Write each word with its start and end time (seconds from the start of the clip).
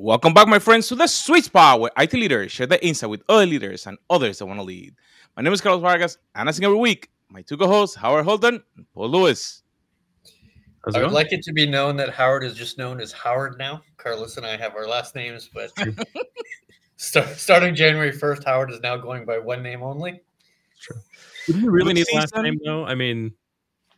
Welcome 0.00 0.32
back, 0.32 0.46
my 0.46 0.60
friends, 0.60 0.86
to 0.88 0.94
the 0.94 1.08
sweet 1.08 1.46
spot 1.46 1.80
where 1.80 1.90
IT 1.98 2.12
leaders 2.12 2.52
share 2.52 2.68
their 2.68 2.78
insight 2.80 3.10
with 3.10 3.24
other 3.28 3.44
leaders 3.44 3.84
and 3.84 3.98
others 4.08 4.38
that 4.38 4.46
want 4.46 4.60
to 4.60 4.62
lead. 4.62 4.94
My 5.36 5.42
name 5.42 5.52
is 5.52 5.60
Carlos 5.60 5.82
Vargas, 5.82 6.18
and 6.36 6.48
as 6.48 6.56
in 6.56 6.64
every 6.64 6.78
week, 6.78 7.10
my 7.30 7.42
two 7.42 7.56
co-hosts, 7.56 7.96
Howard 7.96 8.24
Holden 8.24 8.62
and 8.76 8.86
Paul 8.94 9.08
Lewis. 9.10 9.64
How's 10.84 10.94
I 10.94 10.98
would 10.98 11.06
going? 11.06 11.14
like 11.14 11.32
it 11.32 11.42
to 11.42 11.52
be 11.52 11.66
known 11.66 11.96
that 11.96 12.10
Howard 12.10 12.44
is 12.44 12.54
just 12.54 12.78
known 12.78 13.00
as 13.00 13.10
Howard 13.10 13.58
now. 13.58 13.82
Carlos 13.96 14.36
and 14.36 14.46
I 14.46 14.56
have 14.56 14.76
our 14.76 14.86
last 14.86 15.16
names, 15.16 15.50
but 15.52 15.72
start, 16.96 17.30
starting 17.30 17.74
January 17.74 18.12
1st, 18.12 18.44
Howard 18.44 18.70
is 18.70 18.78
now 18.80 18.96
going 18.96 19.24
by 19.24 19.38
one 19.38 19.64
name 19.64 19.82
only. 19.82 20.20
True. 20.80 21.00
Do 21.48 21.58
you 21.58 21.72
really 21.72 21.92
need 21.92 22.06
last 22.14 22.36
name 22.36 22.60
though? 22.64 22.84
I 22.86 22.94
mean, 22.94 23.32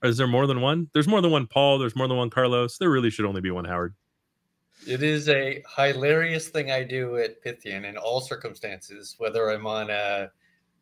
is 0.03 0.17
there 0.17 0.27
more 0.27 0.47
than 0.47 0.63
one? 0.63 0.89
There's 0.95 1.07
more 1.07 1.21
than 1.21 1.31
one 1.31 1.47
Paul. 1.47 1.79
There's 1.79 1.95
more 1.95 2.09
than 2.09 2.17
one 2.17 2.31
Carlos. 2.31 2.79
There 2.79 2.89
really 2.89 3.11
should 3.11 3.27
only 3.27 3.43
be 3.43 3.51
one 3.51 3.67
Howard. 3.67 3.95
It 4.87 5.03
is 5.03 5.29
a 5.29 5.63
hilarious 5.77 6.49
thing 6.49 6.71
I 6.71 6.83
do 6.83 7.17
at 7.17 7.43
Pythian 7.43 7.85
in 7.85 7.97
all 7.97 8.21
circumstances, 8.21 9.15
whether 9.19 9.51
I'm 9.51 9.67
on 9.67 9.91
a 9.91 10.31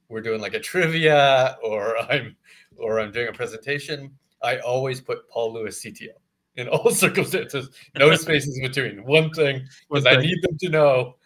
we're 0.09 0.23
doing 0.23 0.41
like 0.41 0.55
a 0.55 0.61
trivia 0.61 1.57
or 1.63 1.99
I'm 2.11 2.37
or 2.77 3.01
I'm 3.01 3.13
doing 3.13 3.29
a 3.29 3.33
presentation. 3.33 4.13
I 4.43 4.59
always 4.59 5.01
put 5.01 5.29
Paul 5.29 5.53
Lewis 5.53 5.83
CTO 5.83 6.09
in 6.57 6.69
all 6.73 6.91
circumstances, 6.91 7.71
no 7.97 8.15
spaces 8.15 8.59
between. 8.63 9.05
One 9.05 9.31
thing 9.31 9.67
because 9.89 10.07
I 10.07 10.17
need 10.17 10.41
them 10.43 10.59
to 10.59 10.69
know. 10.69 11.17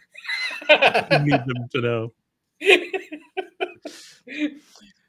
I 0.69 1.23
need 1.25 1.41
them 1.47 1.69
to 1.73 1.81
know. 1.81 2.13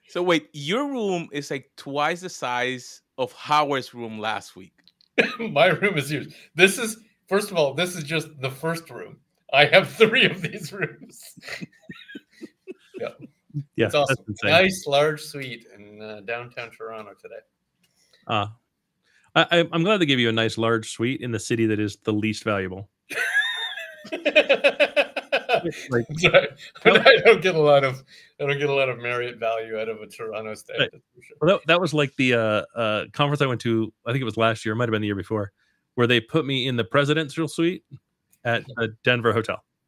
so 0.10 0.24
wait, 0.24 0.50
your 0.54 0.88
room 0.88 1.30
is 1.32 1.50
like 1.50 1.70
twice 1.78 2.22
the 2.22 2.30
size 2.30 3.02
of 3.18 3.32
Howard's 3.34 3.94
room 3.94 4.20
last 4.20 4.56
week. 4.56 4.74
My 5.40 5.68
room 5.68 5.98
is 5.98 6.10
huge. 6.10 6.36
This 6.56 6.78
is 6.78 6.98
First 7.28 7.52
of 7.52 7.58
all, 7.58 7.74
this 7.74 7.96
is 7.96 8.04
just 8.04 8.28
the 8.42 8.50
first 8.50 8.90
room. 8.90 9.18
I 9.52 9.66
have 9.66 9.90
three 9.96 10.26
of 10.26 10.42
these 10.42 10.74
rooms. 10.74 11.22
yeah. 13.00 13.10
Yeah, 13.76 13.86
it's 13.86 13.96
awesome. 13.96 14.18
Nice 14.44 14.88
large 14.88 15.22
suite 15.22 15.68
in 15.78 16.02
uh, 16.02 16.22
downtown 16.26 16.72
Toronto 16.72 17.12
today. 17.22 17.36
Uh, 18.26 18.48
I, 19.36 19.68
I'm 19.72 19.84
glad 19.84 19.98
they 19.98 20.08
gave 20.08 20.20
you 20.20 20.30
a 20.30 20.32
nice 20.32 20.58
large 20.58 20.90
suite 20.90 21.22
in 21.22 21.32
the 21.32 21.40
city 21.40 21.68
that 21.68 21.80
is 21.80 21.98
the 22.04 22.14
least 22.14 22.44
valuable. 22.44 22.90
like, 24.12 26.06
Sorry, 26.18 26.48
I 26.86 27.18
don't 27.26 27.42
get 27.42 27.54
a 27.54 27.62
lot 27.62 27.84
of 27.84 28.04
I 28.40 28.48
don't 28.48 28.58
get 28.58 28.70
a 28.70 28.74
lot 28.74 28.90
of 28.90 28.98
Marriott 28.98 29.38
value 29.38 29.80
out 29.80 29.88
of 29.88 30.02
a 30.02 30.08
Toronto 30.08 30.56
stay. 30.56 30.74
Right. 30.80 30.90
Sure. 30.92 31.38
Well, 31.42 31.58
that, 31.58 31.68
that 31.68 31.82
was 31.82 31.94
like 31.94 32.16
the 32.16 32.34
uh, 32.34 32.64
uh, 32.76 33.06
conference 33.14 33.42
I 33.42 33.46
went 33.46 33.62
to. 33.62 33.94
I 34.06 34.12
think 34.12 34.22
it 34.22 34.26
was 34.26 34.38
last 34.38 34.66
year. 34.66 34.74
It 34.74 34.78
might 34.78 34.90
have 34.90 34.94
been 34.94 35.02
the 35.02 35.08
year 35.08 35.16
before 35.16 35.52
where 35.96 36.08
they 36.08 36.20
put 36.20 36.46
me 36.46 36.68
in 36.68 36.76
the 36.76 36.84
presidential 36.84 37.48
suite 37.48 37.84
at 38.44 38.66
a 38.78 38.88
Denver 39.04 39.34
hotel. 39.34 39.64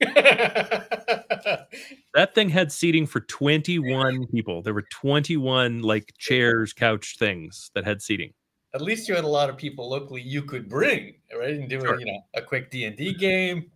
that 2.16 2.36
thing 2.36 2.50
had 2.50 2.72
seating 2.72 3.06
for 3.06 3.22
21 3.22 4.28
people. 4.28 4.62
There 4.62 4.74
were 4.74 4.86
21 4.92 5.82
like 5.82 6.14
chairs, 6.18 6.74
couch 6.74 7.16
things 7.18 7.72
that 7.74 7.86
had 7.86 8.02
seating. 8.02 8.34
At 8.74 8.82
least 8.82 9.08
you 9.08 9.16
had 9.16 9.24
a 9.24 9.28
lot 9.28 9.50
of 9.50 9.56
people 9.56 9.90
locally 9.90 10.22
you 10.22 10.42
could 10.42 10.68
bring, 10.68 11.16
right? 11.38 11.52
And 11.52 11.70
do 11.70 11.80
sure. 11.80 11.98
you 12.00 12.06
know 12.06 12.20
a 12.34 12.42
quick 12.42 12.70
D 12.72 12.84
and 12.84 12.98
D 12.98 13.14
game. 13.14 13.72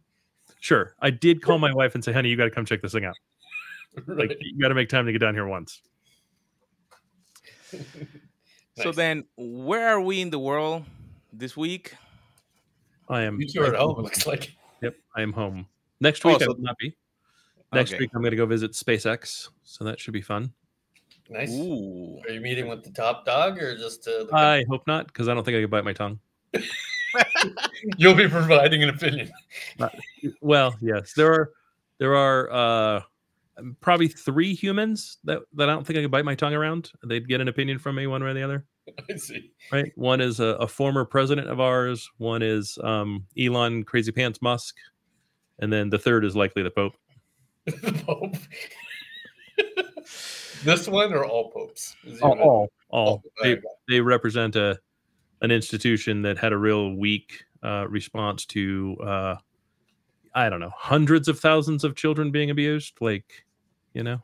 Sure, 0.59 0.93
I 0.99 1.09
did 1.09 1.41
call 1.41 1.57
my 1.57 1.73
wife 1.75 1.95
and 1.95 2.03
say, 2.03 2.11
"Honey, 2.11 2.27
you 2.29 2.35
got 2.35 2.45
to 2.45 2.51
come 2.51 2.65
check 2.65 2.81
this 2.81 2.91
thing 2.91 3.05
out. 3.05 3.15
right. 4.05 4.29
Like 4.29 4.37
you 4.41 4.59
got 4.61 4.67
to 4.69 4.75
make 4.75 4.89
time 4.89 5.05
to 5.05 5.13
get 5.13 5.19
down 5.19 5.35
here 5.35 5.47
once." 5.47 5.81
nice. 7.73 7.85
So 8.75 8.91
then, 8.91 9.23
where 9.37 9.87
are 9.87 10.01
we 10.01 10.19
in 10.19 10.31
the 10.31 10.39
world 10.39 10.83
this 11.31 11.55
week? 11.55 11.93
I 13.09 13.23
am. 13.23 13.39
You 13.39 13.47
two 13.47 13.61
are 13.61 13.67
at 13.67 13.75
home. 13.75 13.99
It 13.99 14.01
looks 14.01 14.27
like. 14.27 14.55
Yep, 14.81 14.95
I 15.15 15.21
am 15.21 15.33
home. 15.33 15.67
Next 15.99 16.23
week 16.23 16.35
oh, 16.35 16.39
so, 16.39 16.45
I 16.45 16.47
will 16.49 16.61
not 16.61 16.77
be. 16.77 16.95
Next 17.73 17.91
okay. 17.91 17.99
week 17.99 18.11
I'm 18.13 18.21
going 18.21 18.31
to 18.31 18.37
go 18.37 18.45
visit 18.45 18.71
SpaceX, 18.71 19.49
so 19.63 19.83
that 19.83 19.99
should 19.99 20.13
be 20.13 20.21
fun. 20.21 20.53
Nice. 21.29 21.51
Ooh. 21.51 22.19
Are 22.27 22.31
you 22.31 22.41
meeting 22.41 22.67
with 22.67 22.83
the 22.83 22.91
top 22.91 23.25
dog 23.25 23.57
or 23.59 23.77
just? 23.77 24.07
Uh, 24.07 24.25
I 24.33 24.63
hope 24.69 24.87
not, 24.87 25.07
because 25.07 25.27
I 25.27 25.33
don't 25.33 25.43
think 25.43 25.57
I 25.57 25.61
could 25.61 25.69
bite 25.69 25.85
my 25.85 25.93
tongue. 25.93 26.19
You'll 27.97 28.15
be 28.15 28.27
providing 28.27 28.83
an 28.83 28.89
opinion. 28.89 29.31
Uh, 29.79 29.89
well, 30.41 30.75
yes, 30.81 31.13
there 31.13 31.31
are 31.31 31.51
there 31.97 32.15
are 32.15 32.51
uh, 32.51 33.01
probably 33.81 34.07
three 34.07 34.53
humans 34.53 35.17
that, 35.23 35.41
that 35.53 35.69
I 35.69 35.73
don't 35.73 35.85
think 35.85 35.99
I 35.99 36.01
could 36.01 36.11
bite 36.11 36.25
my 36.25 36.35
tongue 36.35 36.53
around. 36.53 36.91
They'd 37.03 37.27
get 37.27 37.41
an 37.41 37.47
opinion 37.47 37.79
from 37.79 37.95
me 37.95 38.07
one 38.07 38.23
way 38.23 38.29
or 38.29 38.33
the 38.33 38.43
other. 38.43 38.65
I 39.09 39.15
see. 39.15 39.51
Right. 39.71 39.91
One 39.95 40.21
is 40.21 40.39
a, 40.39 40.55
a 40.57 40.67
former 40.67 41.05
president 41.05 41.49
of 41.49 41.59
ours. 41.59 42.09
One 42.17 42.41
is 42.41 42.77
um, 42.83 43.25
Elon 43.37 43.83
Crazy 43.83 44.11
Pants 44.11 44.41
Musk, 44.41 44.75
and 45.59 45.71
then 45.71 45.89
the 45.89 45.99
third 45.99 46.25
is 46.25 46.35
likely 46.35 46.63
the 46.63 46.71
Pope. 46.71 46.95
the 47.65 48.03
Pope. 48.05 48.35
this 50.63 50.87
one 50.87 51.13
or 51.13 51.25
all 51.25 51.51
popes? 51.51 51.95
All, 52.21 52.39
all, 52.39 52.71
all. 52.89 53.23
Oh, 53.23 53.43
they, 53.43 53.57
they 53.87 54.01
represent 54.01 54.55
a 54.55 54.79
an 55.41 55.51
institution 55.51 56.21
that 56.23 56.37
had 56.37 56.51
a 56.51 56.57
real 56.57 56.95
weak 56.95 57.45
uh, 57.63 57.85
response 57.87 58.45
to 58.45 58.97
uh, 59.01 59.35
I 60.35 60.49
don't 60.49 60.59
know 60.59 60.71
hundreds 60.75 61.27
of 61.27 61.39
thousands 61.39 61.83
of 61.83 61.95
children 61.95 62.31
being 62.31 62.49
abused. 62.49 62.93
Like, 63.01 63.45
you 63.93 64.03
know, 64.03 64.21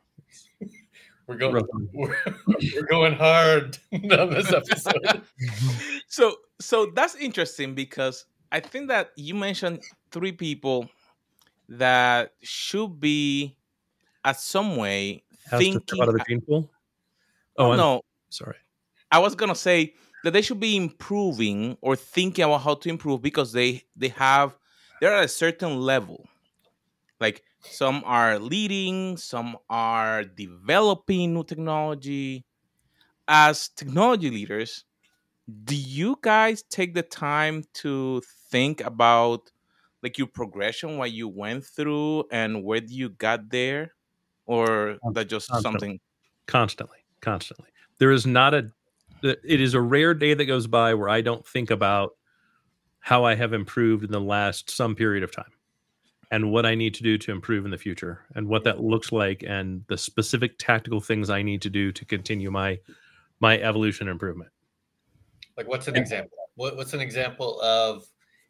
we're 1.26 1.36
going 1.36 1.64
we're, 1.92 2.16
we're 2.46 2.86
going 2.88 3.14
hard 3.14 3.78
on 3.92 4.30
this 4.30 4.52
episode. 4.52 5.22
so 6.08 6.36
so 6.60 6.86
that's 6.94 7.14
interesting 7.16 7.74
because 7.74 8.26
I 8.52 8.60
think 8.60 8.88
that 8.88 9.10
you 9.16 9.34
mentioned 9.34 9.82
three 10.12 10.32
people 10.32 10.88
that 11.68 12.32
should 12.42 13.00
be 13.00 13.56
at 14.24 14.38
some 14.38 14.76
way 14.76 15.24
Has 15.50 15.60
thinking 15.60 16.00
out 16.00 16.08
of 16.08 16.14
the 16.14 16.24
gene 16.28 16.40
pool. 16.40 16.70
Oh, 17.58 17.72
oh 17.72 17.76
no, 17.76 18.02
sorry. 18.28 18.56
I 19.10 19.18
was 19.18 19.34
gonna 19.34 19.54
say 19.54 19.94
that 20.24 20.32
they 20.32 20.42
should 20.42 20.60
be 20.60 20.76
improving 20.76 21.76
or 21.80 21.96
thinking 21.96 22.44
about 22.44 22.62
how 22.62 22.74
to 22.74 22.88
improve 22.88 23.22
because 23.22 23.52
they 23.52 23.82
they 23.96 24.08
have 24.08 24.56
they're 25.00 25.14
at 25.14 25.24
a 25.24 25.28
certain 25.28 25.80
level. 25.80 26.28
Like 27.20 27.42
some 27.70 28.02
are 28.04 28.38
leading, 28.38 29.16
some 29.16 29.56
are 29.68 30.24
developing 30.24 31.34
new 31.34 31.44
technology. 31.44 32.44
As 33.28 33.68
technology 33.68 34.30
leaders, 34.30 34.84
do 35.64 35.74
you 35.74 36.18
guys 36.22 36.62
take 36.62 36.94
the 36.94 37.02
time 37.02 37.64
to 37.74 38.22
think 38.50 38.80
about 38.80 39.50
like 40.02 40.18
your 40.18 40.26
progression, 40.26 40.98
what 40.98 41.12
you 41.12 41.28
went 41.28 41.64
through, 41.64 42.24
and 42.30 42.62
where 42.62 42.82
you 42.84 43.08
got 43.08 43.48
there, 43.50 43.92
or 44.46 44.98
that 45.12 45.28
just 45.28 45.48
constantly. 45.48 45.80
something? 45.80 46.00
Constantly, 46.46 46.98
constantly. 47.20 47.68
There 47.98 48.12
is 48.12 48.26
not 48.26 48.54
a. 48.54 48.70
It 49.22 49.60
is 49.60 49.74
a 49.74 49.80
rare 49.80 50.14
day 50.14 50.34
that 50.34 50.44
goes 50.44 50.66
by 50.66 50.94
where 50.94 51.08
I 51.08 51.22
don't 51.22 51.44
think 51.46 51.70
about 51.70 52.12
how 53.00 53.24
I 53.24 53.34
have 53.34 53.52
improved 53.52 54.04
in 54.04 54.12
the 54.12 54.20
last 54.20 54.70
some 54.70 54.94
period 54.94 55.24
of 55.24 55.32
time 55.32 55.50
and 56.30 56.50
what 56.50 56.66
I 56.66 56.74
need 56.74 56.94
to 56.94 57.02
do 57.02 57.18
to 57.18 57.32
improve 57.32 57.64
in 57.64 57.70
the 57.70 57.78
future 57.78 58.24
and 58.34 58.48
what 58.48 58.64
that 58.64 58.80
looks 58.80 59.12
like 59.12 59.44
and 59.46 59.84
the 59.88 59.96
specific 59.96 60.58
tactical 60.58 61.00
things 61.00 61.30
I 61.30 61.42
need 61.42 61.62
to 61.62 61.70
do 61.70 61.92
to 61.92 62.04
continue 62.04 62.50
my 62.50 62.78
my 63.40 63.58
evolution 63.58 64.08
and 64.08 64.14
improvement. 64.14 64.50
Like 65.56 65.68
what's 65.68 65.88
an 65.88 65.96
example? 65.96 66.36
What, 66.54 66.76
what's 66.76 66.94
an 66.94 67.00
example 67.00 67.60
of 67.60 68.06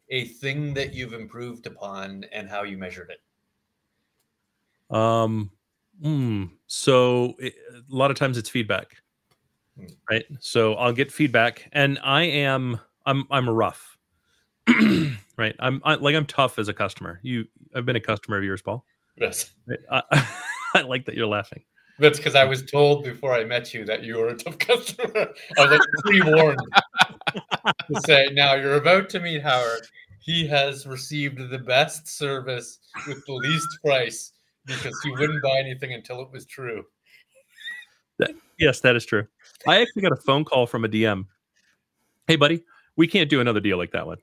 a 0.09 0.25
thing 0.25 0.73
that 0.75 0.93
you've 0.93 1.13
improved 1.13 1.67
upon 1.67 2.25
and 2.31 2.49
how 2.49 2.63
you 2.63 2.77
measured 2.77 3.11
it? 3.11 4.95
Um 4.95 5.51
mm, 6.03 6.49
so 6.67 7.35
it, 7.39 7.53
a 7.73 7.95
lot 7.95 8.11
of 8.11 8.17
times 8.17 8.37
it's 8.37 8.49
feedback. 8.49 8.97
Hmm. 9.77 9.85
Right? 10.09 10.25
So 10.39 10.75
I'll 10.75 10.93
get 10.93 11.11
feedback 11.11 11.69
and 11.73 11.99
I 12.03 12.23
am 12.23 12.79
I'm 13.05 13.25
I'm 13.29 13.49
rough 13.49 13.96
right. 15.37 15.55
I'm 15.59 15.81
I, 15.83 15.95
like 15.95 16.15
I'm 16.15 16.25
tough 16.25 16.59
as 16.59 16.67
a 16.67 16.73
customer. 16.73 17.19
You, 17.23 17.45
I've 17.75 17.85
been 17.85 17.95
a 17.95 18.01
customer 18.01 18.37
of 18.37 18.43
yours, 18.43 18.61
Paul. 18.61 18.85
Yes. 19.15 19.51
I, 19.91 20.01
I 20.75 20.81
like 20.81 21.05
that 21.05 21.15
you're 21.15 21.27
laughing. 21.27 21.63
That's 21.99 22.17
because 22.17 22.35
I 22.35 22.43
was 22.43 22.63
told 22.63 23.03
before 23.03 23.33
I 23.33 23.43
met 23.43 23.73
you 23.73 23.83
that 23.85 24.03
you 24.03 24.17
were 24.17 24.27
a 24.27 24.35
tough 24.35 24.57
customer. 24.59 25.33
I 25.57 25.61
was 25.61 25.71
like 25.71 25.81
pre-warned 25.99 26.59
to 27.33 28.01
say, 28.05 28.29
now 28.33 28.53
you're 28.53 28.75
about 28.75 29.09
to 29.09 29.19
meet 29.19 29.41
Howard. 29.41 29.87
He 30.19 30.45
has 30.47 30.85
received 30.85 31.49
the 31.49 31.57
best 31.57 32.07
service 32.07 32.79
with 33.07 33.25
the 33.25 33.33
least 33.33 33.67
price 33.83 34.33
because 34.65 34.99
he 35.03 35.11
wouldn't 35.11 35.41
buy 35.41 35.57
anything 35.57 35.93
until 35.93 36.21
it 36.21 36.31
was 36.31 36.45
true. 36.45 36.83
That, 38.19 38.31
yes, 38.59 38.81
that 38.81 38.95
is 38.95 39.05
true. 39.05 39.25
I 39.65 39.81
actually 39.81 40.01
got 40.01 40.11
a 40.11 40.17
phone 40.17 40.43
call 40.43 40.67
from 40.67 40.85
a 40.85 40.89
DM. 40.89 41.25
Hey, 42.27 42.35
buddy, 42.35 42.63
we 42.95 43.07
can't 43.07 43.29
do 43.29 43.39
another 43.39 43.61
deal 43.61 43.77
like 43.77 43.91
that 43.91 44.05
one. 44.05 44.17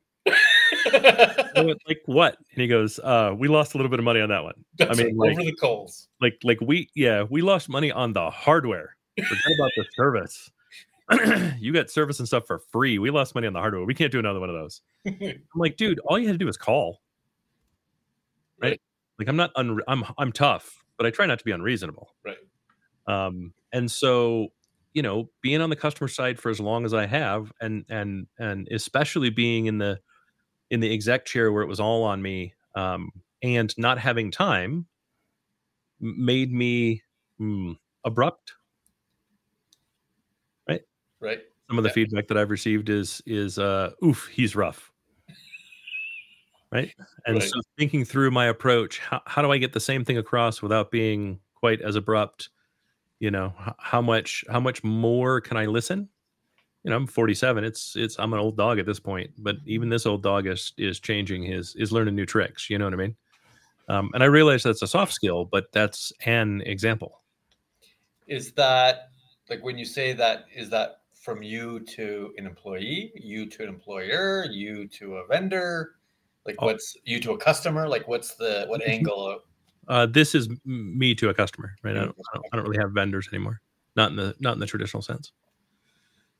went, 1.57 1.79
like 1.87 2.03
what? 2.07 2.37
And 2.53 2.61
he 2.61 2.67
goes, 2.67 2.99
uh, 2.99 3.35
we 3.37 3.49
lost 3.49 3.75
a 3.75 3.77
little 3.77 3.91
bit 3.91 3.99
of 3.99 4.05
money 4.05 4.21
on 4.21 4.29
that 4.31 4.43
one. 4.43 4.55
That's 4.79 4.99
I 4.99 5.03
mean, 5.03 5.17
like, 5.17 5.33
over 5.33 5.43
the 5.43 5.55
coals. 5.61 6.09
Like, 6.21 6.39
like 6.43 6.61
we, 6.61 6.89
yeah, 6.95 7.25
we 7.29 7.43
lost 7.43 7.69
money 7.69 7.93
on 7.93 8.13
the 8.13 8.31
hardware. 8.31 8.97
Forget 9.17 9.55
about 9.59 9.71
the 9.77 9.85
service. 9.95 10.51
you 11.61 11.73
got 11.73 11.91
service 11.91 12.19
and 12.19 12.27
stuff 12.27 12.47
for 12.47 12.59
free. 12.59 12.99
We 12.99 13.11
lost 13.11 13.35
money 13.35 13.47
on 13.47 13.53
the 13.53 13.61
hardware. 13.61 13.85
We 13.85 13.95
can't 13.95 14.11
do 14.11 14.19
another 14.19 14.41
one 14.41 14.49
of 14.49 14.55
those. 14.55 14.81
I'm 15.07 15.43
like, 15.55 15.77
dude, 15.77 16.01
all 16.01 16.19
you 16.19 16.27
had 16.27 16.35
to 16.35 16.39
do 16.39 16.47
was 16.47 16.57
call. 16.57 17.01
right? 18.61 18.71
Right. 18.71 18.81
Like 19.19 19.29
I'm 19.29 19.37
not 19.37 19.55
unre- 19.55 19.83
I'm 19.87 20.05
I'm 20.19 20.33
tough, 20.33 20.83
but 20.97 21.07
I 21.07 21.11
try 21.11 21.27
not 21.27 21.39
to 21.39 21.45
be 21.45 21.53
unreasonable. 21.53 22.09
Right. 22.25 22.37
Um, 23.07 23.53
and 23.73 23.91
so 23.91 24.49
you 24.95 25.03
know, 25.03 25.29
being 25.43 25.61
on 25.61 25.71
the 25.71 25.77
customer 25.77 26.09
side 26.09 26.39
for 26.39 26.51
as 26.51 26.61
long 26.61 26.85
as 26.85 26.95
I 26.95 27.07
have, 27.07 27.53
and 27.61 27.85
and 27.89 28.27
and 28.39 28.67
especially 28.73 29.31
being 29.31 29.67
in 29.67 29.79
the 29.79 30.01
in 30.75 30.81
the 30.81 30.93
exec 30.93 31.25
chair 31.25 31.53
where 31.53 31.63
it 31.63 31.69
was 31.69 31.81
all 31.81 32.03
on 32.03 32.21
me, 32.21 32.53
um, 32.75 33.11
and 33.43 33.73
not 33.79 33.99
having 33.99 34.31
time, 34.31 34.87
made 36.01 36.53
me 36.53 37.03
mm, 37.41 37.77
abrupt. 38.05 38.53
Right. 40.69 40.83
Right. 41.21 41.41
Some 41.69 41.79
of 41.79 41.85
the 41.85 41.91
Yeah. 41.91 41.95
feedback 41.95 42.29
that 42.29 42.37
I've 42.37 42.51
received 42.51 42.89
is 42.91 43.23
is 43.27 43.59
uh, 43.59 43.93
oof, 44.05 44.27
he's 44.33 44.55
rough. 44.57 44.91
Right. 46.73 46.93
And 47.27 47.39
Right. 47.39 47.49
so 47.49 47.61
thinking 47.79 48.05
through 48.05 48.33
my 48.33 48.47
approach, 48.47 48.99
how, 48.99 49.23
how 49.27 49.43
do 49.43 49.53
I 49.53 49.59
get 49.59 49.73
the 49.73 49.81
same 49.81 50.05
thing 50.05 50.19
across 50.19 50.61
without 50.61 50.91
being 50.91 51.41
quite 51.55 51.81
as 51.81 51.95
abrupt? 51.97 52.51
You 53.21 53.31
know, 53.31 53.55
how 53.79 54.03
much 54.03 54.45
how 54.51 54.61
much 54.61 54.83
more 54.85 55.41
can 55.41 55.57
I 55.57 55.67
listen? 55.67 56.09
You 56.85 56.91
know, 56.91 56.97
I'm 56.97 57.07
47. 57.07 57.65
It's 57.65 57.97
it's 57.97 58.19
I'm 58.19 58.35
an 58.35 58.39
old 58.39 58.59
dog 58.59 58.79
at 58.79 58.85
this 58.85 59.01
point, 59.01 59.31
but 59.39 59.57
even 59.65 59.89
this 59.89 60.05
old 60.05 60.23
dog 60.23 60.47
is 60.47 60.73
is 60.77 61.01
changing 61.01 61.43
his 61.43 61.75
is 61.77 61.93
learning 61.93 62.15
new 62.15 62.27
tricks. 62.27 62.69
You 62.69 62.79
know 62.79 62.85
what 62.85 62.93
I 62.95 62.99
mean? 62.99 63.17
Um, 63.89 64.11
and 64.15 64.23
I 64.23 64.27
realize 64.27 64.63
that's 64.63 64.83
a 64.83 64.87
soft 64.87 65.13
skill, 65.13 65.47
but 65.47 65.73
that's 65.73 66.13
an 66.27 66.61
example. 66.67 67.23
Is 68.27 68.53
that 68.53 69.09
like 69.49 69.65
when 69.65 69.79
you 69.79 69.87
say 69.87 70.13
that? 70.13 70.45
Is 70.55 70.69
that 70.71 71.01
from 71.15 71.43
you 71.43 71.81
to 71.81 72.35
an 72.37 72.45
employee, 72.45 73.13
you 73.15 73.47
to 73.47 73.63
an 73.63 73.71
employer, 73.71 74.45
you 74.51 74.87
to 74.89 75.17
a 75.17 75.27
vendor? 75.27 75.97
Like 76.45 76.57
Oh. 76.61 76.67
what's 76.67 76.95
you 77.05 77.19
to 77.21 77.33
a 77.33 77.39
customer? 77.39 77.89
Like 77.89 78.07
what's 78.09 78.35
the 78.35 78.67
what 78.69 78.83
Mhm. 78.83 78.89
angle? 78.89 79.29
Of, 79.31 79.41
Uh, 79.89 80.07
this 80.07 80.35
is 80.35 80.51
me 80.67 81.15
to 81.15 81.31
a 81.31 81.35
customer, 81.35 81.77
right? 81.83 81.97
I 81.97 82.01
don't, 82.01 82.17
I 82.19 82.37
don't, 82.37 82.47
I 82.53 82.57
don't 82.57 82.67
really 82.67 82.79
have 82.79 82.93
vendors 82.93 83.29
anymore, 83.33 83.61
not 83.97 84.11
in 84.11 84.17
the 84.17 84.35
not 84.41 84.53
in 84.55 84.61
the 84.61 84.67
traditional 84.67 85.03
sense. 85.03 85.33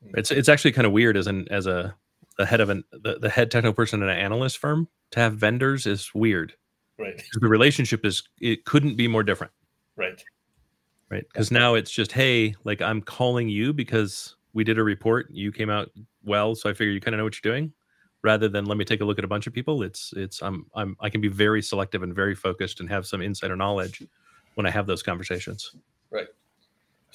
Mm. 0.07 0.17
It's 0.17 0.31
it's 0.31 0.49
actually 0.49 0.71
kind 0.71 0.87
of 0.87 0.93
weird 0.93 1.17
as 1.17 1.27
an 1.27 1.47
as 1.51 1.67
a 1.67 1.95
the 2.37 2.45
head 2.45 2.61
of 2.61 2.69
an 2.69 2.83
the, 2.91 3.17
the 3.19 3.29
head 3.29 3.51
technical 3.51 3.73
person 3.73 4.01
in 4.03 4.09
an 4.09 4.17
analyst 4.17 4.57
firm 4.57 4.87
to 5.11 5.19
have 5.19 5.35
vendors 5.35 5.85
is 5.85 6.13
weird. 6.13 6.53
Right. 6.97 7.21
The 7.39 7.47
relationship 7.47 8.05
is 8.05 8.23
it 8.39 8.65
couldn't 8.65 8.95
be 8.95 9.07
more 9.07 9.23
different, 9.23 9.51
Right. 9.97 10.23
right? 11.09 11.25
Because 11.31 11.51
now 11.51 11.73
it's 11.75 11.91
just 11.91 12.11
hey, 12.11 12.55
like 12.63 12.81
I'm 12.81 13.01
calling 13.01 13.49
you 13.49 13.73
because 13.73 14.35
we 14.53 14.63
did 14.63 14.79
a 14.79 14.83
report, 14.83 15.27
you 15.29 15.51
came 15.51 15.69
out 15.69 15.91
well, 16.23 16.55
so 16.55 16.69
I 16.69 16.73
figure 16.73 16.93
you 16.93 17.01
kind 17.01 17.13
of 17.13 17.17
know 17.19 17.25
what 17.25 17.35
you're 17.43 17.51
doing. 17.53 17.73
Rather 18.23 18.47
than 18.49 18.65
let 18.65 18.77
me 18.77 18.85
take 18.85 19.01
a 19.01 19.05
look 19.05 19.19
at 19.19 19.25
a 19.25 19.27
bunch 19.27 19.45
of 19.45 19.53
people, 19.53 19.83
it's 19.83 20.13
it's 20.15 20.41
I'm 20.41 20.65
I'm 20.73 20.95
I 20.99 21.09
can 21.09 21.21
be 21.21 21.27
very 21.27 21.61
selective 21.61 22.01
and 22.01 22.15
very 22.15 22.33
focused 22.33 22.79
and 22.79 22.89
have 22.89 23.05
some 23.05 23.21
insider 23.21 23.55
knowledge 23.55 24.01
when 24.55 24.65
I 24.65 24.71
have 24.71 24.87
those 24.87 25.03
conversations. 25.03 25.75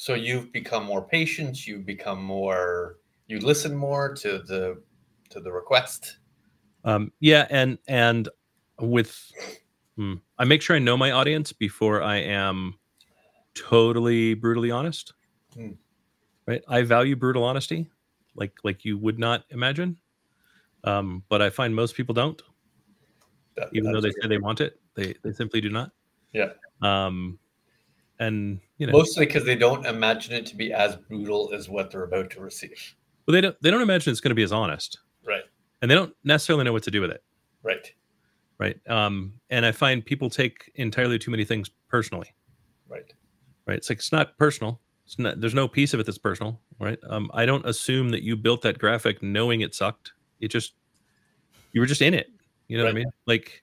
So 0.01 0.15
you've 0.15 0.51
become 0.51 0.87
more 0.87 1.03
patient. 1.03 1.67
You've 1.67 1.85
become 1.85 2.25
more. 2.25 3.01
You 3.27 3.39
listen 3.39 3.77
more 3.77 4.15
to 4.15 4.39
the 4.39 4.83
to 5.29 5.41
the 5.41 5.53
request. 5.53 6.17
Um, 6.87 7.13
yeah, 7.21 7.47
and 7.51 7.77
and 7.87 8.27
with 8.81 9.31
hmm, 9.97 10.15
I 10.39 10.47
make 10.47 10.63
sure 10.63 10.75
I 10.75 10.79
know 10.79 10.97
my 10.97 11.11
audience 11.11 11.53
before 11.53 12.03
I 12.03 12.17
am 12.17 12.77
totally 13.55 14.33
brutally 14.33 14.71
honest. 14.71 15.13
Hmm. 15.55 15.73
Right? 16.47 16.65
I 16.67 16.81
value 16.81 17.15
brutal 17.15 17.45
honesty, 17.45 17.87
like 18.35 18.55
like 18.65 18.87
you 18.87 18.97
would 18.97 19.19
not 19.19 19.45
imagine. 19.51 19.99
Um, 20.83 21.25
but 21.29 21.43
I 21.43 21.51
find 21.51 21.77
most 21.77 21.95
people 21.95 22.15
don't, 22.15 22.41
That- 23.55 23.69
even 23.75 23.93
though 23.93 24.01
they 24.01 24.13
say 24.13 24.29
they 24.29 24.39
want 24.39 24.63
it. 24.63 24.81
They 24.95 25.15
they 25.23 25.35
simply 25.35 25.61
do 25.61 25.69
not. 25.69 25.93
Yeah. 26.33 26.53
Um, 26.81 27.39
and 28.19 28.61
you 28.81 28.87
know, 28.87 28.93
mostly 28.93 29.27
because 29.27 29.45
they 29.45 29.55
don't 29.55 29.85
imagine 29.87 30.35
it 30.35 30.47
to 30.47 30.57
be 30.57 30.73
as 30.73 30.97
brutal 30.97 31.53
as 31.55 31.69
what 31.69 31.91
they're 31.91 32.05
about 32.05 32.31
to 32.31 32.41
receive. 32.41 32.95
well, 33.27 33.33
they 33.35 33.41
don't 33.43 33.57
they 33.63 33.71
don't 33.71 33.83
imagine 33.83 34.11
it's 34.11 34.21
going 34.21 34.31
to 34.31 34.35
be 34.35 34.43
as 34.43 34.53
honest, 34.53 34.99
Right. 35.25 35.43
and 35.83 35.91
they 35.91 35.95
don't 35.95 36.15
necessarily 36.25 36.65
know 36.65 36.73
what 36.73 36.83
to 36.85 36.91
do 36.91 37.01
with 37.03 37.11
it. 37.11 37.23
Right. 37.63 37.93
Right. 38.59 38.79
Um, 38.89 39.35
and 39.51 39.65
I 39.65 39.73
find 39.73 40.05
people 40.05 40.29
take 40.31 40.71
entirely 40.75 41.19
too 41.19 41.31
many 41.31 41.45
things 41.45 41.71
personally. 41.89 42.29
Right. 42.89 43.13
right? 43.67 43.77
It's 43.79 43.89
like 43.91 43.99
it's 43.99 44.13
not 44.13 44.37
personal. 44.39 44.81
It's 45.07 45.19
not. 45.19 45.41
There's 45.41 45.55
no 45.55 45.69
piece 45.69 45.93
of 45.95 46.01
it 46.01 46.07
that's 46.07 46.19
personal, 46.19 46.59
right? 46.79 46.99
Um, 47.09 47.31
I 47.35 47.45
don't 47.47 47.65
assume 47.67 48.09
that 48.11 48.23
you 48.23 48.37
built 48.37 48.63
that 48.63 48.79
graphic 48.79 49.23
knowing 49.23 49.61
it 49.61 49.75
sucked. 49.75 50.13
It 50.41 50.49
just 50.49 50.73
you 51.73 51.81
were 51.81 51.87
just 51.87 52.01
in 52.03 52.15
it. 52.15 52.31
You 52.69 52.79
know 52.79 52.85
what 52.85 52.91
I 52.91 52.95
mean? 52.95 53.11
Like 53.27 53.63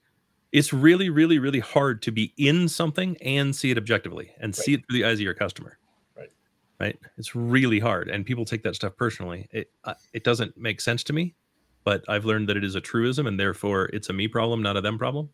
it's 0.51 0.71
really, 0.71 1.09
really, 1.09 1.39
really 1.39 1.59
hard 1.59 2.01
to 2.03 2.11
be 2.11 2.33
in 2.37 2.67
something 2.67 3.17
and 3.21 3.55
see 3.55 3.71
it 3.71 3.77
objectively 3.77 4.31
and 4.39 4.55
see 4.55 4.73
it 4.73 4.81
through 4.87 4.99
the 4.99 5.05
eyes 5.05 5.17
of 5.17 5.21
your 5.21 5.33
customer. 5.33 5.77
Right. 6.15 6.31
Right. 6.79 6.99
It's 7.17 7.35
really 7.35 7.79
hard, 7.79 8.09
and 8.09 8.25
people 8.25 8.45
take 8.45 8.63
that 8.63 8.75
stuff 8.75 8.95
personally. 8.95 9.47
It 9.51 9.69
uh, 9.83 9.95
it 10.13 10.23
doesn't 10.23 10.57
make 10.57 10.81
sense 10.81 11.03
to 11.05 11.13
me, 11.13 11.35
but 11.83 12.03
I've 12.07 12.25
learned 12.25 12.49
that 12.49 12.57
it 12.57 12.63
is 12.63 12.75
a 12.75 12.81
truism, 12.81 13.27
and 13.27 13.39
therefore 13.39 13.89
it's 13.93 14.09
a 14.09 14.13
me 14.13 14.27
problem, 14.27 14.61
not 14.61 14.77
a 14.77 14.81
them 14.81 14.97
problem. 14.97 15.29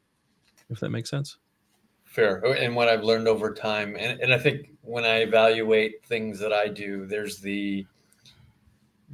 If 0.70 0.80
that 0.80 0.90
makes 0.90 1.10
sense. 1.10 1.38
Fair. 2.06 2.42
Oh, 2.46 2.54
And 2.54 2.76
what 2.76 2.90
I've 2.90 3.04
learned 3.04 3.28
over 3.28 3.54
time, 3.54 3.96
and, 3.98 4.20
and 4.22 4.34
I 4.34 4.38
think 4.38 4.70
when 4.82 5.04
I 5.04 5.18
evaluate 5.22 6.06
things 6.06 6.40
that 6.40 6.54
I 6.54 6.68
do, 6.68 7.06
there's 7.06 7.40
the 7.40 7.86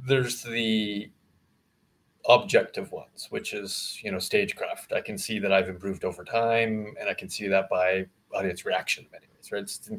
there's 0.06 0.42
the 0.42 1.10
objective 2.28 2.92
ones, 2.92 3.28
which 3.30 3.54
is 3.54 3.98
you 4.02 4.10
know 4.12 4.18
stagecraft. 4.18 4.92
I 4.92 5.00
can 5.00 5.18
see 5.18 5.38
that 5.38 5.52
I've 5.52 5.68
improved 5.68 6.04
over 6.04 6.24
time, 6.24 6.94
and 7.00 7.08
I 7.08 7.14
can 7.14 7.28
see 7.28 7.48
that 7.48 7.68
by 7.68 8.06
audience 8.34 8.64
reaction 8.64 9.04
in 9.04 9.10
many 9.10 9.26
ways. 9.34 9.50
Right? 9.52 9.62
It's 9.62 9.90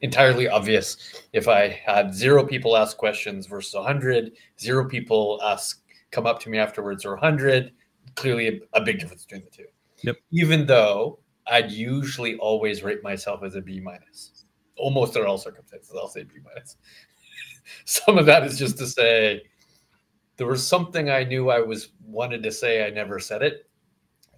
entirely 0.00 0.48
obvious 0.48 0.96
if 1.32 1.48
I 1.48 1.68
had 1.68 2.14
zero 2.14 2.44
people 2.44 2.76
ask 2.76 2.96
questions 2.96 3.46
versus 3.46 3.74
100, 3.74 4.32
zero 4.58 4.88
people 4.88 5.40
ask 5.42 5.82
come 6.10 6.26
up 6.26 6.40
to 6.40 6.48
me 6.48 6.58
afterwards 6.58 7.04
or 7.04 7.12
100. 7.12 7.72
Clearly, 8.14 8.48
a, 8.48 8.78
a 8.78 8.80
big 8.80 9.00
difference 9.00 9.24
between 9.24 9.44
the 9.44 9.50
two. 9.50 9.66
Yep. 10.02 10.16
Even 10.30 10.66
though 10.66 11.18
I'd 11.46 11.70
usually 11.70 12.36
always 12.36 12.82
rate 12.82 13.02
myself 13.02 13.42
as 13.42 13.54
a 13.54 13.60
B 13.60 13.80
minus. 13.80 14.44
Almost 14.76 15.16
in 15.16 15.24
all 15.24 15.38
circumstances, 15.38 15.92
I'll 15.96 16.08
say 16.08 16.24
B 16.24 16.34
minus. 16.44 16.76
Some 17.84 18.18
of 18.18 18.26
that 18.26 18.44
is 18.44 18.58
just 18.58 18.78
to 18.78 18.86
say 18.86 19.42
there 20.36 20.46
was 20.46 20.66
something 20.66 21.10
I 21.10 21.24
knew 21.24 21.50
I 21.50 21.60
was 21.60 21.90
wanted 22.04 22.42
to 22.42 22.52
say, 22.52 22.86
I 22.86 22.90
never 22.90 23.18
said 23.18 23.42
it, 23.42 23.68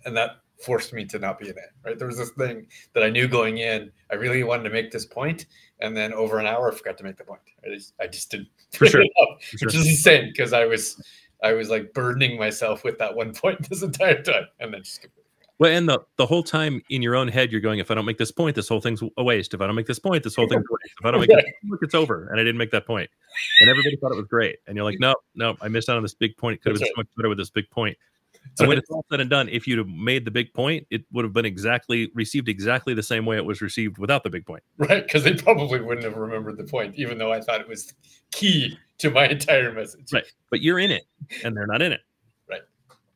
and 0.05 0.17
that 0.17 0.39
forced 0.65 0.93
me 0.93 1.05
to 1.05 1.19
not 1.19 1.39
be 1.39 1.47
in 1.47 1.57
it. 1.57 1.71
Right? 1.85 1.99
There 1.99 2.07
was 2.07 2.19
this 2.19 2.31
thing 2.31 2.67
that 2.95 3.03
I 3.03 3.11
knew 3.11 3.29
going 3.29 3.59
in. 3.59 3.91
I 4.11 4.15
really 4.15 4.43
wanted 4.43 4.65
to 4.65 4.71
make 4.71 4.91
this 4.91 5.05
point, 5.07 5.47
and 5.81 5.97
then 5.97 6.13
over 6.13 6.39
an 6.39 6.47
hour, 6.47 6.71
I 6.73 6.75
forgot 6.75 6.97
to 6.99 7.05
make 7.05 7.17
the 7.17 7.25
point. 7.25 7.41
I 7.65 7.75
just, 7.75 7.95
I 8.01 8.07
just 8.07 8.31
didn't 8.31 8.49
For 8.73 8.87
sure. 8.87 9.03
it 9.03 9.11
up, 9.23 9.43
For 9.43 9.67
which 9.67 9.73
sure. 9.75 9.81
is 9.81 9.89
insane 9.89 10.31
because 10.33 10.53
I 10.53 10.65
was, 10.65 11.03
I 11.43 11.53
was 11.53 11.71
like 11.71 11.93
burdening 11.93 12.39
myself 12.39 12.85
with 12.85 12.99
that 12.99 13.15
one 13.15 13.33
point 13.35 13.69
this 13.69 13.83
entire 13.83 14.23
time, 14.23 14.47
and 14.61 14.73
then 14.73 14.83
just. 14.83 15.07
Well, 15.59 15.73
and 15.73 15.89
the, 15.89 16.01
the 16.17 16.27
whole 16.27 16.43
time 16.43 16.83
in 16.91 17.01
your 17.01 17.15
own 17.15 17.29
head, 17.29 17.51
you're 17.51 17.63
going, 17.63 17.79
if 17.79 17.91
I 17.91 17.95
don't 17.95 18.05
make 18.05 18.19
this 18.19 18.31
point, 18.31 18.57
this 18.57 18.69
whole 18.69 18.81
thing's 18.81 19.03
a 19.17 19.25
waste. 19.25 19.55
If 19.55 19.61
I 19.61 19.67
don't 19.67 19.75
make 19.75 19.87
this 19.87 19.99
point, 19.99 20.23
this 20.23 20.37
whole 20.37 20.47
thing's 20.47 20.65
a 20.69 20.73
waste. 20.73 20.95
If 21.01 21.07
I 21.07 21.11
don't 21.11 21.21
make 21.21 21.31
it, 21.31 21.47
it's 21.83 21.95
over. 21.95 22.29
And 22.29 22.39
I 22.39 22.45
didn't 22.45 22.59
make 22.59 22.71
that 22.73 22.87
point. 22.87 23.09
And 23.61 23.71
everybody 23.71 23.97
thought 23.97 24.13
it 24.13 24.17
was 24.17 24.27
great. 24.27 24.59
And 24.67 24.77
you're 24.77 24.85
like, 24.85 25.01
no, 25.01 25.15
no, 25.35 25.57
I 25.63 25.69
missed 25.69 25.89
out 25.89 25.97
on 25.97 26.03
this 26.03 26.15
big 26.15 26.37
point. 26.37 26.57
It 26.57 26.63
could 26.63 26.73
have 26.73 26.81
been 26.81 26.89
so 26.89 26.95
much 26.99 27.07
better 27.17 27.29
with 27.29 27.39
this 27.39 27.51
big 27.51 27.71
point. 27.71 27.97
So 28.55 28.67
when 28.67 28.79
it's 28.79 28.89
all 28.91 29.05
said 29.11 29.21
and 29.21 29.29
done, 29.29 29.49
if 29.49 29.67
you'd 29.67 29.79
have 29.79 29.89
made 29.89 30.25
the 30.25 30.31
big 30.31 30.53
point, 30.53 30.87
it 30.91 31.05
would 31.13 31.25
have 31.25 31.33
been 31.33 31.45
exactly 31.45 32.11
received 32.15 32.49
exactly 32.49 32.95
the 32.95 33.03
same 33.03 33.27
way 33.27 33.37
it 33.37 33.45
was 33.45 33.61
received 33.61 33.99
without 33.99 34.23
the 34.23 34.31
big 34.31 34.47
point. 34.47 34.63
right? 34.79 35.05
Because 35.05 35.25
they 35.25 35.35
probably 35.35 35.81
wouldn't 35.81 36.05
have 36.05 36.17
remembered 36.17 36.57
the 36.57 36.65
point, 36.65 36.95
even 36.97 37.19
though 37.19 37.33
I 37.33 37.41
thought 37.41 37.61
it 37.61 37.69
was 37.69 37.93
key 38.31 38.79
to 38.99 39.11
my 39.11 39.27
entire 39.27 39.73
message. 39.73 40.13
Right. 40.13 40.25
But 40.51 40.63
you're 40.63 40.79
in 40.79 40.91
it 40.91 41.05
and 41.45 41.57
they're 41.57 41.67
not 41.67 41.83
in 41.83 41.93
it. 41.93 42.01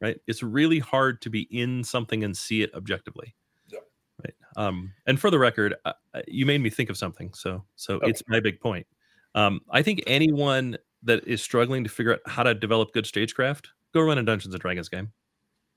Right. 0.01 0.19
It's 0.27 0.43
really 0.43 0.79
hard 0.79 1.21
to 1.23 1.31
be 1.31 1.43
in 1.51 1.85
something 1.85 2.25
and 2.25 2.35
see 2.35 2.63
it 2.63 2.75
objectively. 2.75 3.35
Yep. 3.69 3.83
Right. 4.25 4.35
Um, 4.57 4.93
and 5.07 5.21
for 5.21 5.31
the 5.31 5.39
record, 5.39 5.75
uh, 5.85 5.93
uh, 6.15 6.23
you 6.27 6.47
made 6.47 6.63
me 6.63 6.71
think 6.71 6.89
of 6.89 6.97
something. 6.97 7.35
So, 7.35 7.65
so 7.77 7.97
Okay. 7.97 8.09
it's 8.09 8.23
my 8.27 8.41
big 8.41 8.61
point. 8.61 8.87
Um, 9.35 9.61
I 9.71 9.83
think 9.83 10.03
anyone 10.07 10.79
that 11.03 11.27
is 11.27 11.43
struggling 11.43 11.85
to 11.85 11.91
figure 11.91 12.15
out 12.15 12.21
how 12.27 12.43
to 12.43 12.55
develop 12.55 12.93
good 12.93 13.07
stagecraft, 13.07 13.69
go 13.93 14.01
run 14.01 14.17
a 14.17 14.23
Dungeons 14.23 14.55
and 14.55 14.61
Dragons 14.61 14.89
game. 14.89 15.13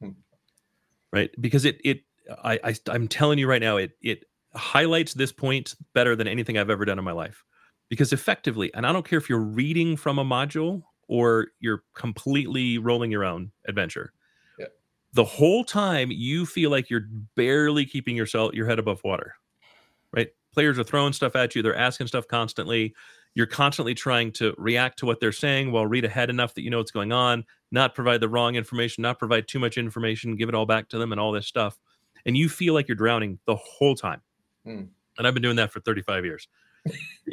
Hmm. 0.02 0.12
Right. 1.12 1.30
Because 1.42 1.66
it, 1.66 1.82
it, 1.84 2.02
I, 2.44 2.60
I, 2.64 2.76
I'm 2.90 3.10
telling 3.10 3.40
you 3.40 3.48
right 3.48 3.62
now, 3.62 3.76
it, 3.76 3.92
it 4.02 4.24
highlights 4.56 5.14
this 5.14 5.34
point 5.34 5.76
better 5.94 6.16
than 6.16 6.28
anything 6.28 6.58
I've 6.58 6.70
ever 6.70 6.86
done 6.86 6.98
in 6.98 7.04
my 7.04 7.12
life. 7.12 7.44
Because 7.90 8.14
effectively, 8.14 8.74
and 8.74 8.88
I 8.88 8.94
don't 8.94 9.06
care 9.08 9.20
if 9.20 9.30
you're 9.30 9.40
reading 9.40 9.98
from 9.98 10.18
a 10.18 10.24
module 10.24 10.84
or 11.14 11.50
you're 11.60 11.84
completely 11.94 12.80
rolling 12.80 13.12
your 13.12 13.24
own 13.24 13.52
adventure. 13.68 14.12
Yeah. 14.58 14.66
The 15.14 15.24
whole 15.24 15.64
time 15.64 16.10
you 16.10 16.48
feel 16.48 16.72
like 16.72 16.90
you're 16.90 17.08
barely 17.36 17.86
keeping 17.86 18.16
yourself 18.16 18.56
your 18.56 18.66
head 18.66 18.80
above 18.80 19.00
water. 19.04 19.36
Right? 20.12 20.30
Players 20.52 20.80
are 20.80 20.84
throwing 20.84 21.14
stuff 21.14 21.36
at 21.36 21.54
you, 21.54 21.62
they're 21.62 21.76
asking 21.76 22.08
stuff 22.08 22.28
constantly. 22.28 22.96
You're 23.36 23.46
constantly 23.46 23.94
trying 23.94 24.32
to 24.34 24.56
react 24.58 24.98
to 25.00 25.06
what 25.06 25.20
they're 25.20 25.32
saying 25.32 25.72
while 25.72 25.86
read 25.86 26.04
ahead 26.04 26.32
enough 26.32 26.56
that 26.56 26.64
you 26.64 26.72
know 26.72 26.80
what's 26.80 26.90
going 26.90 27.12
on, 27.12 27.46
not 27.72 27.94
provide 27.94 28.20
the 28.20 28.30
wrong 28.30 28.56
information, 28.56 29.04
not 29.04 29.20
provide 29.20 29.48
too 29.48 29.60
much 29.60 29.78
information, 29.78 30.36
give 30.36 30.50
it 30.50 30.56
all 30.56 30.66
back 30.66 30.90
to 30.90 30.98
them 30.98 31.12
and 31.12 31.22
all 31.22 31.32
this 31.32 31.46
stuff. 31.46 31.78
and 32.26 32.36
you 32.36 32.50
feel 32.50 32.74
like 32.74 32.88
you're 32.88 32.96
drowning 32.96 33.38
the 33.46 33.56
whole 33.56 33.96
time. 33.96 34.22
Hmm. 34.66 34.84
And 35.18 35.28
I've 35.28 35.36
been 35.36 35.44
doing 35.44 35.58
that 35.58 35.72
for 35.72 35.80
35 35.80 36.26
years. 36.26 36.48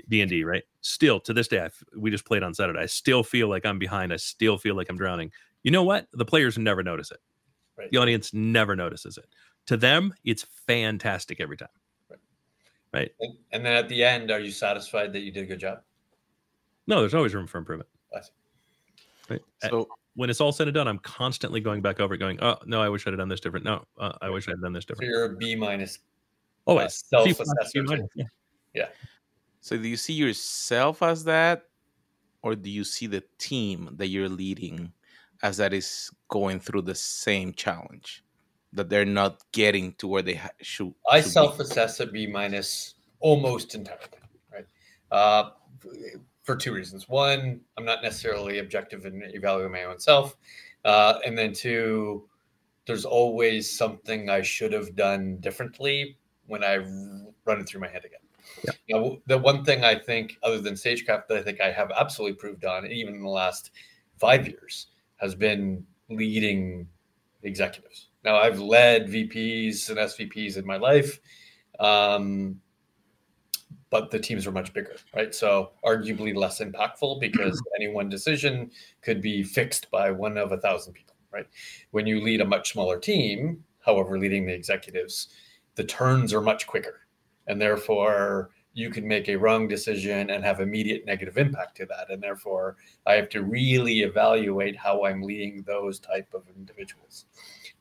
D 0.09 0.21
and 0.21 0.30
D, 0.30 0.45
right? 0.45 0.62
Still 0.80 1.21
to 1.21 1.33
this 1.33 1.49
day, 1.49 1.61
I 1.61 1.64
f- 1.66 1.83
we 1.97 2.11
just 2.11 2.25
played 2.25 2.42
on 2.42 2.54
Saturday. 2.54 2.80
I 2.80 2.87
still 2.87 3.23
feel 3.23 3.49
like 3.49 3.66
I'm 3.66 3.78
behind. 3.78 4.12
I 4.12 4.16
still 4.16 4.57
feel 4.59 4.75
like 4.75 4.88
I'm 4.88 4.97
drowning. 4.97 5.33
You 5.62 5.71
know 5.71 5.83
what? 5.83 6.07
The 6.12 6.25
players 6.25 6.57
never 6.59 6.83
notice 6.83 7.11
it. 7.11 7.19
Right. 7.76 7.90
The 7.90 7.99
audience 7.99 8.33
never 8.33 8.76
notices 8.76 9.19
it. 9.19 9.26
To 9.66 9.76
them, 9.76 10.14
it's 10.25 10.42
fantastic 10.66 11.40
every 11.40 11.57
time. 11.57 11.69
Right. 12.92 13.12
and 13.52 13.64
then 13.64 13.73
at 13.73 13.88
the 13.88 14.02
end, 14.02 14.30
are 14.33 14.40
you 14.40 14.50
satisfied 14.50 15.12
that 15.12 15.21
you 15.21 15.30
did 15.30 15.45
a 15.45 15.47
good 15.47 15.61
job? 15.61 15.80
No, 16.88 16.99
there's 17.00 17.14
always 17.14 17.35
room 17.35 17.47
for 17.47 17.59
improvement. 17.59 17.88
I 18.16 18.21
see. 18.21 18.30
Right? 19.28 19.40
At- 19.62 19.71
So 19.71 19.88
when 20.14 20.28
it's 20.28 20.40
all 20.40 20.50
said 20.50 20.66
and 20.66 20.75
done, 20.75 20.88
I'm 20.88 20.99
constantly 20.99 21.61
going 21.61 21.83
back 21.83 22.00
over 22.00 22.14
it, 22.14 22.19
going, 22.19 22.38
"Oh 22.42 22.57
no, 22.66 22.83
I 22.83 22.88
wish 22.88 23.07
I'd 23.07 23.11
have 23.12 23.19
done 23.19 23.28
this 23.28 23.38
different. 23.40 23.64
No, 23.64 23.85
uh, 23.99 24.12
I 24.21 24.28
wish 24.28 24.49
I'd 24.49 24.61
done 24.61 24.73
this 24.73 24.85
So 24.85 24.95
different." 24.95 25.09
you're 25.11 25.25
a 25.26 25.37
B 25.37 25.54
minus. 25.54 26.00
Always 26.66 26.95
C 26.95 27.04
plus, 27.11 27.25
C 27.26 27.33
self-assessor 27.33 27.83
minus, 27.85 28.09
too. 28.16 28.25
yeah. 28.75 28.88
So 29.61 29.76
do 29.76 29.87
you 29.87 29.97
see 29.97 30.14
yourself 30.14 31.02
as 31.02 31.25
that, 31.25 31.64
or 32.43 32.55
do 32.55 32.71
you 32.71 32.85
see 32.85 33.07
the 33.07 33.23
team 33.38 33.90
that 33.97 34.09
you're 34.09 34.29
leading 34.29 34.93
as 35.43 35.59
that 35.59 35.73
is 35.73 36.11
going 36.29 36.61
through 36.61 36.83
the 36.83 36.95
same 36.95 37.52
challenge 37.52 38.25
that 38.73 38.88
they're 38.88 39.05
not 39.05 39.43
getting 39.52 39.93
to 39.95 40.09
where 40.09 40.23
they 40.23 40.35
ha- 40.35 40.50
should? 40.62 40.95
I 41.11 41.21
self-assess 41.21 42.00
at 42.00 42.12
B 42.12 42.26
minus 42.26 42.95
almost 43.21 43.75
entirely, 43.75 44.05
right? 44.52 44.67
Uh, 45.11 45.50
for 46.43 46.57
two 46.57 46.73
reasons. 46.73 47.09
One, 47.09 47.61
I'm 47.76 47.85
not 47.85 48.02
necessarily 48.02 48.59
objective 48.59 49.05
in 49.05 49.23
evaluating 49.23 49.73
my 49.73 49.85
own 49.85 50.00
self, 50.00 50.37
uh, 50.87 51.19
and 51.26 51.37
then 51.37 51.52
two, 51.52 52.26
there's 52.87 53.05
always 53.05 53.76
something 53.76 54.31
I 54.31 54.40
should 54.40 54.73
have 54.73 54.97
done 54.97 55.37
differently 55.40 56.17
when 56.47 56.64
I 56.64 56.79
run 56.79 57.61
it 57.61 57.69
through 57.69 57.83
my 57.83 57.88
head 57.88 58.07
again. 58.07 58.21
Yeah. 58.64 58.73
Now, 58.88 59.18
the 59.26 59.38
one 59.38 59.64
thing 59.64 59.85
I 59.85 59.94
think, 59.94 60.37
other 60.42 60.61
than 60.61 60.76
stagecraft, 60.76 61.28
that 61.28 61.38
I 61.38 61.42
think 61.42 61.61
I 61.61 61.70
have 61.70 61.90
absolutely 61.97 62.37
proved 62.37 62.64
on, 62.64 62.87
even 62.87 63.14
in 63.14 63.23
the 63.23 63.28
last 63.28 63.70
five 64.18 64.47
years, 64.47 64.88
has 65.16 65.35
been 65.35 65.85
leading 66.09 66.88
executives. 67.42 68.09
Now, 68.25 68.37
I've 68.37 68.61
led 68.61 69.09
VPs 69.09 69.88
and 69.88 69.99
SVPs 69.99 70.56
in 70.56 70.66
my 70.66 70.76
life, 70.76 71.20
um, 71.78 72.61
but 73.88 74.11
the 74.11 74.18
teams 74.18 74.47
are 74.47 74.52
much 74.52 74.73
bigger, 74.73 74.97
right? 75.14 75.35
So, 75.35 75.73
arguably 75.85 76.35
less 76.35 76.61
impactful 76.61 77.20
because 77.20 77.61
any 77.76 77.88
one 77.88 78.09
decision 78.09 78.70
could 79.02 79.23
be 79.23 79.42
fixed 79.42 79.90
by 79.90 80.11
one 80.11 80.37
of 80.37 80.52
a 80.52 80.59
thousand 80.59 80.92
people, 80.92 81.14
right? 81.32 81.47
When 81.90 82.06
you 82.06 82.20
lead 82.20 82.40
a 82.40 82.44
much 82.44 82.73
smaller 82.73 82.99
team, 82.99 83.64
however, 83.85 84.18
leading 84.18 84.47
the 84.47 84.54
executives, 84.54 85.28
the 85.76 85.85
turns 85.85 86.35
are 86.35 86.42
much 86.42 86.66
quicker, 86.66 87.00
and 87.50 87.61
therefore 87.61 88.50
you 88.73 88.88
can 88.88 89.07
make 89.07 89.28
a 89.28 89.37
wrong 89.37 89.66
decision 89.66 90.30
and 90.30 90.45
have 90.45 90.61
immediate 90.61 91.04
negative 91.04 91.37
impact 91.37 91.76
to 91.76 91.87
that. 91.87 92.09
And 92.11 92.23
therefore 92.23 92.76
i 93.07 93.14
have 93.14 93.28
to 93.30 93.42
really 93.42 94.00
evaluate 94.00 94.76
how 94.76 95.04
i'm 95.04 95.23
leading 95.23 95.62
those 95.62 95.99
type 95.99 96.28
of 96.33 96.45
individuals. 96.57 97.26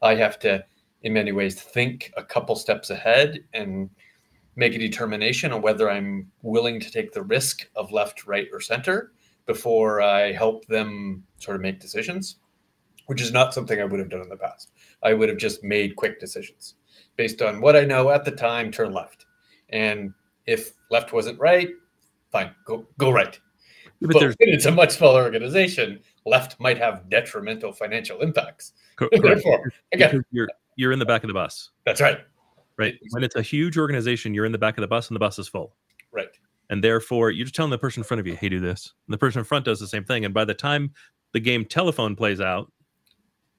I 0.01 0.15
have 0.15 0.39
to 0.39 0.65
in 1.03 1.13
many 1.13 1.31
ways 1.31 1.61
think 1.61 2.11
a 2.17 2.23
couple 2.23 2.55
steps 2.55 2.89
ahead 2.89 3.43
and 3.53 3.89
make 4.55 4.75
a 4.75 4.79
determination 4.79 5.53
on 5.53 5.61
whether 5.61 5.89
i'm 5.89 6.29
willing 6.41 6.79
to 6.79 6.91
take 6.91 7.13
the 7.13 7.21
risk 7.21 7.69
of 7.75 7.91
left 7.91 8.25
right 8.25 8.47
or 8.51 8.59
center 8.59 9.13
before 9.45 10.01
i 10.01 10.31
help 10.33 10.65
them 10.65 11.23
sort 11.38 11.55
of 11.55 11.61
make 11.61 11.79
decisions 11.79 12.38
which 13.05 13.21
is 13.21 13.31
not 13.31 13.53
something 13.53 13.79
i 13.79 13.85
would 13.85 13.99
have 13.99 14.09
done 14.09 14.21
in 14.21 14.29
the 14.29 14.35
past. 14.35 14.71
I 15.01 15.13
would 15.13 15.29
have 15.29 15.38
just 15.38 15.63
made 15.63 15.95
quick 15.95 16.19
decisions 16.19 16.75
based 17.15 17.41
on 17.41 17.61
what 17.61 17.77
i 17.77 17.85
know 17.85 18.09
at 18.09 18.25
the 18.25 18.31
time 18.31 18.69
turn 18.69 18.91
left 18.91 19.25
and 19.71 20.13
if 20.45 20.73
left 20.91 21.13
wasn't 21.13 21.39
right, 21.39 21.69
fine, 22.31 22.51
go 22.65 22.88
go 22.97 23.11
right. 23.11 23.39
Yeah, 24.01 24.07
But, 24.13 24.35
it's 24.39 24.65
a 24.65 24.71
much 24.71 24.91
smaller 24.91 25.23
organization, 25.23 25.99
left 26.25 26.57
might 26.59 26.77
have 26.77 27.09
detrimental 27.09 27.73
financial 27.73 28.21
impacts. 28.21 28.71
co-. 28.95 29.09
Therefore, 29.21 29.71
again, 29.93 30.23
you're 30.31 30.47
you're 30.77 30.91
in 30.93 30.99
the 30.99 31.05
back 31.05 31.23
of 31.23 31.27
the 31.27 31.33
bus, 31.33 31.69
that's 31.85 31.99
right. 31.99 32.19
right? 32.77 32.95
When 33.11 33.23
it's 33.23 33.35
a 33.35 33.41
huge 33.41 33.77
organization, 33.77 34.33
you're 34.33 34.45
in 34.45 34.53
the 34.53 34.57
back 34.57 34.77
of 34.77 34.81
the 34.81 34.88
bus, 34.88 35.09
and 35.09 35.15
the 35.15 35.19
bus 35.19 35.38
is 35.39 35.47
full. 35.47 35.75
Right. 36.11 36.29
and 36.71 36.83
therefore 36.83 37.29
you're 37.31 37.45
just 37.45 37.55
telling 37.55 37.69
the 37.71 37.77
person 37.77 37.99
in 38.01 38.03
front 38.05 38.19
of 38.19 38.27
you, 38.27 38.35
"Hey, 38.35 38.49
do 38.49 38.59
this." 38.59 38.93
And 39.07 39.13
the 39.13 39.17
person 39.17 39.39
in 39.39 39.45
front 39.45 39.65
does 39.65 39.79
the 39.79 39.88
same 39.88 40.03
thing, 40.05 40.23
and 40.25 40.33
by 40.33 40.45
the 40.45 40.53
time 40.53 40.91
the 41.33 41.39
game 41.39 41.65
telephone 41.65 42.15
plays 42.15 42.39
out, 42.41 42.71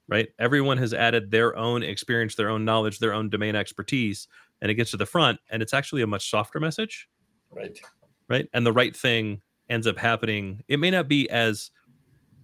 right, 0.09 0.27
everyone 0.39 0.77
has 0.79 0.93
added 0.93 1.29
their 1.31 1.55
own 1.55 1.83
experience, 1.83 2.35
their 2.35 2.49
own 2.49 2.65
knowledge, 2.65 2.99
their 2.99 3.13
own 3.13 3.29
domain 3.29 3.55
expertise, 3.55 4.27
and 4.61 4.69
it 4.71 4.75
gets 4.75 4.91
to 4.91 4.97
the 4.97 5.05
front, 5.05 5.39
and 5.49 5.61
it's 5.61 5.73
actually 5.73 6.01
a 6.01 6.07
much 6.07 6.29
softer 6.29 6.59
message, 6.59 7.09
Right. 7.49 7.79
right? 8.27 8.47
And 8.53 8.65
the 8.65 8.71
right 8.73 8.95
thing 8.95 9.41
ends 9.69 9.87
up 9.87 9.97
happening. 9.97 10.63
It 10.67 10.77
may 10.79 10.91
not 10.91 11.07
be 11.07 11.29
as 11.29 11.71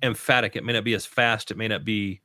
emphatic, 0.04 0.56
it 0.56 0.64
may 0.64 0.74
not 0.74 0.84
be 0.84 0.94
as 0.94 1.06
fast, 1.06 1.52
it 1.52 1.58
may 1.58 1.68
not 1.68 1.84
be 1.86 2.22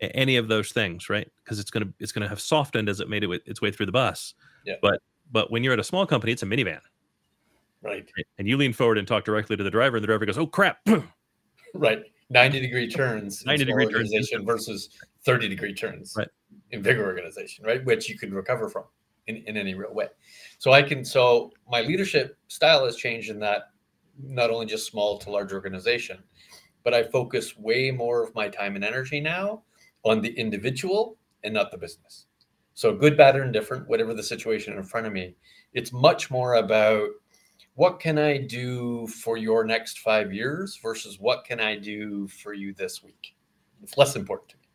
any 0.00 0.36
of 0.36 0.48
those 0.48 0.72
things, 0.72 1.08
right? 1.08 1.30
Because 1.42 1.58
it's 1.58 1.70
gonna 1.70 1.88
it's 1.98 2.12
gonna 2.12 2.28
have 2.28 2.40
softened 2.40 2.88
as 2.88 3.00
it 3.00 3.08
made 3.08 3.24
it 3.24 3.42
its 3.46 3.60
way 3.62 3.70
through 3.70 3.86
the 3.86 3.92
bus. 3.92 4.34
Yeah. 4.64 4.74
But 4.82 5.00
but 5.32 5.50
when 5.50 5.64
you're 5.64 5.72
at 5.72 5.78
a 5.80 5.84
small 5.84 6.06
company, 6.06 6.32
it's 6.32 6.42
a 6.42 6.46
minivan 6.46 6.80
Right. 7.82 8.08
right? 8.16 8.26
and 8.38 8.46
you 8.48 8.56
lean 8.56 8.72
forward 8.72 8.98
and 8.98 9.06
talk 9.08 9.24
directly 9.24 9.56
to 9.56 9.64
the 9.64 9.70
driver, 9.70 9.96
and 9.96 10.02
the 10.02 10.06
driver 10.06 10.26
goes, 10.26 10.36
"Oh 10.38 10.46
crap!" 10.46 10.78
Right. 11.74 12.02
90 12.30 12.60
degree 12.60 12.88
turns 12.90 13.44
90 13.46 13.64
small 13.64 13.78
degree 13.78 13.84
turns. 13.84 13.94
organization 14.12 14.44
versus 14.44 14.90
30 15.24 15.48
degree 15.48 15.72
turns 15.74 16.14
Right. 16.16 16.28
in 16.72 16.82
bigger 16.82 17.04
organization, 17.04 17.64
right? 17.64 17.84
Which 17.84 18.08
you 18.08 18.18
can 18.18 18.34
recover 18.34 18.68
from 18.68 18.84
in, 19.26 19.36
in 19.46 19.56
any 19.56 19.74
real 19.74 19.94
way. 19.94 20.08
So 20.58 20.72
I 20.72 20.82
can 20.82 21.04
so 21.04 21.52
my 21.70 21.80
leadership 21.80 22.36
style 22.48 22.84
has 22.84 22.96
changed 22.96 23.30
in 23.30 23.38
that 23.40 23.70
not 24.22 24.50
only 24.50 24.66
just 24.66 24.86
small 24.86 25.18
to 25.18 25.30
large 25.30 25.52
organization, 25.52 26.18
but 26.84 26.94
I 26.94 27.02
focus 27.02 27.56
way 27.58 27.90
more 27.90 28.22
of 28.22 28.34
my 28.34 28.48
time 28.48 28.76
and 28.76 28.84
energy 28.84 29.20
now 29.20 29.62
on 30.04 30.20
the 30.20 30.32
individual 30.38 31.16
and 31.42 31.52
not 31.52 31.70
the 31.70 31.78
business. 31.78 32.26
So 32.74 32.94
good, 32.94 33.16
bad, 33.16 33.36
or 33.36 33.44
indifferent, 33.44 33.88
whatever 33.88 34.14
the 34.14 34.22
situation 34.22 34.74
in 34.76 34.82
front 34.84 35.06
of 35.06 35.12
me, 35.12 35.34
it's 35.72 35.92
much 35.92 36.30
more 36.30 36.54
about 36.54 37.08
what 37.74 38.00
can 38.00 38.18
I 38.18 38.38
do 38.38 39.06
for 39.06 39.36
your 39.36 39.64
next 39.64 40.00
five 40.00 40.32
years 40.32 40.78
versus 40.82 41.18
what 41.18 41.44
can 41.44 41.60
I 41.60 41.76
do 41.76 42.28
for 42.28 42.52
you 42.52 42.72
this 42.72 43.02
week? 43.02 43.34
It's 43.82 43.98
less 43.98 44.16
important 44.16 44.50
to 44.50 44.56
me, 44.56 44.68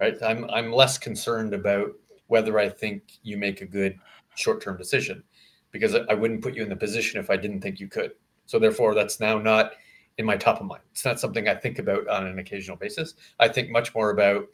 right? 0.00 0.22
I'm, 0.22 0.48
I'm 0.50 0.72
less 0.72 0.98
concerned 0.98 1.52
about 1.52 1.92
whether 2.26 2.58
I 2.58 2.68
think 2.68 3.04
you 3.22 3.36
make 3.36 3.60
a 3.60 3.66
good 3.66 3.98
short 4.36 4.60
term 4.60 4.76
decision 4.76 5.22
because 5.70 5.94
I- 5.94 6.04
I 6.08 6.14
wouldn't 6.14 6.42
put 6.42 6.54
you 6.54 6.62
in 6.62 6.68
the 6.68 6.76
position 6.76 7.20
if 7.20 7.30
I 7.30 7.36
didn't 7.36 7.60
think 7.60 7.80
you 7.80 7.88
could. 7.88 8.12
So, 8.46 8.58
therefore, 8.58 8.94
that's 8.94 9.20
now 9.20 9.38
not 9.38 9.72
in 10.18 10.24
my 10.24 10.36
top 10.36 10.60
of 10.60 10.66
mind. 10.66 10.82
It's 10.92 11.04
not 11.04 11.18
something 11.18 11.48
I 11.48 11.54
think 11.54 11.78
about 11.78 12.06
on 12.08 12.26
an 12.26 12.38
occasional 12.38 12.76
basis. 12.76 13.14
I 13.40 13.48
think 13.48 13.70
much 13.70 13.94
more 13.94 14.10
about 14.10 14.46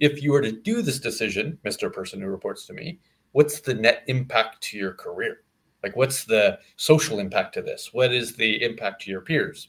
if 0.00 0.22
you 0.22 0.32
were 0.32 0.42
to 0.42 0.52
do 0.52 0.82
this 0.82 0.98
decision, 0.98 1.58
Mr. 1.64 1.92
Person 1.92 2.20
who 2.20 2.28
reports 2.28 2.66
to 2.66 2.72
me, 2.72 2.98
what's 3.32 3.60
the 3.60 3.74
net 3.74 4.02
impact 4.08 4.60
to 4.62 4.78
your 4.78 4.92
career? 4.92 5.42
Like, 5.82 5.96
what's 5.96 6.24
the 6.24 6.58
social 6.76 7.18
impact 7.18 7.54
to 7.54 7.62
this? 7.62 7.92
What 7.92 8.12
is 8.12 8.34
the 8.34 8.62
impact 8.62 9.02
to 9.02 9.10
your 9.10 9.20
peers? 9.20 9.68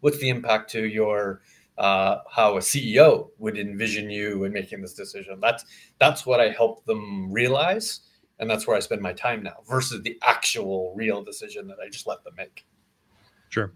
What's 0.00 0.18
the 0.18 0.28
impact 0.28 0.70
to 0.70 0.86
your 0.86 1.42
uh, 1.78 2.22
how 2.30 2.56
a 2.56 2.60
CEO 2.60 3.30
would 3.38 3.56
envision 3.56 4.10
you 4.10 4.44
in 4.44 4.52
making 4.52 4.82
this 4.82 4.94
decision? 4.94 5.38
That's 5.40 5.64
that's 5.98 6.26
what 6.26 6.40
I 6.40 6.50
help 6.50 6.84
them 6.84 7.30
realize, 7.32 8.00
and 8.38 8.50
that's 8.50 8.66
where 8.66 8.76
I 8.76 8.80
spend 8.80 9.00
my 9.00 9.12
time 9.12 9.42
now 9.42 9.58
versus 9.68 10.02
the 10.02 10.18
actual 10.22 10.92
real 10.96 11.22
decision 11.22 11.68
that 11.68 11.78
I 11.84 11.88
just 11.88 12.06
let 12.06 12.22
them 12.24 12.34
make. 12.36 12.66
Sure. 13.48 13.72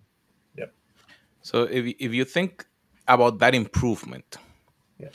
Yep. 0.56 0.74
So 1.42 1.62
if 1.64 1.94
if 1.98 2.12
you 2.12 2.24
think 2.24 2.66
about 3.06 3.38
that 3.38 3.54
improvement, 3.54 4.36
Yeah. 4.98 5.08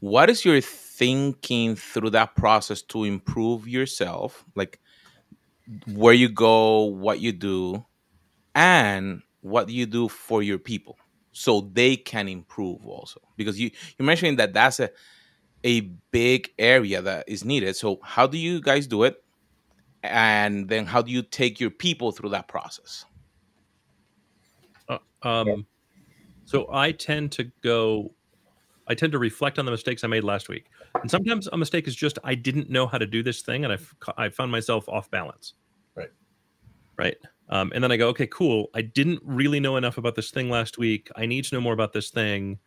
what 0.00 0.30
is 0.30 0.44
your 0.44 0.60
thinking 0.60 1.74
through 1.76 2.10
that 2.10 2.36
process 2.36 2.82
to 2.82 3.04
improve 3.04 3.66
yourself? 3.66 4.44
Like 4.54 4.78
where 5.94 6.14
you 6.14 6.28
go, 6.28 6.84
what 6.84 7.20
you 7.20 7.32
do, 7.32 7.84
and 8.54 9.22
what 9.40 9.68
you 9.68 9.86
do 9.86 10.08
for 10.08 10.42
your 10.42 10.58
people 10.58 10.98
so 11.36 11.68
they 11.74 11.96
can 11.96 12.28
improve 12.28 12.86
also. 12.86 13.20
Because 13.36 13.60
you 13.60 13.70
you 13.98 14.04
mentioned 14.06 14.38
that 14.38 14.54
that's 14.54 14.80
a 14.80 14.90
a 15.64 15.80
big 16.10 16.50
area 16.58 17.02
that 17.02 17.28
is 17.28 17.44
needed. 17.44 17.76
So 17.76 17.98
how 18.02 18.26
do 18.26 18.38
you 18.38 18.60
guys 18.60 18.86
do 18.86 19.02
it? 19.02 19.16
And 20.02 20.68
then 20.68 20.86
how 20.86 21.02
do 21.02 21.10
you 21.10 21.22
take 21.22 21.60
your 21.60 21.70
people 21.70 22.10
through 22.10 22.30
that 22.30 22.48
process? 22.48 23.04
Uh, 24.88 24.98
um, 25.22 25.66
so 26.46 26.68
I 26.72 26.92
tend 26.92 27.32
to 27.32 27.50
go. 27.62 28.14
I 28.88 28.94
tend 28.94 29.12
to 29.12 29.18
reflect 29.18 29.58
on 29.58 29.66
the 29.66 29.72
mistakes 29.72 30.04
I 30.04 30.06
made 30.06 30.24
last 30.24 30.48
week, 30.48 30.70
and 30.94 31.10
sometimes 31.10 31.48
a 31.52 31.58
mistake 31.58 31.86
is 31.86 31.96
just 31.96 32.18
I 32.24 32.34
didn't 32.34 32.70
know 32.70 32.86
how 32.86 32.96
to 32.96 33.06
do 33.06 33.22
this 33.22 33.42
thing, 33.42 33.64
and 33.64 33.72
I 33.74 33.78
I 34.16 34.30
found 34.30 34.50
myself 34.52 34.88
off 34.88 35.10
balance. 35.10 35.52
Right. 35.94 36.12
Right. 36.96 37.16
Um, 37.48 37.70
and 37.74 37.82
then 37.82 37.92
I 37.92 37.96
go, 37.96 38.08
okay, 38.08 38.26
cool. 38.26 38.70
I 38.74 38.82
didn't 38.82 39.20
really 39.24 39.60
know 39.60 39.76
enough 39.76 39.98
about 39.98 40.16
this 40.16 40.30
thing 40.30 40.50
last 40.50 40.78
week. 40.78 41.10
I 41.16 41.26
need 41.26 41.44
to 41.44 41.54
know 41.54 41.60
more 41.60 41.72
about 41.72 41.92
this 41.92 42.10
thing. 42.10 42.58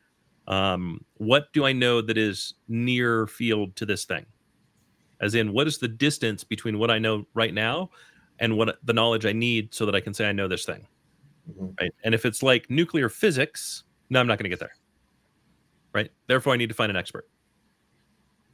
Um, 0.48 1.04
what 1.16 1.52
do 1.54 1.66
I 1.66 1.74
know 1.74 2.02
that 2.02 2.18
is 2.18 2.54
near 2.68 3.28
field 3.28 3.76
to 3.76 3.86
this 3.86 4.06
thing? 4.06 4.26
As 5.22 5.36
in, 5.36 5.52
what 5.52 5.68
is 5.68 5.80
the 5.80 5.88
distance 5.90 6.44
between 6.44 6.80
what 6.80 6.90
I 6.90 6.98
know 6.98 7.26
right 7.34 7.54
now 7.54 7.90
and 8.40 8.58
what 8.58 8.78
the 8.86 8.94
knowledge 8.94 9.26
I 9.26 9.34
need 9.34 9.74
so 9.74 9.86
that 9.86 9.96
I 9.96 10.00
can 10.00 10.14
say 10.14 10.30
I 10.30 10.32
know 10.32 10.48
this 10.48 10.66
thing? 10.66 10.88
Mhm. 11.52 11.80
Right. 11.80 11.92
And 12.04 12.16
if 12.16 12.26
it's 12.26 12.42
like 12.42 12.70
nuclear 12.70 13.10
physics, 13.10 13.84
no, 14.10 14.20
I'm 14.20 14.28
not 14.28 14.38
going 14.38 14.46
to 14.46 14.50
get 14.50 14.60
there. 14.60 14.76
Right. 15.94 16.12
Therefore, 16.28 16.54
I 16.54 16.58
need 16.58 16.70
to 16.70 16.76
find 16.76 16.90
an 16.90 16.96
expert. 16.96 17.28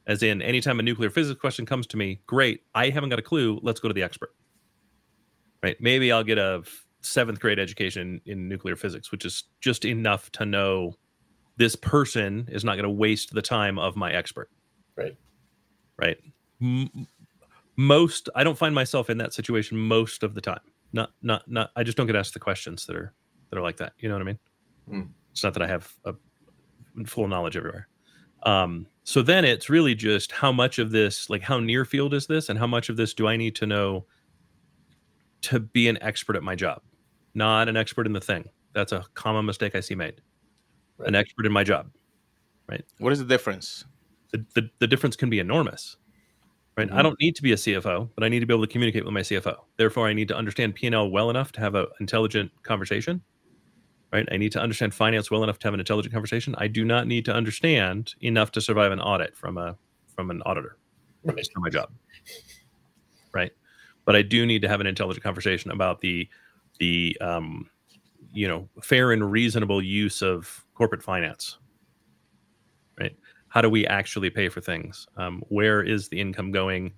As 0.08 0.24
in, 0.24 0.42
anytime 0.42 0.80
a 0.80 0.84
nuclear 0.84 1.10
physics 1.10 1.40
question 1.40 1.66
comes 1.66 1.88
to 1.88 1.98
me, 1.98 2.20
great. 2.28 2.64
I 2.74 2.90
haven't 2.90 3.10
got 3.10 3.20
a 3.20 3.24
clue. 3.24 3.60
Let's 3.62 3.80
go 3.80 3.88
to 3.88 3.94
the 3.94 4.04
expert. 4.04 4.34
Right. 5.66 5.82
Maybe 5.82 6.12
I'll 6.12 6.24
get 6.24 6.38
a 6.38 6.62
seventh 7.02 7.40
grade 7.40 7.58
education 7.58 8.22
in 8.28 8.48
nuclear 8.48 8.76
physics, 8.76 9.12
which 9.12 9.26
is 9.26 9.46
just 9.62 9.84
enough 9.84 10.32
to 10.34 10.46
know 10.46 10.94
this 11.58 11.76
person 11.76 12.48
is 12.52 12.64
not 12.64 12.74
going 12.74 12.84
to 12.84 12.90
waste 12.92 13.34
the 13.34 13.42
time 13.42 13.80
of 13.80 13.96
my 13.96 14.12
expert. 14.12 14.52
Right. 14.96 15.18
Right. 15.98 16.18
M- 16.62 17.08
most, 17.78 18.30
I 18.36 18.44
don't 18.44 18.60
find 18.60 18.76
myself 18.76 19.10
in 19.10 19.18
that 19.18 19.34
situation 19.34 19.76
most 19.76 20.22
of 20.22 20.36
the 20.36 20.42
time. 20.42 20.60
Not, 20.94 21.10
not, 21.24 21.50
not. 21.50 21.72
I 21.76 21.82
just 21.82 21.98
don't 21.98 22.06
get 22.06 22.16
asked 22.16 22.36
the 22.36 22.40
questions 22.40 22.86
that 22.86 22.96
are 22.96 23.12
that 23.50 23.58
are 23.58 23.64
like 23.64 23.78
that. 23.78 23.94
You 23.98 24.08
know 24.08 24.14
what 24.14 24.22
I 24.22 24.26
mean? 24.26 24.40
Hmm. 24.88 25.02
It's 25.32 25.44
not 25.44 25.56
that 25.56 25.64
I 25.64 25.68
have 25.68 25.92
a 26.06 26.14
full 27.08 27.28
knowledge 27.28 27.58
everywhere. 27.58 27.88
Um, 28.44 28.86
so 29.04 29.24
then 29.24 29.46
it's 29.46 29.68
really 29.68 29.96
just 29.96 30.32
how 30.32 30.52
much 30.52 30.78
of 30.78 30.92
this, 30.92 31.28
like 31.28 31.42
how 31.42 31.60
near 31.60 31.86
field 31.86 32.14
is 32.14 32.28
this, 32.28 32.50
and 32.50 32.60
how 32.60 32.68
much 32.68 32.90
of 32.90 32.98
this 32.98 33.16
do 33.16 33.26
I 33.26 33.36
need 33.36 33.56
to 33.56 33.66
know 33.66 34.06
to 35.46 35.60
be 35.60 35.88
an 35.88 35.98
expert 36.02 36.36
at 36.36 36.44
my 36.44 36.56
job, 36.56 36.82
not 37.34 37.68
an 37.70 37.78
expert 37.78 38.06
in 38.06 38.14
the 38.14 38.22
thing. 38.22 38.46
That's 38.74 38.92
a 38.92 39.04
common 39.14 39.46
mistake 39.46 39.76
I 39.76 39.80
see 39.80 39.96
made. 39.96 40.22
An 41.00 41.16
expert 41.16 41.46
in 41.46 41.52
my 41.52 41.64
job. 41.64 41.90
Right? 42.70 42.84
What 43.00 43.14
is 43.14 43.20
the 43.20 43.26
difference? 43.26 43.86
The, 44.32 44.46
the, 44.56 44.70
the 44.80 44.88
difference 44.88 45.16
can 45.16 45.30
be 45.30 45.40
enormous. 45.40 45.98
Right. 46.78 46.92
I 46.92 47.00
Mhm. 47.00 47.04
don't 47.04 47.20
need 47.22 47.36
to 47.38 47.42
be 47.42 47.54
a 47.54 47.56
CFO, 47.56 48.10
but 48.16 48.24
I 48.26 48.28
need 48.30 48.42
to 48.42 48.46
be 48.46 48.54
able 48.54 48.66
to 48.66 48.72
communicate 48.72 49.06
with 49.06 49.14
my 49.14 49.22
CFO. 49.22 49.56
Therefore, 49.78 50.08
I 50.08 50.14
need 50.14 50.28
to 50.28 50.36
understand 50.36 50.76
P&L 50.76 51.10
well 51.10 51.30
enough 51.30 51.54
to 51.54 51.62
have 51.62 51.74
an 51.76 51.86
intelligent 52.02 52.52
conversation. 52.64 53.22
Right. 54.12 54.28
I 54.32 54.38
need 54.38 54.52
to 54.54 54.62
understand 54.62 54.94
finance 54.94 55.32
well 55.32 55.44
enough 55.44 55.58
to 55.60 55.68
have 55.68 55.74
an 55.74 55.80
intelligent 55.80 56.14
conversation. 56.14 56.54
I 56.58 56.68
do 56.68 56.84
not 56.86 57.08
need 57.08 57.24
to 57.26 57.34
understand 57.34 58.14
enough 58.22 58.52
to 58.52 58.62
survive 58.62 58.92
an 58.92 59.00
audit 59.00 59.36
from 59.38 59.58
a 59.58 59.78
from 60.16 60.32
an 60.32 60.42
auditor. 60.46 60.78
Right. 61.24 61.38
It's 61.38 61.50
not 61.56 61.62
my 61.64 61.70
job. 61.70 61.92
Right. 63.34 63.52
But 64.06 64.16
I 64.16 64.22
do 64.22 64.46
need 64.46 64.62
to 64.62 64.68
have 64.68 64.82
an 64.82 64.88
intelligent 64.88 65.24
conversation 65.24 65.72
about 65.72 66.02
the 66.02 66.30
the 66.80 67.18
um, 67.22 67.70
you 68.34 68.48
know 68.48 68.70
fair 68.82 69.12
and 69.12 69.32
reasonable 69.32 69.82
use 69.82 70.22
of 70.22 70.66
corporate 70.74 71.04
finance. 71.04 71.58
Right. 73.00 73.16
How 73.48 73.62
do 73.62 73.70
we 73.70 73.88
actually 73.88 74.30
pay 74.30 74.50
for 74.50 74.62
things? 74.62 75.08
Um, 75.18 75.42
where 75.50 75.82
is 75.82 76.10
the 76.10 76.20
income 76.20 76.52
going? 76.52 76.94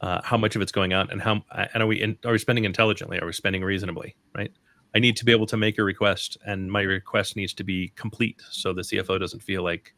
Uh, 0.00 0.20
how 0.22 0.36
much 0.36 0.54
of 0.56 0.60
it's 0.60 0.72
going 0.72 0.92
out, 0.92 1.10
and 1.10 1.22
how 1.22 1.42
and 1.72 1.82
are 1.82 1.86
we 1.86 2.02
in, 2.02 2.18
are 2.24 2.32
we 2.32 2.38
spending 2.38 2.64
intelligently? 2.64 3.18
Are 3.20 3.26
we 3.26 3.32
spending 3.32 3.62
reasonably? 3.62 4.16
Right. 4.34 4.50
I 4.94 5.00
need 5.00 5.16
to 5.16 5.24
be 5.24 5.32
able 5.32 5.46
to 5.46 5.56
make 5.56 5.78
a 5.78 5.84
request, 5.84 6.36
and 6.46 6.70
my 6.70 6.82
request 6.82 7.36
needs 7.36 7.52
to 7.54 7.64
be 7.64 7.92
complete, 7.96 8.40
so 8.50 8.72
the 8.72 8.82
CFO 8.82 9.18
doesn't 9.18 9.42
feel 9.42 9.64
like, 9.64 9.94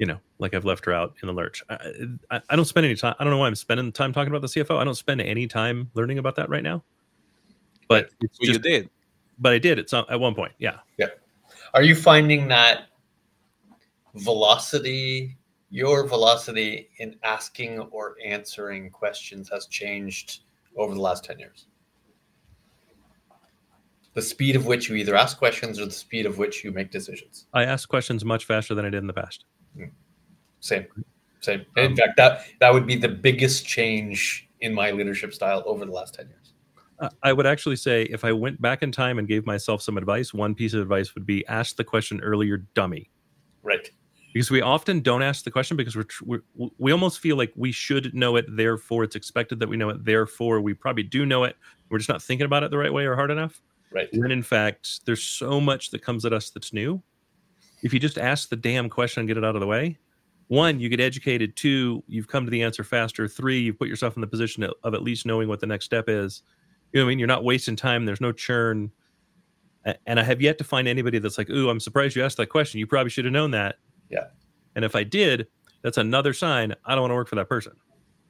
you 0.00 0.06
know, 0.06 0.18
like 0.38 0.54
I've 0.54 0.64
left 0.64 0.86
her 0.86 0.94
out 0.94 1.14
in 1.22 1.26
the 1.26 1.32
lurch. 1.34 1.62
I, 1.68 1.76
I, 2.30 2.40
I 2.48 2.56
don't 2.56 2.64
spend 2.64 2.86
any 2.86 2.96
time. 2.96 3.14
I 3.18 3.22
don't 3.22 3.30
know 3.30 3.36
why 3.36 3.46
I'm 3.46 3.54
spending 3.54 3.92
time 3.92 4.14
talking 4.14 4.32
about 4.34 4.40
the 4.40 4.48
CFO. 4.48 4.78
I 4.78 4.84
don't 4.84 4.94
spend 4.94 5.20
any 5.20 5.46
time 5.46 5.90
learning 5.92 6.16
about 6.18 6.36
that 6.36 6.48
right 6.48 6.62
now. 6.62 6.82
But 7.86 8.08
Well, 8.22 8.30
just, 8.40 8.42
you 8.54 8.58
did. 8.58 8.88
but 9.38 9.52
I 9.52 9.58
did 9.58 9.78
at 9.78 9.90
some 9.90 10.06
at 10.08 10.18
one 10.18 10.34
point. 10.34 10.52
Yeah. 10.58 10.78
Yeah. 10.96 11.08
Are 11.74 11.82
you 11.82 11.94
finding 11.94 12.48
that 12.48 12.86
velocity, 14.14 15.36
your 15.68 16.06
velocity 16.06 16.88
in 16.96 17.16
asking 17.22 17.80
or 17.90 18.16
answering 18.24 18.88
questions 18.88 19.50
has 19.50 19.66
changed 19.66 20.44
over 20.78 20.94
the 20.94 21.00
last 21.00 21.24
10 21.24 21.38
years? 21.38 21.66
The 24.14 24.22
speed 24.22 24.56
of 24.56 24.64
which 24.64 24.88
you 24.88 24.96
either 24.96 25.14
ask 25.14 25.36
questions 25.36 25.78
or 25.78 25.84
the 25.84 25.90
speed 25.90 26.24
of 26.24 26.38
which 26.38 26.64
you 26.64 26.72
make 26.72 26.90
decisions. 26.90 27.46
I 27.52 27.64
ask 27.64 27.86
questions 27.86 28.24
much 28.24 28.46
faster 28.46 28.74
than 28.74 28.86
I 28.86 28.90
did 28.90 28.98
in 28.98 29.06
the 29.06 29.12
past. 29.12 29.44
Same. 30.60 30.86
Same. 31.40 31.64
In 31.76 31.96
fact, 31.96 32.16
that 32.16 32.44
that 32.60 32.72
would 32.72 32.86
be 32.86 32.96
the 32.96 33.08
biggest 33.08 33.66
change 33.66 34.48
in 34.60 34.74
my 34.74 34.90
leadership 34.90 35.32
style 35.32 35.62
over 35.66 35.84
the 35.84 35.92
last 35.92 36.14
10 36.14 36.28
years. 36.28 36.52
Uh, 36.98 37.08
I 37.22 37.32
would 37.32 37.46
actually 37.46 37.76
say 37.76 38.02
if 38.04 38.24
I 38.24 38.32
went 38.32 38.60
back 38.60 38.82
in 38.82 38.92
time 38.92 39.18
and 39.18 39.26
gave 39.26 39.46
myself 39.46 39.80
some 39.80 39.96
advice, 39.96 40.34
one 40.34 40.54
piece 40.54 40.74
of 40.74 40.82
advice 40.82 41.14
would 41.14 41.24
be 41.24 41.46
ask 41.46 41.76
the 41.76 41.84
question 41.84 42.20
earlier, 42.20 42.58
dummy. 42.74 43.10
Right. 43.62 43.90
Because 44.34 44.50
we 44.50 44.60
often 44.60 45.00
don't 45.00 45.22
ask 45.22 45.44
the 45.44 45.50
question 45.50 45.76
because 45.76 45.96
we're, 45.96 46.06
we're 46.54 46.70
we 46.78 46.92
almost 46.92 47.18
feel 47.18 47.36
like 47.36 47.52
we 47.56 47.72
should 47.72 48.14
know 48.14 48.36
it, 48.36 48.44
therefore 48.48 49.02
it's 49.02 49.16
expected 49.16 49.58
that 49.60 49.68
we 49.68 49.76
know 49.76 49.88
it, 49.88 50.04
therefore 50.04 50.60
we 50.60 50.74
probably 50.74 51.02
do 51.02 51.26
know 51.26 51.44
it. 51.44 51.56
We're 51.88 51.98
just 51.98 52.10
not 52.10 52.22
thinking 52.22 52.44
about 52.44 52.62
it 52.62 52.70
the 52.70 52.78
right 52.78 52.92
way 52.92 53.06
or 53.06 53.16
hard 53.16 53.30
enough. 53.30 53.60
Right. 53.90 54.08
When 54.12 54.30
in 54.30 54.42
fact, 54.42 55.04
there's 55.04 55.22
so 55.22 55.60
much 55.60 55.90
that 55.90 56.02
comes 56.02 56.24
at 56.24 56.32
us 56.32 56.50
that's 56.50 56.72
new. 56.72 57.02
If 57.82 57.94
you 57.94 58.00
just 58.00 58.18
ask 58.18 58.48
the 58.48 58.56
damn 58.56 58.88
question 58.88 59.20
and 59.20 59.28
get 59.28 59.36
it 59.36 59.44
out 59.44 59.54
of 59.54 59.60
the 59.60 59.66
way, 59.66 59.98
one, 60.48 60.80
you 60.80 60.88
get 60.88 61.00
educated. 61.00 61.56
Two, 61.56 62.02
you've 62.08 62.28
come 62.28 62.44
to 62.44 62.50
the 62.50 62.62
answer 62.62 62.82
faster. 62.82 63.28
Three, 63.28 63.60
you've 63.60 63.78
put 63.78 63.88
yourself 63.88 64.16
in 64.16 64.20
the 64.20 64.26
position 64.26 64.64
of, 64.64 64.94
at 64.94 65.02
least 65.02 65.24
knowing 65.24 65.48
what 65.48 65.60
the 65.60 65.66
next 65.66 65.84
step 65.84 66.08
is. 66.08 66.42
You 66.92 66.98
know 66.98 67.04
what 67.04 67.08
I 67.08 67.10
mean? 67.10 67.18
You're 67.20 67.28
not 67.28 67.44
wasting 67.44 67.76
time. 67.76 68.04
There's 68.04 68.20
no 68.20 68.32
churn. 68.32 68.90
And 70.06 70.18
I 70.18 70.24
have 70.24 70.42
yet 70.42 70.58
to 70.58 70.64
find 70.64 70.88
anybody 70.88 71.18
that's 71.18 71.38
like, 71.38 71.48
"Ooh, 71.48 71.70
I'm 71.70 71.80
surprised 71.80 72.16
you 72.16 72.24
asked 72.24 72.36
that 72.36 72.48
question. 72.48 72.80
You 72.80 72.86
probably 72.86 73.10
should 73.10 73.24
have 73.24 73.32
known 73.32 73.52
that." 73.52 73.76
Yeah. 74.10 74.26
And 74.74 74.84
if 74.84 74.94
I 74.94 75.04
did, 75.04 75.46
that's 75.82 75.98
another 75.98 76.32
sign 76.32 76.74
I 76.84 76.94
don't 76.94 77.02
want 77.02 77.12
to 77.12 77.14
work 77.14 77.28
for 77.28 77.36
that 77.36 77.48
person. 77.48 77.72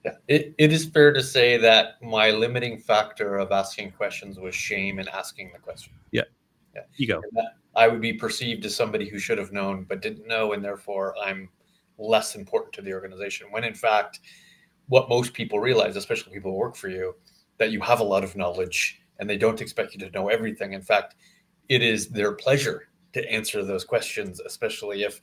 Yeah. 0.04 0.12
It, 0.28 0.54
it 0.58 0.72
is 0.72 0.84
fair 0.84 1.12
to 1.12 1.22
say 1.22 1.56
that 1.56 2.00
my 2.02 2.30
limiting 2.30 2.78
factor 2.78 3.38
of 3.38 3.50
asking 3.50 3.92
questions 3.92 4.38
was 4.38 4.54
shame 4.54 4.98
in 4.98 5.08
asking 5.08 5.50
the 5.52 5.58
question. 5.58 5.92
Ego. 6.12 6.24
And 7.22 7.32
that 7.32 7.52
I 7.74 7.88
would 7.88 8.00
be 8.00 8.12
perceived 8.12 8.64
as 8.64 8.74
somebody 8.74 9.08
who 9.08 9.18
should 9.18 9.38
have 9.38 9.52
known 9.52 9.84
but 9.88 10.02
didn't 10.02 10.26
know, 10.26 10.52
and 10.52 10.64
therefore 10.64 11.14
I'm 11.22 11.48
less 11.98 12.34
important 12.34 12.72
to 12.74 12.82
the 12.82 12.92
organization. 12.92 13.48
When 13.50 13.64
in 13.64 13.74
fact, 13.74 14.20
what 14.88 15.08
most 15.08 15.32
people 15.32 15.60
realize, 15.60 15.96
especially 15.96 16.32
people 16.32 16.50
who 16.50 16.56
work 16.58 16.76
for 16.76 16.88
you, 16.88 17.14
that 17.58 17.70
you 17.70 17.80
have 17.80 18.00
a 18.00 18.04
lot 18.04 18.24
of 18.24 18.36
knowledge 18.36 19.00
and 19.18 19.28
they 19.28 19.36
don't 19.36 19.60
expect 19.60 19.92
you 19.94 20.00
to 20.00 20.10
know 20.10 20.28
everything. 20.28 20.72
In 20.72 20.82
fact, 20.82 21.14
it 21.68 21.82
is 21.82 22.08
their 22.08 22.32
pleasure 22.32 22.88
to 23.12 23.30
answer 23.30 23.62
those 23.62 23.84
questions, 23.84 24.40
especially 24.40 25.02
if 25.02 25.20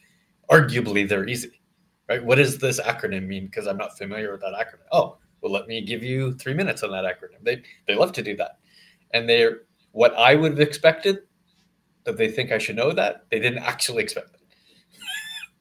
arguably 0.50 1.08
they're 1.08 1.28
easy. 1.28 1.60
Right? 2.08 2.24
What 2.24 2.36
does 2.36 2.58
this 2.58 2.80
acronym 2.80 3.28
mean? 3.28 3.48
Because 3.48 3.68
I'm 3.68 3.78
not 3.78 3.98
familiar 3.98 4.32
with 4.32 4.42
that 4.42 4.54
acronym. 4.54 4.86
Oh, 4.94 5.18
well, 5.42 5.52
let 5.52 5.68
me 5.68 5.82
give 5.82 6.04
you 6.04 6.34
three 6.34 6.54
minutes 6.54 6.84
on 6.84 6.92
that 6.92 7.04
acronym. 7.04 7.44
They 7.44 7.64
they 7.88 7.96
love 7.96 8.14
to 8.14 8.24
do 8.24 8.36
that, 8.38 8.60
and 9.12 9.28
they're 9.28 9.64
what 9.92 10.16
I 10.16 10.36
would 10.36 10.54
have 10.54 10.62
expected 10.62 11.20
that 12.08 12.18
they 12.18 12.30
think 12.32 12.52
I 12.52 12.58
should 12.58 12.78
know 12.78 12.92
that 12.94 13.26
they 13.30 13.38
didn't 13.40 13.60
actually 13.60 14.02
expect 14.02 14.34
it 14.34 14.42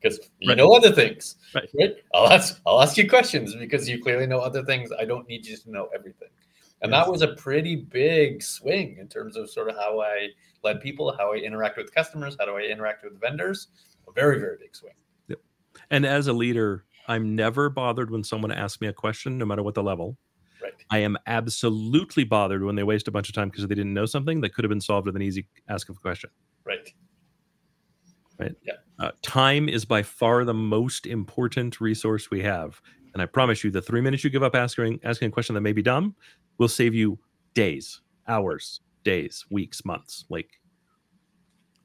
because 0.00 0.18
you 0.38 0.48
Right. 0.50 0.56
know 0.56 0.72
other 0.74 0.92
things. 0.92 1.37
Right. 1.54 1.68
I'll 2.14 2.28
ask 2.32 2.61
I'll 2.64 2.80
ask 2.80 2.96
you 2.96 3.09
questions 3.09 3.54
because 3.54 3.88
you 3.88 4.00
clearly 4.02 4.26
know 4.26 4.38
other 4.38 4.64
things. 4.64 4.90
I 4.98 5.04
don't 5.04 5.28
need 5.28 5.44
you 5.44 5.56
to 5.56 5.70
know 5.70 5.88
everything. 5.94 6.28
And 6.82 6.92
Yes. 6.92 7.04
that 7.04 7.11
was 7.11 7.22
a 7.22 7.35
pretty 7.35 7.74
big 7.76 8.42
swing 8.42 8.96
in 8.98 9.09
terms 9.09 9.37
of 9.37 9.50
sort 9.50 9.68
of 9.68 9.76
how 9.76 10.00
I 10.00 10.28
led 10.62 10.80
people, 10.80 11.14
how 11.18 11.32
I 11.32 11.37
interact 11.38 11.76
with 11.76 11.92
customers, 11.94 12.37
how 12.38 12.46
do 12.46 12.56
I 12.56 12.61
interact 12.62 13.02
with 13.04 13.20
vendors. 13.20 13.68
A 14.09 14.12
very, 14.12 14.38
very 14.38 14.56
big 14.61 14.74
swing. 14.76 14.92
Yep. 15.28 15.40
And 15.90 16.06
as 16.06 16.28
a 16.28 16.32
leader, 16.32 16.85
I'm 17.09 17.35
never 17.35 17.68
bothered 17.70 18.11
when 18.11 18.22
someone 18.22 18.52
asks 18.52 18.80
me 18.80 18.87
a 18.88 18.92
question, 18.92 19.37
no 19.37 19.44
matter 19.46 19.62
what 19.64 19.74
the 19.74 19.82
level. 19.82 20.16
Right. 20.76 20.84
I 20.90 20.98
am 20.98 21.16
absolutely 21.26 22.24
bothered 22.24 22.62
when 22.62 22.76
they 22.76 22.82
waste 22.82 23.08
a 23.08 23.10
bunch 23.10 23.28
of 23.28 23.34
time 23.34 23.48
because 23.48 23.66
they 23.66 23.74
didn't 23.74 23.94
know 23.94 24.06
something 24.06 24.40
that 24.42 24.54
could 24.54 24.64
have 24.64 24.68
been 24.68 24.80
solved 24.80 25.06
with 25.06 25.16
an 25.16 25.22
easy 25.22 25.46
ask 25.68 25.88
of 25.88 25.96
a 25.96 26.00
question. 26.00 26.30
Right. 26.64 26.92
Right. 28.38 28.54
Yeah. 28.62 28.74
Uh, 28.98 29.12
time 29.22 29.68
is 29.68 29.84
by 29.84 30.02
far 30.02 30.44
the 30.44 30.54
most 30.54 31.06
important 31.06 31.80
resource 31.80 32.30
we 32.30 32.42
have. 32.42 32.80
And 33.14 33.22
I 33.22 33.26
promise 33.26 33.64
you, 33.64 33.70
the 33.70 33.80
three 33.80 34.02
minutes 34.02 34.24
you 34.24 34.30
give 34.30 34.42
up 34.42 34.54
asking 34.54 35.00
asking 35.04 35.28
a 35.28 35.30
question 35.30 35.54
that 35.54 35.62
may 35.62 35.72
be 35.72 35.82
dumb 35.82 36.14
will 36.58 36.68
save 36.68 36.94
you 36.94 37.18
days, 37.54 38.02
hours, 38.28 38.80
days, 39.04 39.44
weeks, 39.50 39.84
months. 39.84 40.26
Like, 40.28 40.50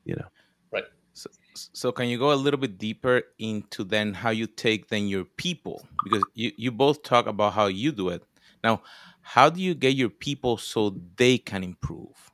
you 0.03 0.15
know, 0.15 0.25
Right. 0.71 0.83
So, 1.13 1.29
so 1.53 1.91
can 1.91 2.07
you 2.07 2.17
go 2.17 2.33
a 2.33 2.35
little 2.35 2.59
bit 2.59 2.77
deeper 2.77 3.23
into 3.39 3.83
then 3.83 4.13
how 4.13 4.31
you 4.31 4.47
take 4.47 4.89
then 4.89 5.07
your 5.07 5.25
people 5.25 5.85
because 6.03 6.23
you, 6.33 6.51
you 6.57 6.71
both 6.71 7.03
talk 7.03 7.27
about 7.27 7.53
how 7.53 7.67
you 7.67 7.91
do 7.91 8.09
it 8.09 8.23
now 8.63 8.81
how 9.21 9.49
do 9.49 9.61
you 9.61 9.73
get 9.73 9.95
your 9.95 10.09
people 10.09 10.57
so 10.57 10.97
they 11.15 11.37
can 11.37 11.63
improve 11.63 12.31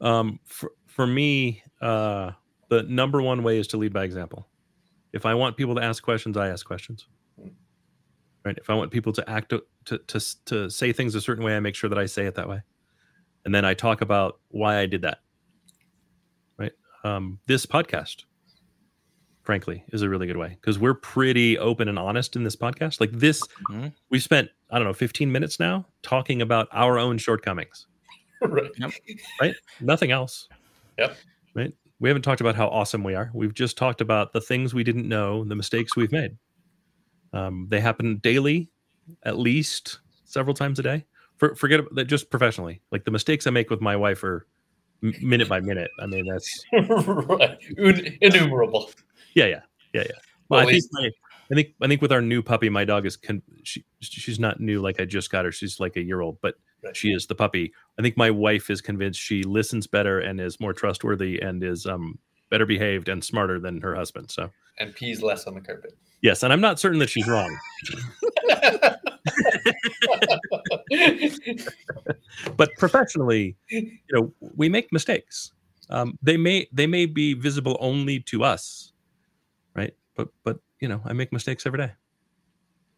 um, 0.00 0.40
for 0.44 0.72
for 0.86 1.06
me, 1.06 1.62
uh, 1.80 2.32
the 2.70 2.82
number 2.84 3.22
one 3.22 3.42
way 3.42 3.58
is 3.58 3.66
to 3.68 3.76
lead 3.76 3.92
by 3.92 4.04
example. 4.04 4.48
If 5.12 5.24
I 5.26 5.34
want 5.34 5.56
people 5.56 5.74
to 5.76 5.82
ask 5.82 6.02
questions, 6.02 6.36
I 6.36 6.48
ask 6.48 6.66
questions. 6.66 7.06
Right. 8.44 8.56
If 8.56 8.70
I 8.70 8.74
want 8.74 8.90
people 8.90 9.12
to 9.12 9.30
act 9.30 9.50
to 9.50 9.62
to 9.86 10.20
to 10.46 10.70
say 10.70 10.92
things 10.92 11.14
a 11.14 11.20
certain 11.20 11.44
way, 11.44 11.56
I 11.56 11.60
make 11.60 11.74
sure 11.74 11.90
that 11.90 11.98
I 11.98 12.06
say 12.06 12.26
it 12.26 12.34
that 12.36 12.48
way, 12.48 12.62
and 13.44 13.54
then 13.54 13.64
I 13.64 13.74
talk 13.74 14.00
about 14.00 14.40
why 14.48 14.78
I 14.78 14.86
did 14.86 15.02
that. 15.02 15.18
Right. 16.58 16.72
Um, 17.04 17.38
this 17.46 17.66
podcast, 17.66 18.24
frankly, 19.48 19.82
is 19.94 20.02
a 20.02 20.08
really 20.10 20.26
good 20.26 20.36
way 20.36 20.50
because 20.60 20.78
we're 20.78 20.92
pretty 20.92 21.56
open 21.56 21.88
and 21.88 21.98
honest 21.98 22.36
in 22.36 22.44
this 22.44 22.54
podcast. 22.54 23.00
Like 23.00 23.10
this, 23.12 23.42
Mhm. 23.70 23.94
we 24.10 24.18
spent 24.18 24.50
I 24.70 24.76
don't 24.76 24.86
know 24.86 24.92
15 24.92 25.32
minutes 25.32 25.58
now 25.58 25.86
talking 26.02 26.42
about 26.42 26.68
our 26.72 26.98
own 26.98 27.16
shortcomings. 27.16 27.86
right. 28.42 28.70
right? 29.40 29.54
Nothing 29.80 30.10
else. 30.10 30.50
Yep. 30.98 31.16
Right. 31.54 31.72
We 31.98 32.10
haven't 32.10 32.20
talked 32.20 32.42
about 32.42 32.56
how 32.56 32.68
awesome 32.68 33.02
we 33.02 33.14
are. 33.14 33.30
We've 33.32 33.54
just 33.54 33.78
talked 33.78 34.02
about 34.02 34.34
the 34.34 34.40
things 34.42 34.74
we 34.74 34.84
didn't 34.84 35.08
know, 35.08 35.44
the 35.44 35.54
mistakes 35.56 35.96
we've 35.96 36.12
made. 36.12 36.36
Um, 37.32 37.68
they 37.70 37.80
happen 37.80 38.18
daily, 38.18 38.68
at 39.22 39.38
least 39.38 40.00
several 40.26 40.52
times 40.54 40.78
a 40.78 40.82
day. 40.82 41.06
For, 41.38 41.54
forget 41.54 41.80
about 41.80 41.94
that. 41.94 42.04
Just 42.04 42.28
professionally, 42.30 42.82
like 42.92 43.06
the 43.06 43.10
mistakes 43.10 43.46
I 43.46 43.50
make 43.50 43.70
with 43.70 43.80
my 43.80 43.96
wife 43.96 44.22
are 44.24 44.46
m- 45.02 45.14
minute 45.22 45.48
by 45.48 45.60
minute. 45.60 45.90
I 45.98 46.04
mean, 46.06 46.26
that's 46.26 46.62
right. 46.72 47.56
Innumerable. 48.20 48.90
Yeah, 49.34 49.46
yeah, 49.46 49.60
yeah, 49.94 50.02
yeah. 50.02 50.06
Well, 50.48 50.60
Well, 50.60 50.68
I 50.68 50.72
think 50.72 50.84
my, 50.92 51.10
I 51.50 51.54
think 51.54 51.68
I 51.82 51.88
think 51.88 52.02
with 52.02 52.12
our 52.12 52.20
new 52.22 52.42
puppy, 52.42 52.68
my 52.68 52.84
dog 52.84 53.06
is 53.06 53.16
con- 53.16 53.42
she 53.62 53.84
she's 54.00 54.38
not 54.38 54.60
new 54.60 54.80
like 54.80 55.00
I 55.00 55.04
just 55.04 55.30
got 55.30 55.44
her. 55.44 55.52
She's 55.52 55.80
like 55.80 55.96
a 55.96 56.02
year 56.02 56.20
old, 56.20 56.38
but 56.40 56.54
Right. 56.84 56.96
she 56.96 57.08
is 57.12 57.26
the 57.26 57.34
puppy. 57.34 57.72
I 57.98 58.02
think 58.02 58.16
my 58.16 58.30
wife 58.30 58.70
is 58.70 58.80
convinced 58.80 59.18
she 59.20 59.42
listens 59.42 59.88
better 59.88 60.20
and 60.20 60.40
is 60.40 60.60
more 60.60 60.72
trustworthy 60.72 61.40
and 61.40 61.60
is 61.64 61.86
um 61.86 62.18
better 62.50 62.66
behaved 62.66 63.08
and 63.08 63.22
smarter 63.24 63.58
than 63.58 63.80
her 63.80 63.96
husband. 63.96 64.30
So 64.30 64.50
and 64.78 64.94
peas 64.94 65.20
less 65.20 65.46
on 65.48 65.54
the 65.54 65.60
carpet. 65.60 65.94
yes, 66.22 66.44
and 66.44 66.52
I'm 66.52 66.60
not 66.60 66.78
certain 66.78 67.00
that 67.00 67.10
she's 67.10 67.26
wrong, 67.26 67.58
but 72.56 72.70
professionally, 72.78 73.56
you 73.70 73.90
know, 74.12 74.32
we 74.56 74.68
make 74.68 74.92
mistakes. 74.92 75.52
Um, 75.90 76.18
they 76.22 76.36
may 76.36 76.66
they 76.72 76.86
may 76.86 77.06
be 77.06 77.34
visible 77.34 77.76
only 77.80 78.20
to 78.20 78.44
us? 78.44 78.92
But 80.18 80.28
but 80.44 80.58
you 80.80 80.88
know, 80.88 81.00
I 81.06 81.14
make 81.14 81.32
mistakes 81.32 81.64
every 81.64 81.78
day. 81.78 81.92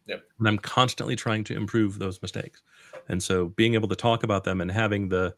Yep. 0.07 0.23
And 0.39 0.47
I'm 0.47 0.57
constantly 0.57 1.15
trying 1.15 1.43
to 1.45 1.55
improve 1.55 1.99
those 1.99 2.21
mistakes. 2.21 2.63
And 3.07 3.21
so 3.21 3.49
being 3.49 3.75
able 3.75 3.87
to 3.87 3.95
talk 3.95 4.23
about 4.23 4.43
them 4.43 4.59
and 4.59 4.71
having 4.71 5.07
the 5.07 5.35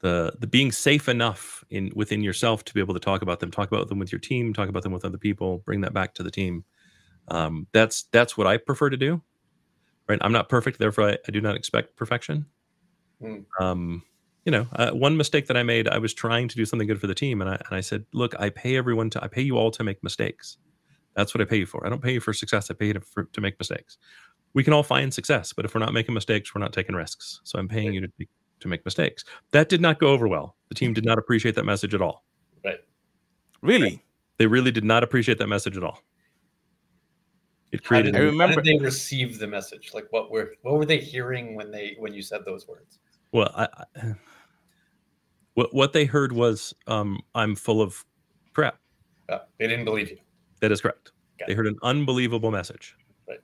the 0.00 0.34
the 0.38 0.46
being 0.46 0.70
safe 0.70 1.08
enough 1.08 1.64
in 1.70 1.90
within 1.96 2.22
yourself 2.22 2.64
to 2.66 2.74
be 2.74 2.80
able 2.80 2.94
to 2.94 3.00
talk 3.00 3.22
about 3.22 3.40
them, 3.40 3.50
talk 3.50 3.72
about 3.72 3.88
them 3.88 3.98
with 3.98 4.12
your 4.12 4.20
team, 4.20 4.52
talk 4.52 4.68
about 4.68 4.82
them 4.82 4.92
with 4.92 5.04
other 5.04 5.18
people, 5.18 5.58
bring 5.58 5.80
that 5.80 5.94
back 5.94 6.14
to 6.14 6.22
the 6.22 6.30
team. 6.30 6.64
Um, 7.28 7.66
that's 7.72 8.04
that's 8.12 8.36
what 8.36 8.46
I 8.46 8.58
prefer 8.58 8.90
to 8.90 8.96
do. 8.96 9.22
Right. 10.08 10.18
I'm 10.22 10.32
not 10.32 10.48
perfect, 10.48 10.78
therefore 10.78 11.10
I, 11.10 11.18
I 11.26 11.30
do 11.32 11.40
not 11.40 11.56
expect 11.56 11.96
perfection. 11.96 12.46
Hmm. 13.20 13.40
Um, 13.58 14.02
you 14.44 14.52
know, 14.52 14.66
uh, 14.72 14.90
one 14.90 15.16
mistake 15.16 15.46
that 15.48 15.56
I 15.56 15.62
made, 15.62 15.88
I 15.88 15.98
was 15.98 16.14
trying 16.14 16.48
to 16.48 16.56
do 16.56 16.64
something 16.64 16.88
good 16.88 17.00
for 17.00 17.06
the 17.06 17.14
team, 17.14 17.40
and 17.40 17.50
I 17.50 17.54
and 17.54 17.72
I 17.72 17.80
said, 17.80 18.04
look, 18.12 18.34
I 18.38 18.50
pay 18.50 18.76
everyone 18.76 19.10
to, 19.10 19.24
I 19.24 19.28
pay 19.28 19.42
you 19.42 19.58
all 19.58 19.70
to 19.72 19.82
make 19.82 20.02
mistakes. 20.02 20.58
That's 21.18 21.34
what 21.34 21.40
I 21.42 21.44
pay 21.46 21.56
you 21.56 21.66
for. 21.66 21.84
I 21.84 21.88
don't 21.88 22.00
pay 22.00 22.12
you 22.12 22.20
for 22.20 22.32
success. 22.32 22.70
I 22.70 22.74
pay 22.74 22.86
you 22.86 22.92
to, 22.92 23.00
for, 23.00 23.24
to 23.24 23.40
make 23.40 23.58
mistakes. 23.58 23.98
We 24.54 24.62
can 24.62 24.72
all 24.72 24.84
find 24.84 25.12
success, 25.12 25.52
but 25.52 25.64
if 25.64 25.74
we're 25.74 25.80
not 25.80 25.92
making 25.92 26.14
mistakes, 26.14 26.54
we're 26.54 26.60
not 26.60 26.72
taking 26.72 26.94
risks. 26.94 27.40
So 27.42 27.58
I'm 27.58 27.66
paying 27.66 27.92
you 27.92 28.02
to 28.02 28.08
to 28.60 28.68
make 28.68 28.84
mistakes. 28.84 29.24
That 29.50 29.68
did 29.68 29.80
not 29.80 29.98
go 29.98 30.06
over 30.08 30.28
well. 30.28 30.54
The 30.68 30.76
team 30.76 30.92
did 30.92 31.04
not 31.04 31.18
appreciate 31.18 31.56
that 31.56 31.64
message 31.64 31.92
at 31.94 32.00
all. 32.02 32.24
right. 32.64 32.78
Really? 33.62 34.00
They 34.36 34.46
really 34.46 34.70
did 34.70 34.84
not 34.84 35.02
appreciate 35.02 35.38
that 35.38 35.48
message 35.48 35.76
at 35.76 35.82
all. 35.82 36.00
It 37.72 37.80
How 37.84 37.88
created 37.88 38.12
did, 38.12 38.20
I 38.20 38.24
how 38.24 38.30
remember- 38.30 38.60
did 38.62 38.78
they 38.80 38.84
receive 38.84 39.38
the 39.40 39.46
message? 39.48 39.90
Like 39.94 40.06
what 40.10 40.30
were 40.30 40.54
what 40.62 40.74
were 40.78 40.86
they 40.86 40.98
hearing 40.98 41.56
when 41.56 41.72
they 41.72 41.96
when 41.98 42.14
you 42.14 42.22
said 42.22 42.44
those 42.44 42.66
words? 42.68 43.00
well. 43.32 43.50
I, 43.56 43.68
I, 43.96 44.14
what 45.54 45.74
what 45.74 45.92
they 45.92 46.04
heard 46.04 46.32
was, 46.32 46.72
um, 46.86 47.20
"I'm 47.34 47.56
full 47.56 47.82
of 47.82 48.04
crap." 48.54 48.78
Uh, 49.28 49.38
they 49.58 49.66
didn't 49.66 49.84
believe 49.84 50.10
you. 50.10 50.18
That 50.60 50.72
is 50.72 50.80
correct. 50.80 51.12
Got 51.38 51.46
They 51.46 51.52
it. 51.52 51.56
heard 51.56 51.66
an 51.66 51.76
unbelievable 51.82 52.50
message. 52.50 52.96
Right. 53.28 53.40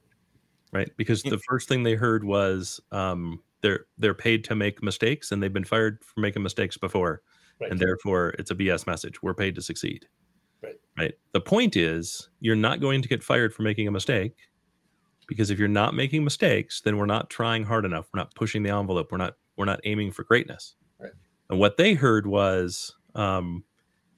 Right. 0.72 0.90
Because 0.96 1.22
the 1.22 1.38
first 1.48 1.68
thing 1.68 1.82
they 1.82 1.94
heard 1.94 2.24
was 2.24 2.80
um, 2.92 3.42
they're 3.62 3.86
they're 3.98 4.14
paid 4.14 4.44
to 4.44 4.54
make 4.54 4.82
mistakes 4.82 5.32
and 5.32 5.42
they've 5.42 5.52
been 5.52 5.64
fired 5.64 6.02
for 6.04 6.20
making 6.20 6.42
mistakes 6.42 6.76
before. 6.76 7.22
Right. 7.60 7.70
And 7.70 7.78
therefore 7.80 8.30
it's 8.38 8.50
a 8.50 8.54
BS 8.54 8.86
message. 8.86 9.22
We're 9.22 9.34
paid 9.34 9.54
to 9.54 9.62
succeed. 9.62 10.06
Right. 10.62 10.76
Right. 10.98 11.14
The 11.32 11.40
point 11.40 11.76
is 11.76 12.28
you're 12.40 12.56
not 12.56 12.80
going 12.80 13.02
to 13.02 13.08
get 13.08 13.22
fired 13.22 13.54
for 13.54 13.62
making 13.62 13.86
a 13.86 13.92
mistake 13.92 14.34
because 15.28 15.50
if 15.50 15.58
you're 15.58 15.68
not 15.68 15.94
making 15.94 16.24
mistakes, 16.24 16.80
then 16.80 16.96
we're 16.98 17.06
not 17.06 17.30
trying 17.30 17.64
hard 17.64 17.84
enough. 17.84 18.08
We're 18.12 18.20
not 18.20 18.34
pushing 18.34 18.62
the 18.62 18.70
envelope. 18.70 19.12
We're 19.12 19.18
not 19.18 19.34
we're 19.56 19.64
not 19.66 19.80
aiming 19.84 20.12
for 20.12 20.24
greatness. 20.24 20.74
Right. 20.98 21.12
And 21.48 21.58
what 21.60 21.76
they 21.76 21.94
heard 21.94 22.26
was 22.26 22.92
um, 23.14 23.62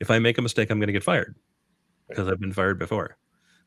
if 0.00 0.10
I 0.10 0.18
make 0.18 0.38
a 0.38 0.42
mistake, 0.42 0.70
I'm 0.70 0.78
going 0.78 0.86
to 0.88 0.92
get 0.92 1.04
fired 1.04 1.36
because 2.08 2.28
I've 2.28 2.40
been 2.40 2.52
fired 2.52 2.78
before. 2.78 3.16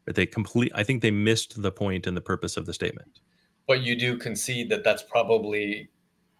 But 0.05 0.15
they 0.15 0.25
complete. 0.25 0.71
I 0.75 0.83
think 0.83 1.01
they 1.01 1.11
missed 1.11 1.61
the 1.61 1.71
point 1.71 2.07
and 2.07 2.15
the 2.15 2.21
purpose 2.21 2.57
of 2.57 2.65
the 2.65 2.73
statement. 2.73 3.19
But 3.67 3.81
you 3.81 3.95
do 3.95 4.17
concede 4.17 4.69
that 4.69 4.83
that's 4.83 5.03
probably 5.03 5.89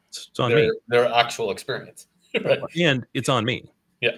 It's, 0.10 0.30
their, 0.36 0.50
me, 0.50 0.72
their 0.88 1.14
actual 1.14 1.52
experience. 1.52 2.08
right. 2.44 2.60
and 2.80 3.06
it's 3.14 3.30
on 3.30 3.46
me. 3.46 3.72
Yeah. 4.02 4.18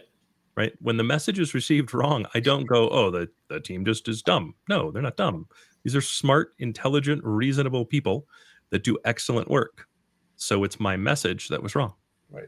Right. 0.56 0.74
When 0.80 0.98
the 0.98 1.04
message 1.04 1.40
is 1.40 1.54
received 1.54 1.94
wrong, 1.94 2.26
I 2.34 2.40
don't 2.40 2.66
go, 2.66 2.90
"Oh, 2.90 3.10
the 3.10 3.30
the 3.48 3.60
team 3.60 3.86
just 3.86 4.08
is 4.08 4.22
dumb." 4.22 4.54
No, 4.70 4.92
they're 4.92 5.02
not 5.02 5.18
dumb. 5.18 5.48
These 5.84 5.96
are 5.96 6.02
smart, 6.02 6.54
intelligent, 6.60 7.22
reasonable 7.24 7.86
people 7.86 8.28
that 8.70 8.84
do 8.84 8.98
excellent 9.06 9.50
work. 9.50 9.88
So 10.36 10.64
it's 10.64 10.80
my 10.80 10.98
message 10.98 11.48
that 11.50 11.62
was 11.62 11.76
wrong. 11.76 11.94
Right. 12.30 12.48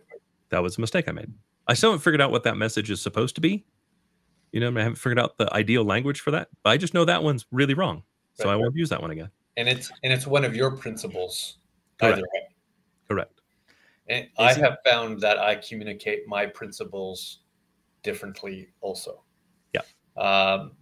That 0.49 0.63
was 0.63 0.77
a 0.77 0.81
mistake 0.81 1.07
I 1.07 1.11
made. 1.11 1.31
I 1.67 1.73
still 1.73 1.91
haven't 1.91 2.03
figured 2.03 2.21
out 2.21 2.31
what 2.31 2.43
that 2.43 2.57
message 2.57 2.91
is 2.91 3.01
supposed 3.01 3.35
to 3.35 3.41
be. 3.41 3.65
You 4.53 4.59
know, 4.59 4.69
I 4.79 4.83
haven't 4.83 4.95
figured 4.95 5.19
out 5.19 5.37
the 5.37 5.51
ideal 5.53 5.83
language 5.83 6.21
for 6.21 6.31
that. 6.31 6.47
But 6.63 6.69
I 6.69 6.77
just 6.77 6.93
know 6.93 7.03
that 7.05 7.21
one's 7.23 7.45
really 7.51 7.73
wrong. 7.73 8.03
So 8.35 8.45
Right. 8.45 8.53
I 8.53 8.55
won't 8.55 8.75
use 8.75 8.89
that 8.89 9.01
one 9.01 9.11
again. 9.11 9.29
And 9.57 9.67
it's 9.67 9.91
and 10.03 10.13
it's 10.13 10.25
one 10.25 10.45
of 10.45 10.55
your 10.55 10.77
principles 10.77 11.57
Correct. 11.99 12.17
either 12.17 12.27
way. 12.33 12.55
Correct. 13.09 13.41
And 14.07 14.29
I 14.37 14.51
it- 14.51 14.57
have 14.57 14.77
found 14.85 15.19
that 15.21 15.37
I 15.39 15.55
communicate 15.55 16.27
my 16.27 16.45
principles 16.45 17.39
differently 18.03 18.69
also. 18.81 19.23
Yeah. 19.73 19.81
Um, 20.17 20.73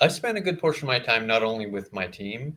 I 0.00 0.08
spend 0.08 0.38
a 0.38 0.40
good 0.40 0.58
portion 0.58 0.84
of 0.84 0.88
my 0.88 0.98
time 0.98 1.26
not 1.26 1.42
only 1.42 1.66
with 1.66 1.92
my 1.92 2.06
team, 2.06 2.56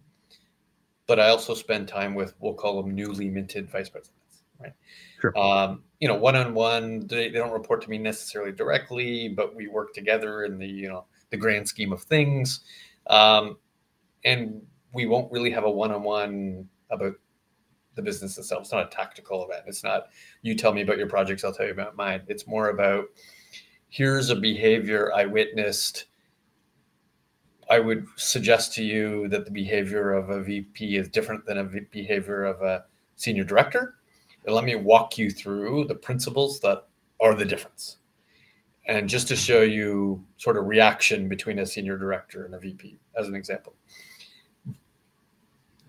but 1.08 1.20
I 1.20 1.30
also 1.30 1.54
spend 1.54 1.88
time 1.88 2.16
with 2.16 2.34
we'll 2.40 2.54
call 2.54 2.82
them 2.82 2.96
newly 2.96 3.30
minted 3.30 3.70
vice 3.70 3.90
presidents, 3.90 4.23
right? 4.60 4.74
Sure. 5.22 5.38
Um, 5.38 5.84
you 6.00 6.08
know, 6.08 6.16
one 6.16 6.36
on 6.36 6.54
one, 6.54 7.08
they 7.08 7.30
they 7.30 7.40
don't 7.40 7.52
report 7.52 7.82
to 7.84 7.90
me 7.90 7.98
necessarily 7.98 8.52
directly, 8.52 9.30
but 9.30 9.56
we 9.56 9.68
work 9.68 9.94
together 9.94 10.44
in 10.44 10.58
the 10.58 10.68
you 10.68 10.90
know 10.90 11.06
the 11.30 11.38
grand 11.38 11.68
scheme 11.68 11.94
of 11.94 12.04
things, 12.04 12.62
um, 13.08 13.58
and 14.24 14.62
we 14.94 15.06
won't 15.06 15.32
really 15.32 15.52
have 15.52 15.64
a 15.64 15.72
one 15.72 15.92
on 15.92 16.04
one 16.04 16.68
about 16.92 17.14
the 17.96 18.02
business 18.02 18.38
itself. 18.38 18.62
It's 18.64 18.72
not 18.72 18.88
a 18.88 18.90
tactical 18.96 19.46
event. 19.46 19.64
It's 19.68 19.84
not 19.84 20.08
you 20.42 20.56
tell 20.56 20.74
me 20.74 20.82
about 20.82 20.98
your 20.98 21.08
projects, 21.08 21.44
I'll 21.44 21.54
tell 21.54 21.66
you 21.66 21.72
about 21.72 21.96
mine. 21.96 22.22
It's 22.28 22.48
more 22.48 22.70
about 22.70 23.06
here's 23.90 24.30
a 24.30 24.36
behavior 24.36 25.12
I 25.14 25.26
witnessed. 25.26 26.06
I 27.70 27.80
would 27.80 28.06
suggest 28.18 28.74
to 28.76 28.84
you 28.84 29.28
that 29.30 29.46
the 29.46 29.52
behavior 29.52 30.12
of 30.12 30.30
a 30.30 30.42
VP 30.42 30.98
is 30.98 31.08
different 31.08 31.46
than 31.46 31.60
a 31.60 31.64
v- 31.64 31.88
behavior 31.92 32.44
of 32.44 32.62
a 32.62 32.86
senior 33.16 33.44
director. 33.44 33.96
And 34.46 34.56
let 34.56 34.66
me 34.66 34.76
walk 34.76 35.18
you 35.18 35.30
through 35.32 35.86
the 35.86 35.96
principles 35.96 36.60
that 36.62 36.88
are 37.22 37.36
the 37.36 37.46
difference. 37.46 37.98
And 38.88 39.08
just 39.08 39.28
to 39.30 39.36
show 39.36 39.62
you 39.62 40.24
sort 40.38 40.58
of 40.58 40.66
reaction 40.66 41.30
between 41.30 41.60
a 41.60 41.66
senior 41.66 41.98
director 41.98 42.46
and 42.46 42.54
a 42.56 42.60
VP, 42.60 43.00
as 43.18 43.28
an 43.28 43.36
example 43.36 43.74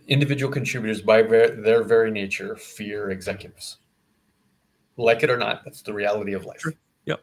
individual 0.08 0.52
contributors 0.52 1.00
by 1.00 1.22
their 1.22 1.82
very 1.82 2.10
nature 2.10 2.56
fear 2.56 3.10
executives 3.10 3.78
like 4.96 5.22
it 5.22 5.30
or 5.30 5.36
not 5.36 5.64
that's 5.64 5.82
the 5.82 5.92
reality 5.92 6.34
of 6.34 6.44
life 6.44 6.60
Sure. 6.60 6.74
Yep. 7.06 7.20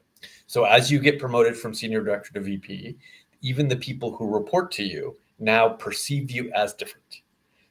so 0.47 0.65
as 0.65 0.91
you 0.91 0.99
get 0.99 1.19
promoted 1.19 1.55
from 1.55 1.73
senior 1.73 2.03
director 2.03 2.33
to 2.33 2.41
vp 2.41 2.97
even 3.41 3.67
the 3.67 3.75
people 3.75 4.15
who 4.15 4.27
report 4.27 4.71
to 4.71 4.83
you 4.83 5.15
now 5.39 5.69
perceive 5.69 6.31
you 6.31 6.51
as 6.55 6.73
different 6.73 7.21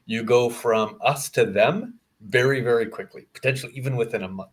you 0.06 0.22
go 0.22 0.48
from 0.48 0.96
us 1.04 1.28
to 1.30 1.44
them 1.44 1.94
very 2.28 2.61
very 2.61 2.87
quickly 2.87 3.26
potentially 3.33 3.72
even 3.74 3.96
within 3.96 4.22
a 4.22 4.28
month 4.28 4.50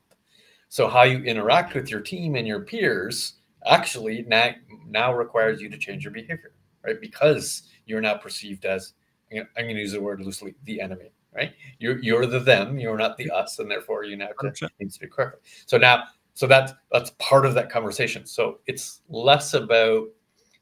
so 0.70 0.88
how 0.88 1.04
you 1.04 1.20
interact 1.24 1.74
with 1.74 1.90
your 1.90 2.02
team 2.02 2.36
and 2.36 2.48
your 2.48 2.62
peers 2.62 3.34
actually 3.66 4.24
now, 4.28 4.52
now 4.88 5.14
requires 5.14 5.62
you 5.62 5.70
to 5.70 5.78
change 5.78 6.04
your 6.04 6.14
behavior 6.14 6.54
right 6.84 7.00
because 7.02 7.64
you're 7.86 8.02
now 8.02 8.16
perceived 8.16 8.66
as 8.66 8.94
I'm 9.32 9.46
going 9.58 9.76
to 9.76 9.82
use 9.82 9.92
the 9.92 10.02
word 10.02 10.22
loosely, 10.22 10.56
the 10.64 10.80
enemy, 10.80 11.12
right? 11.36 11.52
You're 11.80 12.00
you're 12.00 12.26
the 12.26 12.40
them, 12.40 12.80
you're 12.80 12.98
not 12.98 13.18
the 13.18 13.30
us, 13.30 13.60
and 13.60 13.70
therefore 13.70 14.04
you 14.04 14.16
now 14.16 14.28
have 14.28 14.56
to 14.56 14.66
100%. 14.66 14.70
to 14.80 14.90
speak 14.90 15.12
correctly. 15.12 15.42
So 15.66 15.78
now, 15.78 16.06
so 16.34 16.48
that's 16.48 16.74
that's 16.92 17.12
part 17.20 17.46
of 17.46 17.54
that 17.56 17.70
conversation. 17.70 18.26
So 18.26 18.60
it's 18.68 19.02
less 19.10 19.54
about 19.54 20.08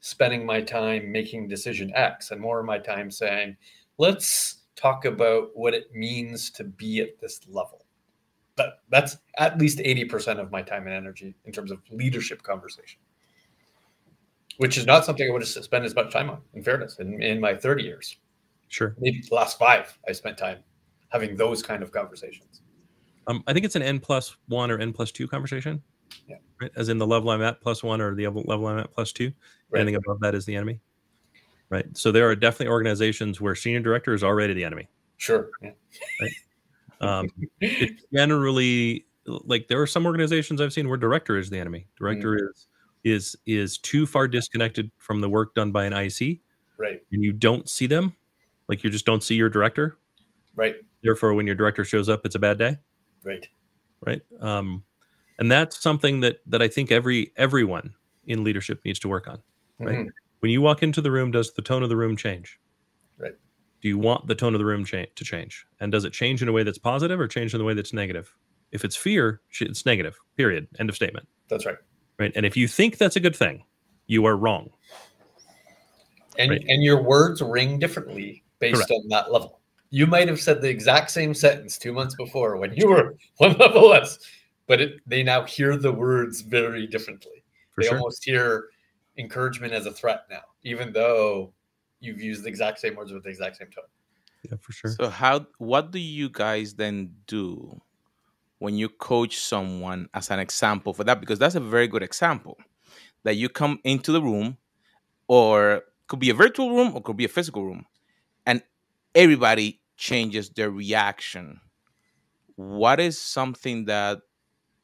spending 0.00 0.44
my 0.44 0.60
time 0.60 1.10
making 1.10 1.48
decision 1.48 1.92
X 1.94 2.30
and 2.30 2.40
more 2.40 2.60
of 2.60 2.66
my 2.66 2.78
time 2.78 3.10
saying, 3.10 3.56
let's 3.98 4.58
talk 4.76 5.04
about 5.04 5.50
what 5.54 5.74
it 5.74 5.92
means 5.94 6.50
to 6.52 6.64
be 6.64 7.00
at 7.00 7.18
this 7.20 7.40
level. 7.48 7.84
That 8.56 8.80
that's 8.90 9.16
at 9.38 9.58
least 9.58 9.78
80% 9.78 10.38
of 10.38 10.50
my 10.50 10.62
time 10.62 10.86
and 10.86 10.94
energy 10.94 11.34
in 11.44 11.52
terms 11.52 11.70
of 11.70 11.80
leadership 11.90 12.42
conversation. 12.42 13.00
which 14.58 14.78
is 14.78 14.86
not 14.86 15.04
something 15.04 15.28
I 15.28 15.32
would 15.32 15.42
have 15.42 15.48
spent 15.48 15.84
as 15.84 15.94
much 15.94 16.10
time 16.12 16.30
on. 16.30 16.40
In 16.54 16.62
fairness, 16.62 16.98
in, 16.98 17.22
in 17.22 17.40
my 17.40 17.54
thirty 17.54 17.82
years, 17.84 18.16
Sure. 18.68 18.94
maybe 18.98 19.20
the 19.28 19.34
last 19.34 19.58
five, 19.58 19.98
I 20.08 20.12
spent 20.12 20.38
time 20.38 20.58
having 21.10 21.36
those 21.36 21.62
kind 21.62 21.82
of 21.82 21.92
conversations. 21.92 22.62
Um, 23.26 23.42
I 23.46 23.52
think 23.52 23.66
it's 23.66 23.76
an 23.76 23.82
n 23.82 24.00
plus 24.00 24.36
one 24.48 24.70
or 24.70 24.78
n 24.78 24.92
plus 24.94 25.12
two 25.12 25.28
conversation. 25.28 25.82
Yeah. 26.26 26.36
Right. 26.60 26.70
As 26.76 26.88
in 26.88 26.96
the 26.96 27.06
level 27.06 27.28
I'm 27.30 27.42
at 27.42 27.60
plus 27.60 27.82
one 27.82 28.00
or 28.00 28.14
the 28.14 28.26
level 28.28 28.66
I'm 28.66 28.78
at 28.78 28.92
plus 28.94 29.12
two. 29.12 29.30
Right. 29.70 29.80
Anything 29.82 29.96
above 29.96 30.20
that 30.20 30.34
is 30.34 30.46
the 30.46 30.56
enemy. 30.56 30.80
Right. 31.68 31.86
So 31.96 32.12
there 32.12 32.28
are 32.28 32.36
definitely 32.36 32.68
organizations 32.72 33.40
where 33.40 33.54
senior 33.54 33.80
director 33.80 34.14
is 34.14 34.22
already 34.22 34.54
the 34.54 34.64
enemy. 34.64 34.88
Sure. 35.16 35.50
Yeah. 35.62 35.72
Um, 37.00 37.28
it's 37.60 38.04
generally 38.14 39.06
like 39.26 39.68
there 39.68 39.80
are 39.82 39.86
some 39.86 40.06
organizations 40.06 40.60
I've 40.60 40.72
seen 40.72 40.88
where 40.88 40.96
director 40.96 41.36
is 41.36 41.50
the 41.50 41.58
enemy. 41.58 41.86
Director 41.98 42.36
is 42.50 42.66
is 43.04 43.36
is 43.46 43.78
too 43.78 44.06
far 44.06 44.26
disconnected 44.28 44.90
from 44.98 45.20
the 45.20 45.28
work 45.28 45.54
done 45.54 45.72
by 45.72 45.84
an 45.84 45.92
IC, 45.92 46.40
Right. 46.78 47.00
and 47.12 47.22
you 47.22 47.32
don't 47.32 47.68
see 47.68 47.86
them. 47.86 48.14
Like 48.68 48.82
you 48.82 48.90
just 48.90 49.04
don't 49.06 49.22
see 49.22 49.34
your 49.34 49.48
director. 49.50 49.98
Right. 50.54 50.76
Therefore, 51.02 51.34
when 51.34 51.46
your 51.46 51.54
director 51.54 51.84
shows 51.84 52.08
up, 52.08 52.24
it's 52.24 52.34
a 52.34 52.38
bad 52.38 52.58
day. 52.58 52.76
Right. 53.24 53.46
right 54.06 54.22
um, 54.40 54.84
and 55.38 55.50
that's 55.50 55.80
something 55.80 56.20
that 56.20 56.38
that 56.46 56.62
i 56.62 56.68
think 56.68 56.92
every 56.92 57.32
everyone 57.36 57.92
in 58.26 58.44
leadership 58.44 58.80
needs 58.84 58.98
to 59.00 59.08
work 59.08 59.26
on 59.26 59.42
Right. 59.80 59.98
Mhm. 59.98 60.08
When 60.40 60.50
you 60.50 60.60
walk 60.62 60.82
into 60.82 61.00
the 61.00 61.10
room 61.10 61.30
does 61.30 61.52
the 61.54 61.62
tone 61.62 61.82
of 61.82 61.88
the 61.88 61.96
room 61.96 62.16
change 62.16 62.58
Right. 63.18 63.34
do 63.82 63.88
you 63.88 63.98
want 63.98 64.26
the 64.26 64.34
tone 64.34 64.54
of 64.54 64.58
the 64.58 64.64
room 64.64 64.84
cha- 64.84 65.04
to 65.14 65.24
change 65.24 65.66
and 65.80 65.90
does 65.92 66.04
it 66.04 66.12
change 66.12 66.42
in 66.42 66.48
a 66.48 66.52
way 66.52 66.62
that's 66.62 66.78
positive 66.78 67.18
or 67.20 67.28
change 67.28 67.54
in 67.54 67.60
a 67.60 67.64
way 67.64 67.74
that's 67.74 67.92
negative 67.92 68.34
if 68.72 68.84
it's 68.84 68.96
fear 68.96 69.40
it's 69.60 69.86
negative 69.86 70.16
period 70.36 70.66
end 70.78 70.88
of 70.88 70.96
statement 70.96 71.26
That's 71.48 71.64
right. 71.66 71.76
right 72.18 72.32
and 72.34 72.44
if 72.46 72.56
you 72.56 72.68
think 72.68 72.98
that's 72.98 73.16
a 73.16 73.20
good 73.20 73.36
thing 73.36 73.64
you 74.06 74.24
are 74.26 74.36
wrong 74.36 74.70
And 76.38 76.50
Right. 76.50 76.64
and 76.68 76.82
your 76.82 77.02
words 77.02 77.40
ring 77.42 77.78
differently 77.78 78.44
based 78.58 78.76
Correct. 78.76 78.90
on 78.92 79.08
that 79.08 79.32
level. 79.32 79.60
You 79.90 80.06
might 80.06 80.28
have 80.28 80.40
said 80.40 80.60
the 80.60 80.68
exact 80.68 81.10
same 81.10 81.32
sentence 81.32 81.78
two 81.78 81.92
months 81.92 82.14
before 82.16 82.56
when 82.58 82.74
you 82.74 82.88
were 82.88 83.14
one 83.38 83.56
level 83.56 83.88
less, 83.88 84.18
but 84.66 84.80
it, 84.80 85.00
they 85.06 85.22
now 85.22 85.44
hear 85.44 85.76
the 85.76 85.92
words 85.92 86.40
very 86.42 86.86
differently. 86.86 87.42
for 87.74 87.82
they 87.82 87.88
sure 87.88 87.98
almost 87.98 88.24
hear 88.24 88.68
encouragement 89.18 89.72
as 89.72 89.86
a 89.86 89.92
threat 89.92 90.24
now, 90.30 90.42
even 90.62 90.92
though 90.92 91.52
you've 92.00 92.20
used 92.20 92.44
the 92.44 92.48
exact 92.48 92.78
same 92.78 92.94
words 92.96 93.12
with 93.12 93.22
the 93.24 93.30
exact 93.30 93.56
same 93.56 93.68
tone. 93.68 93.84
yeah 94.42 94.56
for 94.60 94.72
sure 94.72 94.90
So 94.90 95.08
how 95.08 95.46
what 95.58 95.90
do 95.90 95.98
you 95.98 96.28
guys 96.28 96.74
then 96.74 97.14
do 97.26 97.80
when 98.58 98.76
you 98.76 98.88
coach 98.88 99.38
someone 99.38 100.08
as 100.14 100.30
an 100.30 100.38
example 100.38 100.94
for 100.94 101.04
that? 101.04 101.20
Because 101.20 101.38
that's 101.38 101.54
a 101.54 101.60
very 101.60 101.88
good 101.88 102.02
example. 102.02 102.56
That 103.24 103.34
you 103.36 103.48
come 103.48 103.80
into 103.84 104.12
the 104.12 104.22
room 104.22 104.56
or 105.26 105.82
could 106.06 106.20
be 106.20 106.30
a 106.30 106.34
virtual 106.34 106.76
room 106.76 106.94
or 106.94 107.02
could 107.02 107.16
be 107.16 107.24
a 107.24 107.28
physical 107.28 107.64
room 107.64 107.86
and 108.46 108.62
everybody 109.14 109.80
changes 109.96 110.50
their 110.50 110.70
reaction. 110.70 111.60
What 112.54 113.00
is 113.00 113.18
something 113.20 113.86
that 113.86 114.18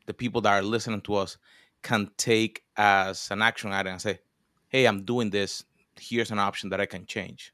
the 0.06 0.14
people 0.14 0.40
that 0.42 0.52
are 0.52 0.62
listening 0.62 1.00
to 1.02 1.14
us 1.14 1.38
can 1.82 2.10
take 2.16 2.62
as 2.76 3.30
an 3.30 3.42
action 3.42 3.72
item 3.72 3.92
and 3.92 4.02
say, 4.02 4.20
"Hey, 4.68 4.86
I'm 4.86 5.04
doing 5.04 5.30
this. 5.30 5.64
Here's 6.00 6.30
an 6.30 6.38
option 6.38 6.70
that 6.70 6.80
I 6.80 6.86
can 6.86 7.06
change." 7.06 7.52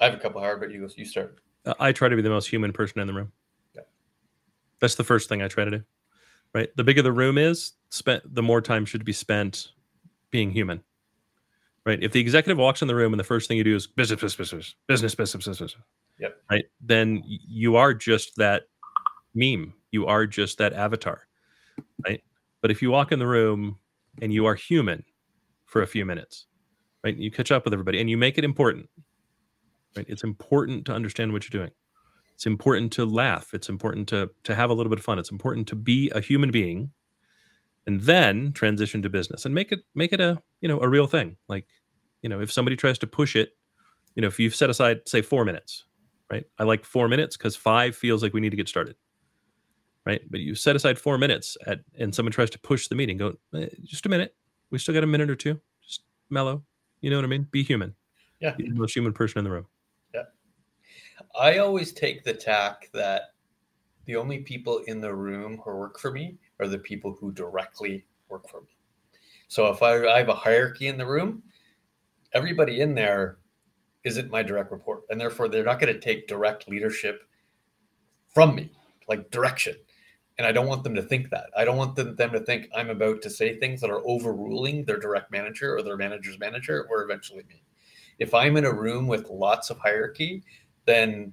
I 0.00 0.04
have 0.04 0.14
a 0.14 0.18
couple 0.18 0.40
hard, 0.40 0.60
but 0.60 0.70
you 0.70 0.88
you 0.96 1.04
start. 1.04 1.38
Uh, 1.64 1.74
I 1.78 1.92
try 1.92 2.08
to 2.08 2.16
be 2.16 2.22
the 2.22 2.30
most 2.30 2.48
human 2.48 2.72
person 2.72 3.00
in 3.00 3.06
the 3.06 3.12
room. 3.14 3.32
Yeah. 3.74 3.82
That's 4.80 4.94
the 4.94 5.04
first 5.04 5.28
thing 5.28 5.42
I 5.42 5.48
try 5.48 5.64
to 5.64 5.70
do. 5.70 5.82
Right. 6.54 6.74
The 6.76 6.84
bigger 6.84 7.02
the 7.02 7.12
room 7.12 7.36
is, 7.36 7.72
spent 7.90 8.22
the 8.34 8.42
more 8.42 8.62
time 8.62 8.86
should 8.86 9.04
be 9.04 9.12
spent 9.12 9.72
being 10.30 10.50
human. 10.50 10.82
Right. 11.84 12.02
If 12.02 12.12
the 12.12 12.20
executive 12.20 12.58
walks 12.58 12.80
in 12.82 12.88
the 12.88 12.94
room 12.94 13.12
and 13.12 13.20
the 13.20 13.24
first 13.24 13.48
thing 13.48 13.58
you 13.58 13.64
do 13.64 13.76
is 13.76 13.86
business, 13.86 14.20
business, 14.20 14.50
business, 14.50 14.74
business, 14.86 15.14
business, 15.14 15.46
business, 15.46 15.76
Yep. 16.18 16.42
right, 16.50 16.64
then 16.80 17.22
you 17.26 17.76
are 17.76 17.94
just 17.94 18.36
that 18.36 18.64
meme. 19.34 19.74
You 19.90 20.06
are 20.06 20.26
just 20.26 20.58
that 20.58 20.72
avatar. 20.72 21.26
Right. 22.04 22.22
But 22.60 22.70
if 22.70 22.82
you 22.82 22.90
walk 22.90 23.12
in 23.12 23.18
the 23.18 23.26
room 23.26 23.78
and 24.20 24.32
you 24.32 24.46
are 24.46 24.54
human 24.54 25.04
for 25.66 25.82
a 25.82 25.86
few 25.86 26.04
minutes, 26.04 26.46
right, 27.04 27.16
you 27.16 27.30
catch 27.30 27.52
up 27.52 27.64
with 27.64 27.72
everybody 27.72 28.00
and 28.00 28.10
you 28.10 28.16
make 28.16 28.38
it 28.38 28.44
important. 28.44 28.88
Right. 29.96 30.06
It's 30.08 30.24
important 30.24 30.84
to 30.86 30.92
understand 30.92 31.32
what 31.32 31.44
you're 31.44 31.60
doing. 31.62 31.72
It's 32.34 32.46
important 32.46 32.92
to 32.92 33.04
laugh. 33.04 33.52
It's 33.52 33.68
important 33.68 34.08
to 34.10 34.30
to 34.44 34.54
have 34.54 34.70
a 34.70 34.72
little 34.72 34.90
bit 34.90 35.00
of 35.00 35.04
fun. 35.04 35.18
It's 35.18 35.32
important 35.32 35.66
to 35.68 35.74
be 35.74 36.08
a 36.10 36.20
human 36.20 36.52
being, 36.52 36.92
and 37.86 38.00
then 38.02 38.52
transition 38.52 39.02
to 39.02 39.08
business 39.08 39.44
and 39.44 39.52
make 39.52 39.72
it 39.72 39.80
make 39.96 40.12
it 40.12 40.20
a 40.20 40.40
you 40.60 40.68
know 40.68 40.80
a 40.80 40.88
real 40.88 41.08
thing. 41.08 41.36
Like 41.48 41.66
you 42.22 42.28
know 42.28 42.40
if 42.40 42.52
somebody 42.52 42.76
tries 42.76 42.98
to 42.98 43.08
push 43.08 43.34
it, 43.34 43.56
you 44.14 44.22
know 44.22 44.28
if 44.28 44.38
you've 44.38 44.54
set 44.54 44.70
aside 44.70 45.00
say 45.08 45.20
four 45.20 45.44
minutes, 45.44 45.84
right? 46.30 46.44
I 46.60 46.62
like 46.62 46.84
four 46.84 47.08
minutes 47.08 47.36
because 47.36 47.56
five 47.56 47.96
feels 47.96 48.22
like 48.22 48.32
we 48.32 48.40
need 48.40 48.50
to 48.50 48.56
get 48.56 48.68
started, 48.68 48.94
right? 50.08 50.22
But 50.30 50.40
you 50.40 50.54
set 50.54 50.74
aside 50.74 50.98
four 50.98 51.18
minutes 51.18 51.56
at 51.66 51.80
and 51.98 52.14
someone 52.14 52.32
tries 52.32 52.50
to 52.50 52.58
push 52.58 52.88
the 52.88 52.94
meeting. 52.94 53.18
Go 53.18 53.34
"Eh, 53.54 53.68
just 53.84 54.06
a 54.06 54.08
minute. 54.08 54.34
We 54.70 54.78
still 54.78 54.94
got 54.94 55.04
a 55.04 55.06
minute 55.06 55.28
or 55.28 55.36
two. 55.36 55.60
Just 55.84 56.02
mellow. 56.30 56.64
You 57.02 57.10
know 57.10 57.16
what 57.16 57.24
I 57.24 57.28
mean? 57.28 57.46
Be 57.50 57.62
human. 57.62 57.94
Yeah. 58.40 58.54
Be 58.54 58.68
the 58.68 58.74
most 58.74 58.96
human 58.96 59.12
person 59.12 59.38
in 59.38 59.44
the 59.44 59.50
room. 59.50 59.66
Yeah. 60.14 60.22
I 61.38 61.58
always 61.58 61.92
take 61.92 62.24
the 62.24 62.32
tack 62.32 62.88
that 62.94 63.34
the 64.06 64.16
only 64.16 64.38
people 64.38 64.78
in 64.86 65.00
the 65.00 65.14
room 65.14 65.60
who 65.62 65.76
work 65.76 65.98
for 65.98 66.10
me 66.10 66.38
are 66.58 66.66
the 66.66 66.78
people 66.78 67.12
who 67.20 67.30
directly 67.30 68.06
work 68.30 68.48
for 68.48 68.62
me. 68.62 68.68
So 69.48 69.66
if 69.66 69.82
I, 69.82 70.06
I 70.06 70.18
have 70.18 70.28
a 70.30 70.34
hierarchy 70.34 70.88
in 70.88 70.96
the 70.96 71.06
room, 71.06 71.42
everybody 72.32 72.80
in 72.80 72.94
there 72.94 73.38
isn't 74.04 74.30
my 74.30 74.42
direct 74.42 74.72
report, 74.72 75.02
and 75.10 75.20
therefore 75.20 75.48
they're 75.48 75.64
not 75.64 75.80
going 75.80 75.92
to 75.92 76.00
take 76.00 76.28
direct 76.28 76.68
leadership 76.68 77.22
from 78.32 78.54
me, 78.54 78.70
like 79.08 79.30
direction. 79.30 79.74
And 80.38 80.46
I 80.46 80.52
don't 80.52 80.68
want 80.68 80.84
them 80.84 80.94
to 80.94 81.02
think 81.02 81.30
that. 81.30 81.50
I 81.56 81.64
don't 81.64 81.76
want 81.76 81.96
them, 81.96 82.14
them 82.14 82.30
to 82.30 82.40
think 82.40 82.68
I'm 82.74 82.90
about 82.90 83.22
to 83.22 83.30
say 83.30 83.58
things 83.58 83.80
that 83.80 83.90
are 83.90 84.06
overruling 84.06 84.84
their 84.84 84.98
direct 84.98 85.32
manager 85.32 85.76
or 85.76 85.82
their 85.82 85.96
manager's 85.96 86.38
manager 86.38 86.86
or 86.88 87.02
eventually 87.02 87.42
me. 87.48 87.64
If 88.20 88.34
I'm 88.34 88.56
in 88.56 88.64
a 88.64 88.72
room 88.72 89.08
with 89.08 89.28
lots 89.28 89.70
of 89.70 89.78
hierarchy, 89.78 90.44
then 90.86 91.32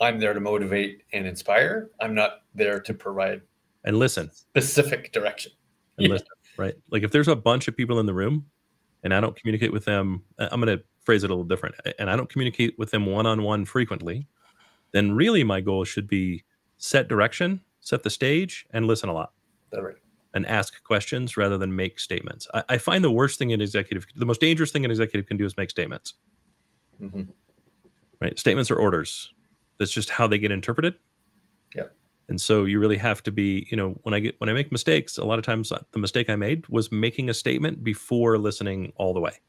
I'm 0.00 0.20
there 0.20 0.34
to 0.34 0.40
motivate 0.40 1.02
and 1.12 1.26
inspire. 1.26 1.90
I'm 2.00 2.14
not 2.14 2.42
there 2.54 2.80
to 2.80 2.94
provide 2.94 3.42
And 3.84 3.98
listen. 3.98 4.30
specific 4.30 5.12
direction. 5.12 5.52
and 5.98 6.06
Yeah. 6.06 6.12
listen, 6.14 6.28
right? 6.56 6.74
Like 6.90 7.02
if 7.02 7.10
there's 7.10 7.28
a 7.28 7.36
bunch 7.36 7.66
of 7.68 7.76
people 7.76 7.98
in 7.98 8.06
the 8.06 8.14
room 8.14 8.46
and 9.02 9.12
I 9.12 9.20
don't 9.20 9.36
communicate 9.36 9.72
with 9.72 9.84
them, 9.84 10.22
I'm 10.38 10.60
going 10.60 10.78
to 10.78 10.84
phrase 11.04 11.22
it 11.24 11.30
a 11.30 11.34
little 11.34 11.44
different, 11.44 11.74
and 11.98 12.08
I 12.08 12.16
don't 12.16 12.28
communicate 12.30 12.78
with 12.78 12.90
them 12.90 13.04
one 13.04 13.26
on 13.26 13.42
one 13.42 13.64
frequently, 13.64 14.26
then 14.92 15.12
really 15.12 15.44
my 15.44 15.60
goal 15.60 15.84
should 15.84 16.08
be 16.08 16.42
set 16.84 17.08
direction, 17.08 17.60
set 17.80 18.02
the 18.02 18.10
stage, 18.10 18.66
and 18.72 18.86
listen 18.86 19.08
a 19.08 19.12
lot 19.12 19.32
That 19.70 19.82
right. 19.82 19.96
and 20.34 20.46
ask 20.46 20.82
questions 20.84 21.34
rather 21.36 21.56
than 21.56 21.74
make 21.74 21.98
statements. 21.98 22.46
I, 22.52 22.62
I 22.68 22.78
find 22.78 23.02
the 23.02 23.10
worst 23.10 23.38
thing 23.38 23.52
an 23.54 23.62
executive, 23.62 24.06
the 24.16 24.26
most 24.26 24.40
dangerous 24.40 24.70
thing 24.70 24.84
an 24.84 24.90
executive 24.90 25.26
can 25.26 25.38
do 25.38 25.46
is 25.46 25.56
make 25.56 25.70
statements, 25.70 26.14
Mhm. 27.00 27.28
right? 28.20 28.38
Statements 28.38 28.70
are 28.70 28.76
orders. 28.76 29.32
That's 29.78 29.92
just 29.92 30.10
how 30.10 30.26
they 30.26 30.38
get 30.38 30.50
interpreted. 30.52 30.94
Yeah. 31.74 31.84
And 32.28 32.38
so 32.38 32.64
you 32.66 32.78
really 32.78 32.98
have 32.98 33.22
to 33.22 33.32
be, 33.32 33.66
you 33.70 33.76
know, 33.78 33.98
when 34.02 34.12
I 34.12 34.20
get 34.20 34.38
when 34.38 34.50
I 34.50 34.52
make 34.52 34.70
mistakes, 34.70 35.16
a 35.16 35.24
lot 35.24 35.38
of 35.38 35.44
times 35.44 35.72
the 35.92 35.98
mistake 35.98 36.28
I 36.28 36.36
made 36.36 36.68
was 36.68 36.92
making 36.92 37.30
a 37.30 37.34
statement 37.34 37.82
before 37.82 38.36
listening 38.36 38.92
all 38.96 39.14
the 39.14 39.20
way. 39.20 39.40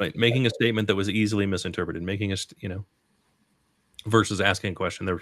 Right, 0.00 0.14
making 0.16 0.46
a 0.46 0.50
statement 0.50 0.88
that 0.88 0.96
was 0.96 1.08
easily 1.08 1.46
misinterpreted, 1.46 2.02
making 2.02 2.32
a, 2.32 2.36
you 2.58 2.68
know, 2.68 2.84
versus 4.06 4.40
asking 4.40 4.72
a 4.72 4.74
question. 4.74 5.06
There, 5.06 5.20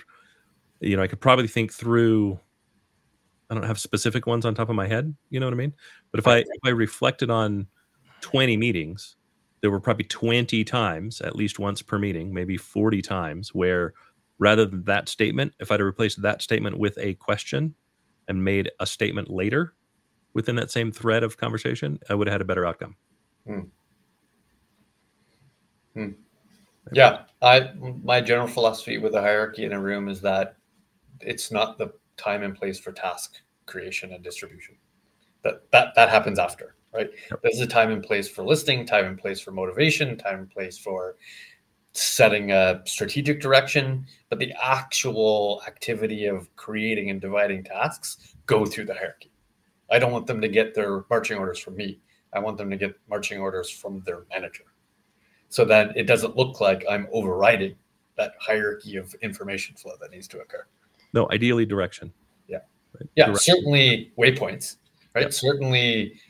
you 0.82 0.96
know, 0.96 1.02
I 1.02 1.06
could 1.06 1.20
probably 1.20 1.48
think 1.48 1.72
through. 1.72 2.38
I 3.50 3.54
don't 3.54 3.64
have 3.64 3.78
specific 3.78 4.26
ones 4.26 4.46
on 4.46 4.54
top 4.54 4.70
of 4.70 4.76
my 4.76 4.86
head. 4.86 5.14
You 5.28 5.38
know 5.38 5.46
what 5.46 5.52
I 5.52 5.56
mean? 5.56 5.74
But 6.10 6.20
if 6.20 6.26
I 6.26 6.38
if 6.38 6.46
I 6.64 6.70
reflected 6.70 7.30
on 7.30 7.66
twenty 8.20 8.56
meetings, 8.56 9.16
there 9.62 9.70
were 9.70 9.80
probably 9.80 10.04
20 10.04 10.64
times, 10.64 11.20
at 11.20 11.36
least 11.36 11.58
once 11.58 11.80
per 11.82 11.98
meeting, 11.98 12.34
maybe 12.34 12.56
40 12.56 13.00
times, 13.00 13.54
where 13.54 13.94
rather 14.38 14.66
than 14.66 14.82
that 14.84 15.08
statement, 15.08 15.54
if 15.60 15.70
I'd 15.70 15.80
have 15.80 15.86
replaced 15.86 16.20
that 16.22 16.42
statement 16.42 16.78
with 16.78 16.98
a 16.98 17.14
question 17.14 17.74
and 18.26 18.44
made 18.44 18.70
a 18.80 18.86
statement 18.86 19.30
later 19.30 19.74
within 20.34 20.56
that 20.56 20.70
same 20.70 20.90
thread 20.90 21.22
of 21.22 21.36
conversation, 21.36 22.00
I 22.10 22.14
would 22.14 22.26
have 22.26 22.32
had 22.32 22.40
a 22.40 22.44
better 22.44 22.66
outcome. 22.66 22.96
Hmm. 25.94 26.08
Yeah. 26.92 27.22
I 27.40 27.70
my 28.02 28.20
general 28.20 28.48
philosophy 28.48 28.98
with 28.98 29.14
a 29.14 29.20
hierarchy 29.20 29.64
in 29.64 29.72
a 29.72 29.80
room 29.80 30.08
is 30.08 30.20
that 30.22 30.56
it's 31.24 31.50
not 31.50 31.78
the 31.78 31.92
time 32.16 32.42
and 32.42 32.54
place 32.54 32.78
for 32.78 32.92
task 32.92 33.40
creation 33.66 34.12
and 34.12 34.22
distribution. 34.22 34.76
That 35.42 35.70
that 35.72 35.94
that 35.96 36.08
happens 36.08 36.38
after, 36.38 36.76
right? 36.92 37.10
Yep. 37.30 37.40
There's 37.42 37.60
a 37.60 37.66
time 37.66 37.90
and 37.90 38.02
place 38.02 38.28
for 38.28 38.44
listening, 38.44 38.86
time 38.86 39.06
and 39.06 39.18
place 39.18 39.40
for 39.40 39.50
motivation, 39.50 40.16
time 40.16 40.40
and 40.40 40.50
place 40.50 40.78
for 40.78 41.16
setting 41.92 42.52
a 42.52 42.80
strategic 42.86 43.40
direction, 43.40 44.06
but 44.30 44.38
the 44.38 44.52
actual 44.62 45.62
activity 45.66 46.26
of 46.26 46.54
creating 46.56 47.10
and 47.10 47.20
dividing 47.20 47.62
tasks 47.62 48.34
go 48.46 48.64
through 48.64 48.86
the 48.86 48.94
hierarchy. 48.94 49.30
I 49.90 49.98
don't 49.98 50.12
want 50.12 50.26
them 50.26 50.40
to 50.40 50.48
get 50.48 50.74
their 50.74 51.04
marching 51.10 51.38
orders 51.38 51.58
from 51.58 51.76
me. 51.76 52.00
I 52.32 52.38
want 52.38 52.56
them 52.56 52.70
to 52.70 52.76
get 52.76 52.94
marching 53.10 53.40
orders 53.40 53.68
from 53.68 54.02
their 54.06 54.24
manager. 54.30 54.64
So 55.50 55.66
that 55.66 55.94
it 55.96 56.04
doesn't 56.04 56.34
look 56.34 56.62
like 56.62 56.82
I'm 56.88 57.08
overriding 57.12 57.76
that 58.16 58.32
hierarchy 58.40 58.96
of 58.96 59.14
information 59.20 59.76
flow 59.76 59.92
that 60.00 60.10
needs 60.10 60.28
to 60.28 60.40
occur. 60.40 60.66
No, 61.12 61.28
ideally 61.30 61.66
direction. 61.66 62.12
Yeah. 62.48 62.58
Right? 62.94 63.08
Yeah, 63.16 63.26
Direction. 63.26 63.54
certainly 63.56 64.12
waypoints, 64.18 64.76
right? 65.14 65.22
Yep. 65.22 65.32
Certainly 65.32 66.20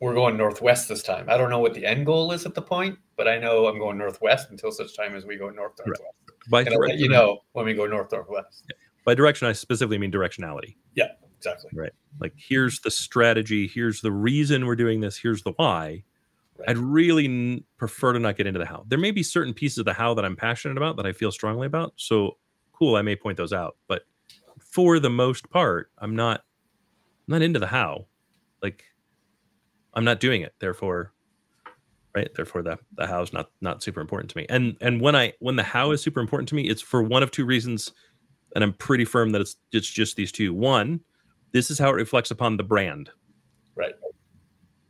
we're 0.00 0.14
going 0.14 0.36
northwest 0.36 0.88
this 0.88 1.02
time. 1.02 1.26
I 1.28 1.36
don't 1.36 1.50
know 1.50 1.58
what 1.58 1.74
the 1.74 1.84
end 1.84 2.06
goal 2.06 2.30
is 2.32 2.46
at 2.46 2.54
the 2.54 2.62
point, 2.62 2.98
but 3.16 3.26
I 3.26 3.36
know 3.38 3.66
I'm 3.66 3.78
going 3.78 3.98
northwest 3.98 4.50
until 4.50 4.70
such 4.70 4.96
time 4.96 5.14
as 5.16 5.24
we 5.24 5.36
go 5.36 5.48
north 5.50 5.72
northwest. 5.84 6.02
By 6.50 6.60
And 6.60 6.68
I'll 6.70 6.74
let 6.80 6.86
direction, 6.88 7.04
you 7.04 7.08
know 7.10 7.38
when 7.52 7.66
we 7.66 7.74
go 7.74 7.86
north 7.86 8.12
northwest. 8.12 8.72
by 9.04 9.14
direction, 9.14 9.48
I 9.48 9.52
specifically 9.52 9.98
mean 9.98 10.12
directionality. 10.12 10.76
Yeah, 10.94 11.08
exactly. 11.36 11.70
Right. 11.74 11.92
Like, 12.20 12.32
here's 12.36 12.80
the 12.80 12.90
strategy. 12.90 13.66
Here's 13.66 14.00
the 14.00 14.12
reason 14.12 14.66
we're 14.66 14.76
doing 14.76 15.00
this. 15.00 15.16
Here's 15.16 15.42
the 15.42 15.52
why. 15.52 16.04
Right. 16.58 16.70
I'd 16.70 16.78
really 16.78 17.24
n- 17.26 17.64
prefer 17.76 18.12
to 18.12 18.18
not 18.20 18.36
get 18.36 18.46
into 18.46 18.58
the 18.58 18.66
how. 18.66 18.84
There 18.88 18.98
may 18.98 19.10
be 19.10 19.22
certain 19.22 19.52
pieces 19.54 19.78
of 19.78 19.84
the 19.84 19.92
how 19.92 20.14
that 20.14 20.24
I'm 20.24 20.36
passionate 20.36 20.76
about 20.76 20.96
that 20.96 21.06
I 21.06 21.12
feel 21.12 21.30
strongly 21.32 21.66
about. 21.66 21.92
So 21.96 22.36
cool, 22.78 22.96
I 22.96 23.02
may 23.02 23.16
point 23.16 23.36
those 23.36 23.52
out. 23.52 23.76
But 23.88 24.02
for 24.60 24.98
the 25.00 25.10
most 25.10 25.48
part, 25.50 25.90
I'm 25.98 26.14
not 26.16 26.42
I'm 27.28 27.32
not 27.32 27.42
into 27.42 27.58
the 27.58 27.66
how. 27.66 28.06
Like 28.62 28.84
I'm 29.94 30.04
not 30.04 30.20
doing 30.20 30.42
it. 30.42 30.54
Therefore, 30.60 31.12
right? 32.14 32.28
Therefore 32.34 32.62
the 32.62 32.78
the 32.96 33.06
how 33.06 33.22
is 33.22 33.32
not 33.32 33.50
not 33.60 33.82
super 33.82 34.00
important 34.00 34.30
to 34.30 34.38
me. 34.38 34.46
And 34.48 34.76
and 34.80 35.00
when 35.00 35.16
I 35.16 35.32
when 35.40 35.56
the 35.56 35.62
how 35.62 35.90
is 35.92 36.02
super 36.02 36.20
important 36.20 36.48
to 36.50 36.54
me, 36.54 36.68
it's 36.68 36.82
for 36.82 37.02
one 37.02 37.22
of 37.22 37.30
two 37.30 37.44
reasons. 37.46 37.92
And 38.54 38.64
I'm 38.64 38.72
pretty 38.74 39.04
firm 39.04 39.30
that 39.32 39.40
it's 39.42 39.56
it's 39.72 39.90
just 39.90 40.16
these 40.16 40.32
two. 40.32 40.54
One, 40.54 41.00
this 41.52 41.70
is 41.70 41.78
how 41.78 41.90
it 41.90 41.94
reflects 41.94 42.30
upon 42.30 42.56
the 42.56 42.62
brand 42.64 43.10
Right. 43.76 43.94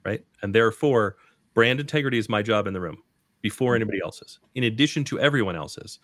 right? 0.05 0.24
And 0.42 0.55
therefore, 0.55 1.16
brand 1.55 1.81
integrity 1.81 2.18
is 2.18 2.29
my 2.29 2.42
job 2.42 2.66
in 2.66 2.72
the 2.74 2.81
room 2.81 3.03
before 3.42 3.72
Mm-hmm. 3.72 3.83
anybody 3.83 4.01
else's, 4.03 4.38
in 4.55 4.64
addition 4.64 5.05
to 5.05 5.20
everyone 5.20 5.57
else's. 5.57 5.98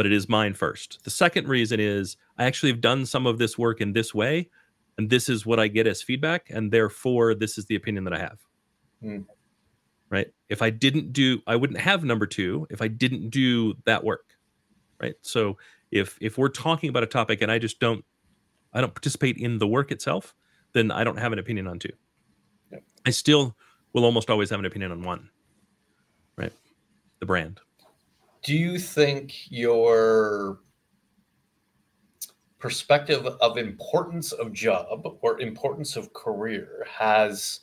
But 0.00 0.06
it 0.06 0.12
is 0.12 0.30
mine 0.30 0.54
first. 0.54 1.04
The 1.04 1.10
second 1.10 1.46
reason 1.46 1.78
is 1.78 2.16
I 2.38 2.46
actually 2.46 2.72
have 2.72 2.80
done 2.80 3.04
some 3.04 3.26
of 3.26 3.36
this 3.36 3.58
work 3.58 3.82
in 3.82 3.92
this 3.92 4.14
way, 4.14 4.48
and 4.96 5.10
this 5.10 5.28
is 5.28 5.44
what 5.44 5.60
I 5.60 5.68
get 5.68 5.86
as 5.86 6.00
feedback, 6.00 6.46
and 6.48 6.72
therefore 6.72 7.34
this 7.34 7.58
is 7.58 7.66
the 7.66 7.74
opinion 7.74 8.04
that 8.04 8.14
I 8.14 8.18
have. 8.18 8.38
Hmm. 9.02 9.18
Right? 10.08 10.28
If 10.48 10.62
I 10.62 10.70
didn't 10.70 11.12
do, 11.12 11.42
I 11.46 11.54
wouldn't 11.54 11.80
have 11.80 12.02
number 12.02 12.24
two 12.24 12.66
if 12.70 12.80
I 12.80 12.88
didn't 12.88 13.28
do 13.28 13.74
that 13.84 14.02
work. 14.02 14.24
Right? 14.98 15.16
So 15.20 15.58
if 15.90 16.16
if 16.22 16.38
we're 16.38 16.48
talking 16.48 16.88
about 16.88 17.02
a 17.02 17.06
topic 17.06 17.42
and 17.42 17.52
I 17.52 17.58
just 17.58 17.78
don't, 17.78 18.02
I 18.72 18.80
don't 18.80 18.94
participate 18.94 19.36
in 19.36 19.58
the 19.58 19.66
work 19.66 19.92
itself, 19.92 20.34
then 20.72 20.90
I 20.90 21.04
don't 21.04 21.18
have 21.18 21.34
an 21.34 21.38
opinion 21.38 21.66
on 21.66 21.78
two. 21.78 21.92
Yep. 22.72 22.82
I 23.04 23.10
still 23.10 23.54
will 23.92 24.06
almost 24.06 24.30
always 24.30 24.48
have 24.48 24.60
an 24.60 24.64
opinion 24.64 24.92
on 24.92 25.02
one. 25.02 25.28
Right? 26.38 26.54
The 27.18 27.26
brand. 27.26 27.60
Do 28.42 28.54
you 28.54 28.78
think 28.78 29.50
your 29.50 30.60
perspective 32.58 33.26
of 33.26 33.58
importance 33.58 34.32
of 34.32 34.52
job 34.52 35.18
or 35.22 35.40
importance 35.40 35.96
of 35.96 36.12
career 36.12 36.86
has 36.90 37.60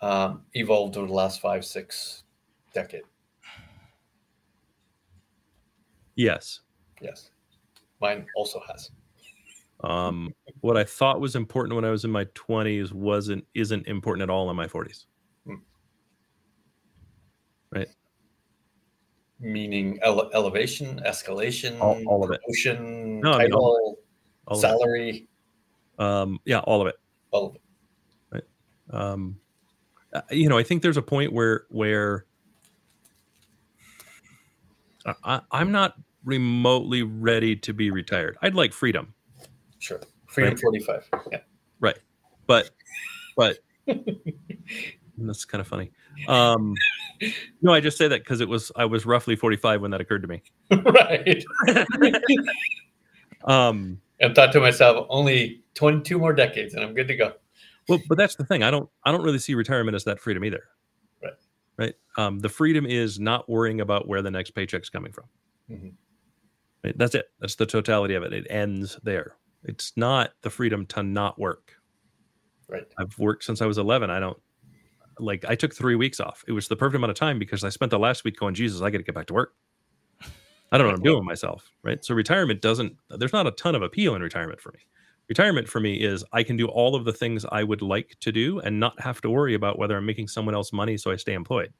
um, 0.00 0.42
evolved 0.54 0.96
over 0.96 1.06
the 1.06 1.12
last 1.12 1.40
five, 1.40 1.64
six 1.64 2.24
decade? 2.74 3.02
Yes. 6.14 6.60
Yes. 7.00 7.30
Mine 8.00 8.26
also 8.36 8.60
has. 8.70 8.90
Um, 9.82 10.34
what 10.60 10.76
I 10.76 10.84
thought 10.84 11.20
was 11.20 11.36
important 11.36 11.74
when 11.74 11.84
I 11.84 11.90
was 11.90 12.04
in 12.04 12.10
my 12.10 12.24
20s 12.26 12.92
wasn't 12.92 13.44
isn't 13.54 13.86
important 13.86 14.22
at 14.22 14.30
all 14.30 14.48
in 14.50 14.56
my 14.56 14.66
40s. 14.66 15.06
Meaning 19.42 19.98
ele- 20.02 20.30
elevation, 20.32 21.00
escalation, 21.04 21.80
All- 21.80 22.00
all 22.06 22.24
of 22.24 22.30
it. 22.30 22.40
promotion, 22.42 23.20
No, 23.20 23.32
I 23.32 23.42
mean, 23.44 23.52
all 23.52 23.74
title, 23.76 23.98
All 24.46 24.56
salary, 24.56 25.28
Um, 25.98 26.38
yeah, 26.44 26.60
all 26.60 26.80
of 26.80 26.86
it. 26.86 26.94
all 27.32 27.46
of 27.48 27.56
it. 27.56 28.48
Um, 28.90 29.38
uh, 30.12 30.20
you 30.30 30.48
know, 30.48 30.58
I 30.58 30.62
think 30.62 30.82
there's 30.82 30.96
a 30.96 31.02
point 31.02 31.32
where 31.32 31.64
where 31.70 32.26
I, 35.06 35.14
I, 35.24 35.40
I'm 35.50 35.72
not 35.72 35.94
remotely 36.24 37.02
ready 37.02 37.56
to 37.56 37.72
be 37.72 37.90
retired. 37.90 38.36
I'd 38.42 38.54
like 38.54 38.72
freedom, 38.72 39.14
Sure. 39.78 40.00
Freedom 40.26 40.52
Right. 40.54 40.60
45. 40.60 41.08
Yeah. 41.32 41.38
Right, 41.80 41.98
but 42.46 42.70
but 43.36 43.58
that's 45.18 45.44
kind 45.44 45.60
of 45.60 45.68
funny. 45.68 45.90
Um, 46.28 46.74
no, 47.62 47.72
I 47.72 47.80
just 47.80 47.98
say 47.98 48.08
that 48.08 48.20
because 48.20 48.40
it 48.40 48.48
was 48.48 48.72
I 48.76 48.84
was 48.84 49.04
roughly 49.06 49.36
45 49.36 49.80
when 49.82 49.90
that 49.92 50.00
occurred 50.00 50.22
to 50.22 50.28
me. 50.28 50.42
right. 50.70 51.44
Um, 53.44 54.00
And 54.20 54.34
thought 54.34 54.52
to 54.52 54.60
myself, 54.60 55.06
only 55.10 55.62
22 55.74 56.16
more 56.18 56.32
decades 56.32 56.74
and 56.74 56.84
I'm 56.84 56.94
good 56.94 57.08
to 57.08 57.16
go. 57.16 57.32
well, 57.88 57.98
but 58.08 58.16
that's 58.16 58.36
the 58.36 58.44
thing. 58.44 58.62
I 58.62 58.70
don't 58.70 58.88
I 59.04 59.10
don't 59.10 59.22
really 59.24 59.38
see 59.40 59.54
retirement 59.54 59.94
as 59.96 60.04
that 60.04 60.20
freedom 60.20 60.44
either. 60.44 60.62
Right. 61.22 61.32
Right. 61.76 61.94
Um, 62.16 62.38
the 62.38 62.48
freedom 62.48 62.86
is 62.86 63.18
not 63.18 63.48
worrying 63.50 63.80
about 63.80 64.06
where 64.06 64.22
the 64.22 64.30
next 64.30 64.52
paycheck's 64.52 64.88
coming 64.90 65.12
from. 65.12 65.24
Mhm. 65.70 65.92
Right? 66.84 66.96
That's 66.96 67.14
it. 67.16 67.26
That's 67.40 67.56
the 67.56 67.66
totality 67.66 68.14
of 68.14 68.22
it. 68.22 68.32
It 68.32 68.46
ends 68.48 68.98
there. 69.02 69.34
It's 69.64 69.92
not 69.96 70.32
the 70.42 70.50
freedom 70.50 70.86
to 70.86 71.02
not 71.02 71.36
work. 71.38 71.72
Right. 72.68 72.86
I've 72.98 73.18
worked 73.18 73.42
since 73.44 73.60
I 73.60 73.66
was 73.66 73.78
11. 73.78 74.08
I 74.10 74.20
don't 74.20 74.40
like 75.18 75.44
I 75.46 75.54
took 75.54 75.74
3 75.74 75.96
weeks 75.96 76.20
off. 76.20 76.44
It 76.46 76.52
was 76.52 76.68
the 76.68 76.76
perfect 76.76 76.96
amount 76.96 77.10
of 77.10 77.16
time 77.16 77.38
because 77.38 77.64
I 77.64 77.68
spent 77.68 77.90
the 77.90 77.98
last 77.98 78.24
week 78.24 78.38
going, 78.38 78.54
Jesus, 78.54 78.80
I 78.80 78.90
got 78.90 78.98
to 78.98 79.04
get 79.04 79.14
back 79.14 79.26
to 79.26 79.34
work. 79.34 79.54
I 80.72 80.78
don't 80.78 80.86
know 80.86 80.92
what 80.92 80.98
I'm 80.98 81.04
doing 81.04 81.18
with 81.18 81.26
myself, 81.26 81.70
right? 81.82 82.02
So 82.02 82.14
retirement 82.14 82.62
doesn't 82.62 82.96
there's 83.10 83.34
not 83.34 83.46
a 83.46 83.50
ton 83.50 83.74
of 83.74 83.82
appeal 83.82 84.14
in 84.14 84.22
retirement 84.22 84.60
for 84.60 84.72
me. 84.72 84.80
Retirement 85.28 85.68
for 85.68 85.80
me 85.80 85.96
is 85.96 86.24
I 86.32 86.42
can 86.42 86.56
do 86.56 86.66
all 86.66 86.94
of 86.94 87.04
the 87.04 87.12
things 87.12 87.44
I 87.52 87.62
would 87.62 87.82
like 87.82 88.16
to 88.20 88.32
do 88.32 88.58
and 88.60 88.80
not 88.80 88.98
have 89.00 89.20
to 89.20 89.30
worry 89.30 89.54
about 89.54 89.78
whether 89.78 89.96
I'm 89.96 90.06
making 90.06 90.28
someone 90.28 90.54
else 90.54 90.72
money 90.72 90.96
so 90.96 91.10
I 91.10 91.16
stay 91.16 91.34
employed. 91.34 91.72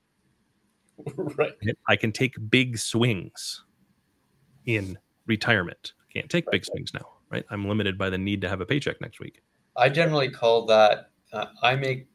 right. 1.17 1.53
I 1.89 1.97
can 1.97 2.13
take 2.13 2.35
big 2.51 2.79
swings 2.79 3.65
in 4.67 4.99
retirement. 5.27 5.95
I 6.01 6.13
can't 6.13 6.31
take 6.31 6.51
big 6.51 6.65
swings 6.65 6.93
now, 6.93 7.09
right? 7.31 7.45
I'm 7.51 7.67
limited 7.67 7.97
by 7.97 8.11
the 8.11 8.19
need 8.19 8.43
to 8.43 8.49
have 8.49 8.61
a 8.61 8.67
paycheck 8.67 9.01
next 9.01 9.21
week. 9.21 9.43
I 9.77 9.89
generally 9.89 10.31
call 10.31 10.67
that 10.67 11.11
uh, 11.33 11.47
I 11.63 11.77
make 11.77 12.09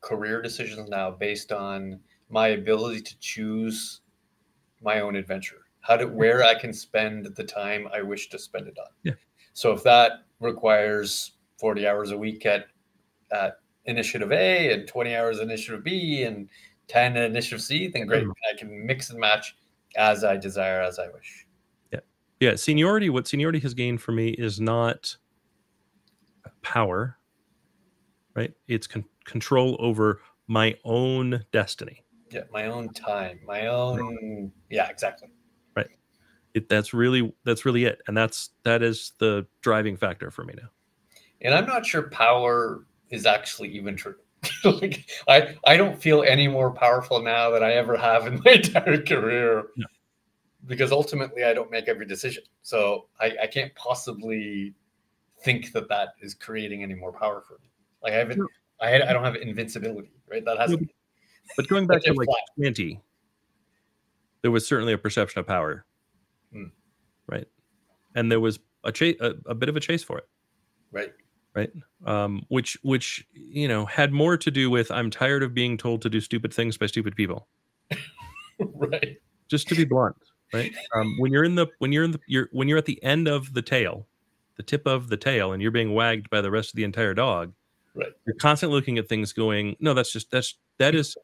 career 0.00 0.40
decisions 0.42 0.88
now 0.88 1.10
based 1.10 1.52
on 1.52 2.00
my 2.30 2.48
ability 2.48 3.00
to 3.00 3.18
choose 3.18 4.00
my 4.82 5.00
own 5.00 5.16
adventure. 5.16 5.62
How 5.80 5.96
to 5.96 6.06
where 6.06 6.44
I 6.44 6.54
can 6.54 6.72
spend 6.72 7.26
the 7.34 7.44
time 7.44 7.88
I 7.92 8.02
wish 8.02 8.28
to 8.30 8.38
spend 8.38 8.68
it 8.68 8.78
on. 8.78 8.90
Yeah. 9.02 9.12
So 9.54 9.72
if 9.72 9.82
that 9.84 10.24
requires 10.40 11.32
40 11.58 11.86
hours 11.86 12.10
a 12.12 12.18
week 12.18 12.46
at 12.46 12.66
at 13.32 13.58
initiative 13.86 14.32
A 14.32 14.72
and 14.72 14.86
20 14.86 15.14
hours 15.16 15.40
initiative 15.40 15.82
B 15.82 16.22
and 16.24 16.48
10 16.88 17.16
at 17.16 17.24
initiative 17.30 17.62
C, 17.62 17.88
then 17.88 18.06
great. 18.06 18.24
Mhm. 18.24 18.32
I 18.52 18.56
can 18.56 18.86
mix 18.86 19.10
and 19.10 19.18
match 19.18 19.56
as 19.96 20.24
I 20.24 20.36
desire, 20.36 20.80
as 20.80 20.98
I 20.98 21.08
wish. 21.08 21.46
Yeah, 21.92 22.00
Yeah. 22.40 22.54
seniority, 22.56 23.08
what 23.10 23.26
seniority 23.26 23.58
has 23.60 23.74
gained 23.74 24.00
for 24.02 24.12
me 24.12 24.30
is 24.30 24.60
not 24.60 25.16
power, 26.62 27.18
right? 28.34 28.52
It's 28.66 28.86
con- 28.86 29.04
control 29.28 29.76
over 29.78 30.20
my 30.48 30.76
own 30.84 31.44
destiny. 31.52 32.02
Yeah, 32.30 32.42
my 32.52 32.66
own 32.66 32.88
time, 32.90 33.38
my 33.46 33.68
own. 33.68 34.50
Yeah, 34.70 34.88
exactly. 34.88 35.28
It, 36.54 36.68
that's 36.70 36.94
really 36.94 37.32
that's 37.44 37.66
really 37.66 37.84
it, 37.84 38.00
and 38.08 38.16
that's 38.16 38.50
that 38.64 38.82
is 38.82 39.12
the 39.18 39.46
driving 39.60 39.98
factor 39.98 40.30
for 40.30 40.44
me 40.44 40.54
now. 40.60 40.68
and 41.42 41.54
I'm 41.54 41.66
not 41.66 41.84
sure 41.84 42.08
power 42.08 42.86
is 43.10 43.26
actually 43.26 43.68
even 43.68 43.96
true. 43.96 44.16
like 44.64 45.08
I, 45.28 45.56
I 45.66 45.76
don't 45.76 46.00
feel 46.00 46.22
any 46.22 46.48
more 46.48 46.70
powerful 46.72 47.22
now 47.22 47.50
than 47.50 47.62
I 47.62 47.72
ever 47.74 47.96
have 47.98 48.26
in 48.26 48.40
my 48.44 48.52
entire 48.52 49.00
career, 49.02 49.66
No. 49.76 49.86
because 50.66 50.90
ultimately 50.90 51.44
I 51.44 51.52
don't 51.52 51.70
make 51.70 51.86
every 51.86 52.06
decision. 52.06 52.44
So 52.62 53.08
I, 53.20 53.36
I 53.42 53.46
can't 53.46 53.72
possibly 53.74 54.74
think 55.42 55.72
that 55.72 55.88
that 55.90 56.14
is 56.22 56.32
creating 56.34 56.82
any 56.82 56.94
more 56.94 57.12
power 57.12 57.42
for 57.46 57.58
me. 57.62 57.68
Like 58.02 58.14
I 58.14 58.16
haven't. 58.16 58.40
I, 58.80 58.94
I 59.02 59.12
don't 59.12 59.24
have 59.24 59.36
invincibility, 59.36 60.10
right? 60.30 60.44
That 60.44 60.58
hasn't. 60.58 60.90
But 61.56 61.66
going 61.66 61.86
back 61.86 62.02
to 62.02 62.12
like 62.12 62.26
flat. 62.26 62.40
twenty, 62.56 63.00
there 64.42 64.50
was 64.50 64.66
certainly 64.66 64.92
a 64.92 64.98
perception 64.98 65.40
of 65.40 65.46
power, 65.46 65.86
Hmm. 66.52 66.64
right? 67.26 67.46
And 68.14 68.30
there 68.30 68.38
was 68.38 68.58
a 68.84 68.92
chase, 68.92 69.16
a, 69.20 69.32
a 69.46 69.54
bit 69.54 69.70
of 69.70 69.76
a 69.76 69.80
chase 69.80 70.02
for 70.04 70.18
it. 70.18 70.28
Right. 70.92 71.12
right 71.54 71.70
um 72.06 72.44
which 72.48 72.76
which 72.82 73.26
you 73.32 73.66
know 73.68 73.86
had 73.86 74.12
more 74.12 74.36
to 74.38 74.50
do 74.50 74.68
with 74.70 74.90
i'm 74.90 75.10
tired 75.10 75.42
of 75.42 75.52
being 75.54 75.76
told 75.76 76.00
to 76.02 76.08
do 76.10 76.20
stupid 76.20 76.52
things 76.52 76.76
by 76.78 76.86
stupid 76.86 77.14
people 77.16 77.46
right. 78.58 79.16
just 79.48 79.68
to 79.68 79.74
be 79.74 79.84
blunt 79.84 80.16
right 80.54 80.72
um 80.94 81.14
when 81.18 81.30
you're 81.32 81.44
in 81.44 81.54
the 81.56 81.66
when 81.78 81.92
you're 81.92 82.04
in 82.04 82.12
the 82.12 82.20
you're 82.26 82.48
when 82.52 82.68
you're 82.68 82.78
at 82.78 82.86
the 82.86 83.02
end 83.02 83.26
of 83.28 83.52
the 83.54 83.60
tail 83.62 84.06
the 84.56 84.62
tip 84.62 84.86
of 84.86 85.08
the 85.08 85.16
tail 85.16 85.52
and 85.52 85.60
you're 85.62 85.70
being 85.70 85.92
wagged 85.94 86.28
by 86.30 86.40
the 86.40 86.50
rest 86.50 86.70
of 86.70 86.76
the 86.76 86.84
entire 86.84 87.12
dog 87.14 87.52
Right. 87.94 88.12
You're 88.26 88.36
constantly 88.36 88.76
looking 88.76 88.98
at 88.98 89.08
things 89.08 89.32
going, 89.32 89.76
no, 89.80 89.94
that's 89.94 90.12
just 90.12 90.30
that's 90.30 90.54
that 90.78 90.94
is 90.94 91.16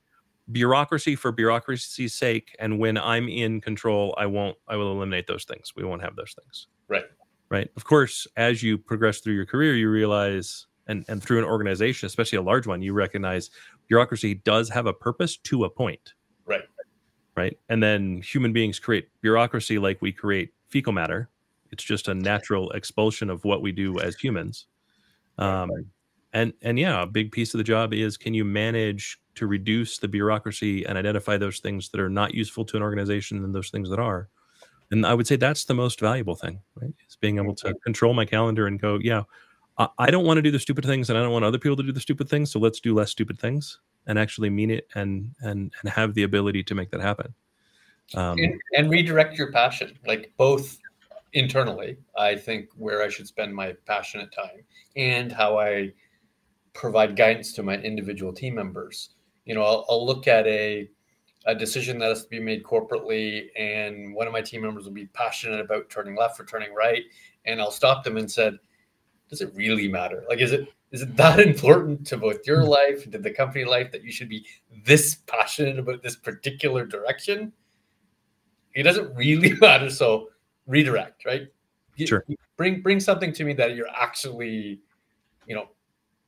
bureaucracy 0.50 1.16
for 1.16 1.32
bureaucracy's 1.32 2.14
sake. 2.14 2.54
And 2.58 2.78
when 2.78 2.98
I'm 2.98 3.28
in 3.28 3.60
control, 3.60 4.14
I 4.18 4.26
won't 4.26 4.56
I 4.68 4.76
will 4.76 4.92
eliminate 4.92 5.26
those 5.26 5.44
things. 5.44 5.72
We 5.76 5.84
won't 5.84 6.02
have 6.02 6.16
those 6.16 6.34
things. 6.40 6.68
Right. 6.88 7.04
Right. 7.48 7.70
Of 7.76 7.84
course, 7.84 8.26
as 8.36 8.62
you 8.62 8.78
progress 8.78 9.20
through 9.20 9.34
your 9.34 9.46
career, 9.46 9.74
you 9.74 9.90
realize 9.90 10.66
and 10.86 11.04
and 11.08 11.22
through 11.22 11.38
an 11.38 11.44
organization, 11.44 12.06
especially 12.06 12.38
a 12.38 12.42
large 12.42 12.66
one, 12.66 12.82
you 12.82 12.92
recognize 12.92 13.50
bureaucracy 13.88 14.34
does 14.34 14.68
have 14.70 14.86
a 14.86 14.92
purpose 14.92 15.36
to 15.36 15.64
a 15.64 15.70
point. 15.70 16.14
Right. 16.46 16.64
Right. 17.36 17.58
And 17.68 17.82
then 17.82 18.22
human 18.22 18.52
beings 18.52 18.78
create 18.78 19.08
bureaucracy 19.20 19.78
like 19.78 20.00
we 20.00 20.12
create 20.12 20.52
fecal 20.68 20.92
matter. 20.92 21.28
It's 21.70 21.84
just 21.84 22.08
a 22.08 22.14
natural 22.14 22.70
expulsion 22.70 23.30
of 23.30 23.44
what 23.44 23.60
we 23.62 23.72
do 23.72 23.98
as 23.98 24.14
humans. 24.16 24.66
Um, 25.38 25.70
and 26.34 26.52
and 26.60 26.78
yeah, 26.78 27.02
a 27.02 27.06
big 27.06 27.32
piece 27.32 27.54
of 27.54 27.58
the 27.58 27.64
job 27.64 27.94
is 27.94 28.16
can 28.16 28.34
you 28.34 28.44
manage 28.44 29.18
to 29.36 29.46
reduce 29.46 29.98
the 29.98 30.08
bureaucracy 30.08 30.84
and 30.84 30.98
identify 30.98 31.36
those 31.36 31.60
things 31.60 31.88
that 31.88 32.00
are 32.00 32.10
not 32.10 32.34
useful 32.34 32.64
to 32.64 32.76
an 32.76 32.82
organization 32.82 33.42
and 33.44 33.54
those 33.54 33.70
things 33.70 33.88
that 33.90 33.98
are. 33.98 34.28
And 34.90 35.06
I 35.06 35.14
would 35.14 35.26
say 35.26 35.36
that's 35.36 35.64
the 35.64 35.74
most 35.74 35.98
valuable 35.98 36.36
thing, 36.36 36.60
right? 36.80 36.92
Is 37.08 37.16
being 37.16 37.38
able 37.38 37.54
to 37.56 37.74
control 37.84 38.14
my 38.14 38.24
calendar 38.24 38.66
and 38.66 38.80
go, 38.80 38.98
yeah, 39.02 39.22
I, 39.78 39.88
I 39.98 40.10
don't 40.10 40.24
want 40.24 40.38
to 40.38 40.42
do 40.42 40.50
the 40.50 40.58
stupid 40.58 40.84
things 40.84 41.08
and 41.08 41.18
I 41.18 41.22
don't 41.22 41.32
want 41.32 41.44
other 41.44 41.58
people 41.58 41.76
to 41.76 41.82
do 41.82 41.92
the 41.92 42.00
stupid 42.00 42.28
things. 42.28 42.52
So 42.52 42.58
let's 42.58 42.80
do 42.80 42.94
less 42.94 43.10
stupid 43.10 43.38
things 43.40 43.80
and 44.06 44.18
actually 44.18 44.50
mean 44.50 44.70
it 44.70 44.86
and 44.94 45.34
and 45.40 45.72
and 45.80 45.90
have 45.90 46.14
the 46.14 46.24
ability 46.24 46.62
to 46.64 46.74
make 46.74 46.90
that 46.90 47.00
happen. 47.00 47.34
Um, 48.14 48.38
and, 48.38 48.60
and 48.76 48.90
redirect 48.90 49.38
your 49.38 49.50
passion, 49.50 49.98
like 50.06 50.32
both 50.36 50.78
internally, 51.32 51.96
I 52.16 52.36
think 52.36 52.68
where 52.76 53.02
I 53.02 53.08
should 53.08 53.26
spend 53.26 53.54
my 53.54 53.74
passionate 53.86 54.30
time 54.30 54.62
and 54.94 55.32
how 55.32 55.58
I 55.58 55.92
provide 56.74 57.16
guidance 57.16 57.52
to 57.54 57.62
my 57.62 57.76
individual 57.76 58.32
team 58.32 58.54
members. 58.54 59.10
You 59.46 59.54
know, 59.54 59.62
I'll, 59.62 59.86
I'll 59.88 60.04
look 60.04 60.28
at 60.28 60.46
a 60.46 60.88
a 61.46 61.54
decision 61.54 61.98
that 61.98 62.08
has 62.08 62.22
to 62.22 62.30
be 62.30 62.40
made 62.40 62.62
corporately, 62.62 63.48
and 63.58 64.14
one 64.14 64.26
of 64.26 64.32
my 64.32 64.40
team 64.40 64.62
members 64.62 64.84
will 64.84 64.92
be 64.92 65.06
passionate 65.06 65.60
about 65.60 65.90
turning 65.90 66.16
left 66.16 66.40
or 66.40 66.44
turning 66.44 66.72
right, 66.74 67.02
and 67.44 67.60
I'll 67.60 67.70
stop 67.70 68.02
them 68.02 68.16
and 68.16 68.30
said, 68.30 68.58
"Does 69.28 69.42
it 69.42 69.54
really 69.54 69.88
matter? 69.88 70.24
Like, 70.28 70.40
is 70.40 70.52
it 70.52 70.68
is 70.90 71.02
it 71.02 71.16
that 71.16 71.40
important 71.48 72.06
to 72.08 72.16
both 72.16 72.46
your 72.46 72.62
hmm. 72.62 72.68
life 72.68 73.04
and 73.04 73.12
to 73.12 73.18
the 73.18 73.30
company 73.30 73.64
life 73.64 73.92
that 73.92 74.02
you 74.02 74.12
should 74.12 74.28
be 74.28 74.46
this 74.84 75.16
passionate 75.26 75.78
about 75.78 76.02
this 76.02 76.16
particular 76.16 76.86
direction?" 76.86 77.52
It 78.74 78.82
doesn't 78.82 79.14
really 79.14 79.52
matter. 79.60 79.90
So 79.90 80.30
redirect, 80.66 81.24
right? 81.24 81.48
Sure. 81.96 82.24
Bring 82.56 82.80
bring 82.80 83.00
something 83.00 83.32
to 83.34 83.44
me 83.44 83.52
that 83.54 83.76
you're 83.76 83.88
actually, 83.88 84.80
you 85.46 85.54
know, 85.54 85.68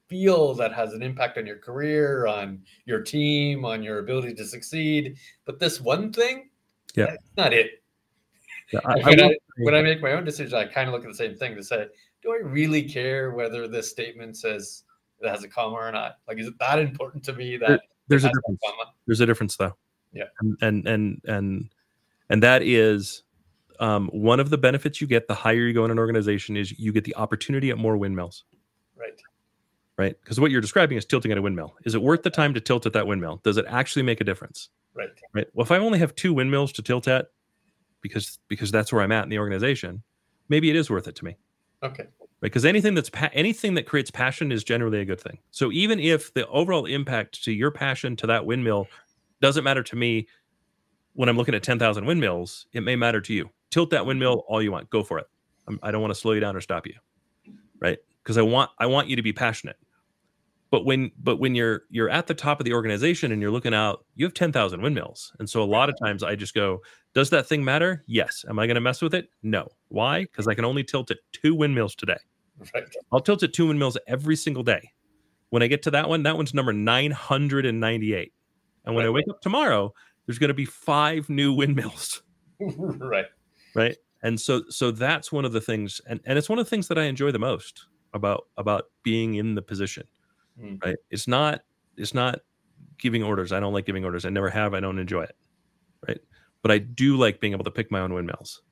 feel 0.08 0.54
that 0.54 0.72
has 0.72 0.92
an 0.92 1.02
impact 1.02 1.38
on 1.38 1.46
your 1.46 1.58
career, 1.58 2.26
on 2.26 2.62
your 2.84 3.02
team, 3.02 3.64
on 3.64 3.82
your 3.82 3.98
ability 3.98 4.34
to 4.34 4.44
succeed. 4.44 5.16
But 5.44 5.58
this 5.58 5.80
one 5.80 6.12
thing, 6.12 6.50
yeah, 6.94 7.06
that's 7.06 7.36
not 7.36 7.52
it. 7.52 7.82
Yeah, 8.72 8.80
I, 8.84 8.96
when, 9.00 9.20
I 9.22 9.26
I, 9.26 9.36
when 9.58 9.74
I 9.74 9.82
make 9.82 10.00
my 10.00 10.12
own 10.12 10.24
decision, 10.24 10.58
I 10.58 10.66
kind 10.66 10.88
of 10.88 10.94
look 10.94 11.04
at 11.04 11.08
the 11.08 11.16
same 11.16 11.36
thing 11.36 11.54
to 11.56 11.62
say, 11.62 11.86
do 12.22 12.32
I 12.32 12.38
really 12.38 12.82
care 12.82 13.30
whether 13.30 13.68
this 13.68 13.90
statement 13.90 14.36
says 14.36 14.84
it 15.20 15.28
has 15.28 15.44
a 15.44 15.48
comma 15.48 15.76
or 15.76 15.92
not? 15.92 16.18
Like, 16.28 16.38
is 16.38 16.46
it 16.46 16.58
that 16.58 16.78
important 16.78 17.24
to 17.24 17.32
me 17.32 17.56
that 17.58 17.80
there's 18.08 18.24
a 18.24 18.28
difference? 18.28 18.60
comma? 18.64 18.92
There's 19.06 19.20
a 19.20 19.26
difference 19.26 19.56
though. 19.56 19.76
Yeah. 20.12 20.24
And 20.40 20.56
and 20.62 20.86
and 20.86 21.20
and, 21.24 21.70
and 22.30 22.42
that 22.42 22.62
is 22.62 23.22
um, 23.80 24.08
one 24.08 24.40
of 24.40 24.50
the 24.50 24.58
benefits 24.58 25.00
you 25.00 25.06
get 25.06 25.28
the 25.28 25.34
higher 25.34 25.66
you 25.66 25.72
go 25.72 25.84
in 25.84 25.90
an 25.90 25.98
organization 25.98 26.56
is 26.56 26.78
you 26.78 26.92
get 26.92 27.04
the 27.04 27.14
opportunity 27.16 27.70
at 27.70 27.78
more 27.78 27.96
windmills. 27.96 28.44
Right. 28.96 29.20
Right. 29.98 30.14
Because 30.22 30.38
what 30.38 30.50
you're 30.50 30.60
describing 30.60 30.98
is 30.98 31.06
tilting 31.06 31.32
at 31.32 31.38
a 31.38 31.42
windmill. 31.42 31.74
Is 31.84 31.94
it 31.94 32.02
worth 32.02 32.22
the 32.22 32.30
time 32.30 32.52
to 32.54 32.60
tilt 32.60 32.84
at 32.84 32.92
that 32.92 33.06
windmill? 33.06 33.40
Does 33.42 33.56
it 33.56 33.64
actually 33.66 34.02
make 34.02 34.20
a 34.20 34.24
difference? 34.24 34.68
Right. 34.94 35.08
Right. 35.32 35.46
Well, 35.54 35.64
if 35.64 35.70
I 35.70 35.78
only 35.78 35.98
have 35.98 36.14
two 36.14 36.34
windmills 36.34 36.72
to 36.72 36.82
tilt 36.82 37.08
at, 37.08 37.28
because 38.02 38.38
because 38.48 38.70
that's 38.70 38.92
where 38.92 39.02
I'm 39.02 39.12
at 39.12 39.24
in 39.24 39.30
the 39.30 39.38
organization, 39.38 40.02
maybe 40.48 40.70
it 40.70 40.76
is 40.76 40.90
worth 40.90 41.08
it 41.08 41.14
to 41.16 41.24
me. 41.24 41.36
Okay. 41.82 42.04
Right. 42.04 42.52
Because 42.52 42.64
anything 42.64 42.94
that's 42.94 43.10
pa- 43.10 43.30
anything 43.32 43.74
that 43.74 43.86
creates 43.86 44.10
passion 44.10 44.52
is 44.52 44.64
generally 44.64 45.00
a 45.00 45.04
good 45.04 45.20
thing. 45.20 45.38
So 45.50 45.72
even 45.72 45.98
if 45.98 46.32
the 46.34 46.46
overall 46.48 46.84
impact 46.84 47.42
to 47.44 47.52
your 47.52 47.70
passion 47.70 48.16
to 48.16 48.26
that 48.26 48.44
windmill 48.44 48.88
doesn't 49.40 49.64
matter 49.64 49.82
to 49.82 49.96
me 49.96 50.28
when 51.14 51.30
I'm 51.30 51.36
looking 51.38 51.54
at 51.54 51.62
10,000 51.62 52.04
windmills, 52.04 52.66
it 52.74 52.82
may 52.82 52.94
matter 52.94 53.22
to 53.22 53.32
you. 53.32 53.48
Tilt 53.70 53.88
that 53.90 54.04
windmill 54.04 54.44
all 54.48 54.62
you 54.62 54.70
want. 54.70 54.90
Go 54.90 55.02
for 55.02 55.18
it. 55.18 55.26
I'm, 55.66 55.80
I 55.82 55.90
don't 55.90 56.02
want 56.02 56.12
to 56.12 56.20
slow 56.20 56.32
you 56.32 56.40
down 56.40 56.54
or 56.54 56.60
stop 56.60 56.86
you. 56.86 56.94
Right. 57.80 57.98
Because 58.22 58.38
I 58.38 58.42
want 58.42 58.70
I 58.78 58.86
want 58.86 59.08
you 59.08 59.16
to 59.16 59.22
be 59.22 59.32
passionate. 59.32 59.76
But 60.70 60.84
when 60.84 61.12
but 61.18 61.38
when 61.38 61.54
you're 61.54 61.82
you're 61.90 62.10
at 62.10 62.26
the 62.26 62.34
top 62.34 62.60
of 62.60 62.64
the 62.64 62.72
organization 62.72 63.32
and 63.32 63.40
you're 63.40 63.50
looking 63.50 63.74
out, 63.74 64.04
you 64.16 64.24
have 64.24 64.34
10,000 64.34 64.82
windmills. 64.82 65.32
And 65.38 65.48
so 65.48 65.62
a 65.62 65.64
lot 65.64 65.88
of 65.88 65.96
times 65.98 66.22
I 66.22 66.34
just 66.34 66.54
go, 66.54 66.80
does 67.14 67.30
that 67.30 67.46
thing 67.46 67.64
matter? 67.64 68.02
Yes. 68.06 68.44
Am 68.48 68.58
I 68.58 68.66
going 68.66 68.74
to 68.74 68.80
mess 68.80 69.00
with 69.00 69.14
it? 69.14 69.28
No. 69.42 69.68
Why? 69.88 70.22
Because 70.22 70.48
I 70.48 70.54
can 70.54 70.64
only 70.64 70.82
tilt 70.82 71.10
it 71.10 71.18
two 71.32 71.54
windmills 71.54 71.94
today. 71.94 72.18
Right. 72.74 72.84
I'll 73.12 73.20
tilt 73.20 73.42
it 73.42 73.52
two 73.52 73.68
windmills 73.68 73.96
every 74.08 74.36
single 74.36 74.62
day. 74.62 74.90
When 75.50 75.62
I 75.62 75.68
get 75.68 75.82
to 75.84 75.90
that 75.92 76.08
one, 76.08 76.24
that 76.24 76.36
one's 76.36 76.52
number 76.52 76.72
998. 76.72 78.32
And 78.84 78.94
when 78.94 79.06
I 79.06 79.10
wake 79.10 79.28
up 79.28 79.40
tomorrow, 79.40 79.92
there's 80.26 80.38
going 80.38 80.48
to 80.48 80.54
be 80.54 80.64
five 80.64 81.28
new 81.28 81.52
windmills, 81.52 82.22
right. 82.60 83.26
right? 83.74 83.96
And 84.22 84.40
so 84.40 84.62
so 84.68 84.90
that's 84.90 85.30
one 85.30 85.44
of 85.44 85.52
the 85.52 85.60
things 85.60 86.00
and 86.08 86.20
and 86.24 86.38
it's 86.38 86.48
one 86.48 86.58
of 86.58 86.64
the 86.64 86.70
things 86.70 86.88
that 86.88 86.98
I 86.98 87.04
enjoy 87.04 87.30
the 87.30 87.38
most 87.38 87.86
about 88.12 88.46
about 88.56 88.86
being 89.02 89.34
in 89.34 89.54
the 89.54 89.62
position. 89.62 90.06
Mm. 90.60 90.82
Right? 90.82 90.96
It's 91.10 91.28
not 91.28 91.62
it's 91.96 92.14
not 92.14 92.40
giving 92.98 93.22
orders. 93.22 93.52
I 93.52 93.60
don't 93.60 93.72
like 93.72 93.86
giving 93.86 94.04
orders. 94.04 94.24
I 94.24 94.30
never 94.30 94.50
have. 94.50 94.74
I 94.74 94.80
don't 94.80 94.98
enjoy 94.98 95.22
it. 95.22 95.36
Right? 96.06 96.20
But 96.62 96.70
I 96.70 96.78
do 96.78 97.16
like 97.16 97.40
being 97.40 97.52
able 97.52 97.64
to 97.64 97.70
pick 97.70 97.90
my 97.90 98.00
own 98.00 98.12
windmills. 98.12 98.62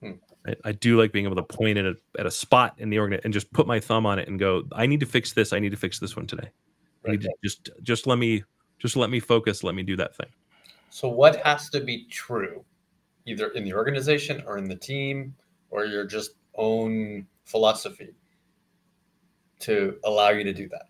Hmm. 0.00 0.12
Right? 0.46 0.58
I 0.64 0.72
do 0.72 0.98
like 0.98 1.12
being 1.12 1.24
able 1.24 1.36
to 1.36 1.42
point 1.42 1.78
at 1.78 1.86
a, 1.86 1.94
at 2.18 2.26
a 2.26 2.30
spot 2.30 2.74
in 2.78 2.90
the 2.90 2.98
organ 2.98 3.20
and 3.24 3.32
just 3.32 3.52
put 3.52 3.66
my 3.66 3.80
thumb 3.80 4.06
on 4.06 4.18
it 4.18 4.28
and 4.28 4.38
go, 4.38 4.64
I 4.72 4.86
need 4.86 5.00
to 5.00 5.06
fix 5.06 5.32
this. 5.32 5.52
I 5.52 5.58
need 5.58 5.70
to 5.70 5.76
fix 5.76 5.98
this 5.98 6.16
one 6.16 6.26
today. 6.26 6.48
I 7.04 7.08
Right. 7.08 7.12
need 7.12 7.22
to 7.22 7.30
just 7.42 7.70
just 7.82 8.06
let 8.06 8.18
me 8.18 8.44
just 8.78 8.96
let 8.96 9.10
me 9.10 9.20
focus. 9.20 9.64
Let 9.64 9.74
me 9.74 9.82
do 9.82 9.96
that 9.96 10.16
thing. 10.16 10.28
So 10.90 11.08
what 11.08 11.36
has 11.44 11.70
to 11.70 11.80
be 11.80 12.06
true, 12.08 12.64
either 13.26 13.48
in 13.48 13.64
the 13.64 13.72
organization 13.72 14.42
or 14.46 14.58
in 14.58 14.68
the 14.68 14.76
team 14.76 15.34
or 15.70 15.86
your 15.86 16.04
just 16.04 16.32
own 16.54 17.26
philosophy, 17.44 18.10
to 19.62 19.98
allow 20.04 20.30
you 20.30 20.44
to 20.44 20.52
do 20.52 20.68
that? 20.68 20.86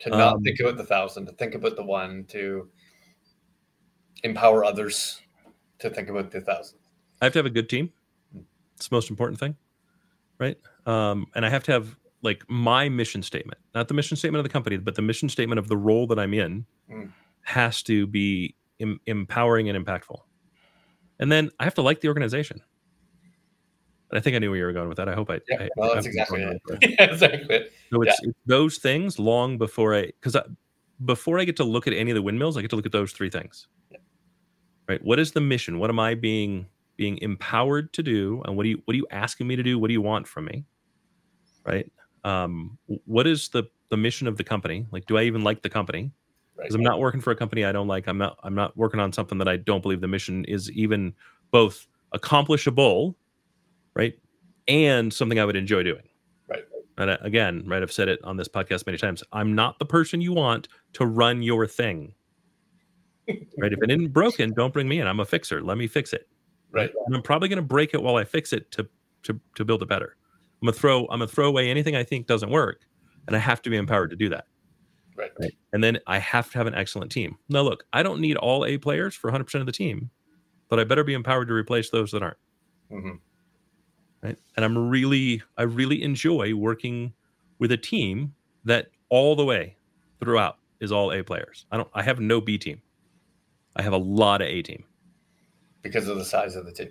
To 0.00 0.10
not 0.10 0.36
Um, 0.36 0.42
think 0.42 0.60
about 0.60 0.76
the 0.76 0.84
thousand, 0.84 1.26
to 1.26 1.32
think 1.32 1.54
about 1.54 1.76
the 1.76 1.82
one, 1.82 2.24
to 2.26 2.70
empower 4.24 4.64
others 4.64 5.20
to 5.78 5.90
think 5.90 6.08
about 6.08 6.30
the 6.30 6.40
thousand. 6.40 6.78
I 7.20 7.26
have 7.26 7.32
to 7.34 7.38
have 7.38 7.46
a 7.46 7.50
good 7.50 7.68
team. 7.68 7.92
It's 8.76 8.88
the 8.88 8.94
most 8.94 9.10
important 9.10 9.38
thing, 9.38 9.56
right? 10.38 10.58
Um, 10.86 11.26
and 11.34 11.44
I 11.44 11.50
have 11.50 11.64
to 11.64 11.72
have 11.72 11.96
like 12.22 12.44
my 12.48 12.88
mission 12.88 13.22
statement, 13.22 13.58
not 13.74 13.88
the 13.88 13.94
mission 13.94 14.16
statement 14.16 14.40
of 14.40 14.44
the 14.44 14.52
company, 14.52 14.76
but 14.76 14.94
the 14.94 15.02
mission 15.02 15.28
statement 15.28 15.58
of 15.58 15.68
the 15.68 15.76
role 15.76 16.06
that 16.06 16.18
I'm 16.18 16.34
in 16.34 16.66
Mm. 16.90 17.12
has 17.42 17.82
to 17.84 18.06
be 18.06 18.54
em- 18.78 19.00
empowering 19.06 19.68
and 19.68 19.86
impactful. 19.86 20.20
And 21.18 21.30
then 21.30 21.50
I 21.58 21.64
have 21.64 21.74
to 21.74 21.82
like 21.82 22.00
the 22.00 22.08
organization. 22.08 22.62
And 24.10 24.18
I 24.18 24.20
think 24.20 24.34
I 24.34 24.40
knew 24.40 24.50
where 24.50 24.58
you 24.58 24.64
were 24.64 24.72
going 24.72 24.88
with 24.88 24.96
that. 24.98 25.08
I 25.08 25.14
hope 25.14 25.30
I. 25.30 25.40
Yeah, 25.48 25.62
I- 25.62 25.68
well, 25.76 25.94
that's 25.94 26.06
I'm 26.06 26.10
exactly 26.10 26.42
it. 26.42 26.60
yeah, 26.82 27.04
exactly. 27.04 27.68
So 27.92 28.02
it's, 28.02 28.18
it's 28.22 28.38
those 28.46 28.78
things 28.78 29.18
long 29.18 29.56
before 29.56 29.94
I, 29.94 30.06
because 30.06 30.36
before 31.04 31.38
I 31.38 31.44
get 31.44 31.56
to 31.56 31.64
look 31.64 31.86
at 31.86 31.92
any 31.92 32.10
of 32.10 32.14
the 32.14 32.22
windmills, 32.22 32.56
I 32.56 32.60
get 32.60 32.70
to 32.70 32.76
look 32.76 32.86
at 32.86 32.92
those 32.92 33.12
three 33.12 33.30
things. 33.30 33.68
Yeah. 33.90 33.98
Right. 34.88 35.02
What 35.04 35.18
is 35.20 35.32
the 35.32 35.40
mission? 35.40 35.78
What 35.78 35.90
am 35.90 36.00
I 36.00 36.14
being 36.14 36.66
being 36.96 37.18
empowered 37.18 37.92
to 37.94 38.02
do? 38.02 38.42
And 38.44 38.56
what 38.56 38.64
do 38.64 38.70
you 38.70 38.82
what 38.84 38.94
are 38.94 38.96
you 38.96 39.06
asking 39.10 39.46
me 39.46 39.56
to 39.56 39.62
do? 39.62 39.78
What 39.78 39.86
do 39.86 39.92
you 39.92 40.02
want 40.02 40.26
from 40.26 40.46
me? 40.46 40.64
Right. 41.64 41.90
Um, 42.24 42.78
what 43.06 43.26
is 43.26 43.48
the 43.48 43.64
the 43.90 43.96
mission 43.96 44.26
of 44.26 44.36
the 44.36 44.44
company? 44.44 44.86
Like, 44.90 45.06
do 45.06 45.16
I 45.16 45.22
even 45.22 45.42
like 45.42 45.62
the 45.62 45.70
company? 45.70 46.10
Right. 46.56 46.64
Because 46.64 46.74
I'm 46.74 46.82
not 46.82 46.98
working 46.98 47.20
for 47.20 47.30
a 47.30 47.36
company 47.36 47.64
I 47.64 47.72
don't 47.72 47.88
like. 47.88 48.08
I'm 48.08 48.18
not 48.18 48.38
I'm 48.42 48.56
not 48.56 48.76
working 48.76 48.98
on 48.98 49.12
something 49.12 49.38
that 49.38 49.48
I 49.48 49.56
don't 49.56 49.82
believe 49.82 50.00
the 50.00 50.08
mission 50.08 50.44
is 50.46 50.70
even 50.72 51.14
both 51.52 51.86
accomplishable, 52.12 53.16
right, 54.00 54.14
and 54.68 55.12
something 55.12 55.38
I 55.38 55.44
would 55.44 55.56
enjoy 55.56 55.82
doing. 55.82 56.02
Right. 56.48 56.64
And 56.98 57.10
uh, 57.10 57.18
again, 57.20 57.64
right, 57.66 57.82
I've 57.82 57.92
said 57.92 58.08
it 58.08 58.18
on 58.24 58.36
this 58.36 58.48
podcast 58.48 58.86
many 58.86 58.98
times. 58.98 59.22
I'm 59.32 59.54
not 59.54 59.78
the 59.78 59.84
person 59.86 60.20
you 60.20 60.32
want 60.32 60.68
to 60.94 61.06
run 61.06 61.42
your 61.42 61.66
thing. 61.66 62.14
right. 63.28 63.72
If 63.72 63.82
it 63.82 63.90
isn't 63.90 64.08
broken, 64.12 64.52
don't 64.54 64.72
bring 64.72 64.88
me 64.88 65.00
in. 65.00 65.06
I'm 65.06 65.20
a 65.20 65.24
fixer. 65.24 65.62
Let 65.62 65.78
me 65.78 65.86
fix 65.86 66.12
it. 66.12 66.28
Right. 66.72 66.90
And 67.06 67.14
I'm 67.14 67.22
probably 67.22 67.48
going 67.48 67.58
to 67.58 67.62
break 67.62 67.94
it 67.94 68.02
while 68.02 68.16
I 68.16 68.24
fix 68.24 68.52
it 68.52 68.70
to 68.72 68.88
to 69.24 69.38
to 69.56 69.64
build 69.64 69.82
it 69.82 69.88
better. 69.88 70.16
I'm 70.62 70.66
gonna 70.66 70.76
throw 70.76 71.00
I'm 71.04 71.18
gonna 71.20 71.28
throw 71.28 71.48
away 71.48 71.70
anything 71.70 71.96
I 71.96 72.04
think 72.04 72.26
doesn't 72.26 72.50
work, 72.50 72.82
and 73.26 73.36
I 73.36 73.38
have 73.38 73.60
to 73.62 73.70
be 73.70 73.76
empowered 73.76 74.10
to 74.10 74.16
do 74.16 74.28
that. 74.30 74.44
Right. 75.16 75.30
Right. 75.40 75.52
And 75.72 75.82
then 75.84 75.98
I 76.06 76.18
have 76.18 76.50
to 76.52 76.58
have 76.58 76.66
an 76.66 76.74
excellent 76.74 77.12
team. 77.12 77.36
Now, 77.48 77.60
look, 77.62 77.84
I 77.92 78.02
don't 78.02 78.20
need 78.20 78.36
all 78.36 78.64
A 78.64 78.78
players 78.78 79.14
for 79.14 79.30
100% 79.30 79.60
of 79.60 79.66
the 79.66 79.72
team, 79.72 80.10
but 80.70 80.78
I 80.80 80.84
better 80.84 81.04
be 81.04 81.12
empowered 81.14 81.48
to 81.48 81.54
replace 81.54 81.90
those 81.90 82.10
that 82.12 82.22
aren't. 82.22 82.36
Mhm. 82.90 83.18
Right. 84.22 84.36
And 84.56 84.64
I'm 84.64 84.90
really, 84.90 85.42
I 85.56 85.62
really 85.62 86.02
enjoy 86.02 86.54
working 86.54 87.12
with 87.58 87.72
a 87.72 87.76
team 87.76 88.34
that 88.64 88.88
all 89.08 89.34
the 89.34 89.44
way 89.44 89.76
throughout 90.20 90.58
is 90.80 90.92
all 90.92 91.12
A 91.12 91.22
players. 91.22 91.66
I 91.70 91.76
don't. 91.76 91.88
I 91.94 92.02
have 92.02 92.20
no 92.20 92.40
B 92.40 92.58
team. 92.58 92.82
I 93.76 93.82
have 93.82 93.92
a 93.92 93.98
lot 93.98 94.42
of 94.42 94.48
A 94.48 94.62
team. 94.62 94.84
because 95.82 96.08
of 96.08 96.18
the 96.18 96.24
size 96.24 96.56
of 96.56 96.66
the 96.66 96.72
team. 96.72 96.90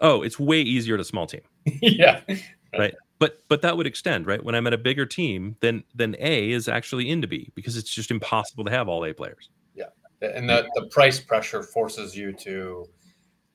Oh, 0.00 0.22
it's 0.22 0.38
way 0.38 0.60
easier 0.60 0.94
at 0.94 1.00
a 1.00 1.04
small 1.04 1.26
team. 1.26 1.42
yeah. 1.82 2.20
Right. 2.76 2.94
But 3.18 3.40
but 3.48 3.62
that 3.62 3.76
would 3.76 3.86
extend, 3.86 4.26
right? 4.26 4.42
When 4.42 4.54
I'm 4.54 4.66
at 4.66 4.72
a 4.72 4.78
bigger 4.78 5.04
team, 5.06 5.56
then 5.60 5.84
then 5.94 6.16
A 6.20 6.50
is 6.50 6.68
actually 6.68 7.10
into 7.10 7.28
B 7.28 7.50
because 7.54 7.76
it's 7.76 7.90
just 7.90 8.10
impossible 8.10 8.64
to 8.64 8.70
have 8.70 8.88
all 8.88 9.04
A 9.04 9.12
players. 9.12 9.50
Yeah. 9.74 9.86
And 10.22 10.48
the, 10.48 10.68
the 10.74 10.86
price 10.86 11.20
pressure 11.20 11.62
forces 11.62 12.16
you 12.16 12.32
to 12.34 12.86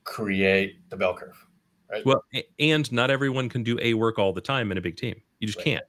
create 0.04 0.88
the 0.90 0.96
bell 0.96 1.14
curve. 1.14 1.45
Right. 1.90 2.04
Well, 2.04 2.24
and 2.58 2.90
not 2.92 3.10
everyone 3.10 3.48
can 3.48 3.62
do 3.62 3.78
A 3.80 3.94
work 3.94 4.18
all 4.18 4.32
the 4.32 4.40
time 4.40 4.72
in 4.72 4.78
a 4.78 4.80
big 4.80 4.96
team. 4.96 5.20
You 5.40 5.46
just 5.46 5.58
Right. 5.58 5.64
can't. 5.64 5.84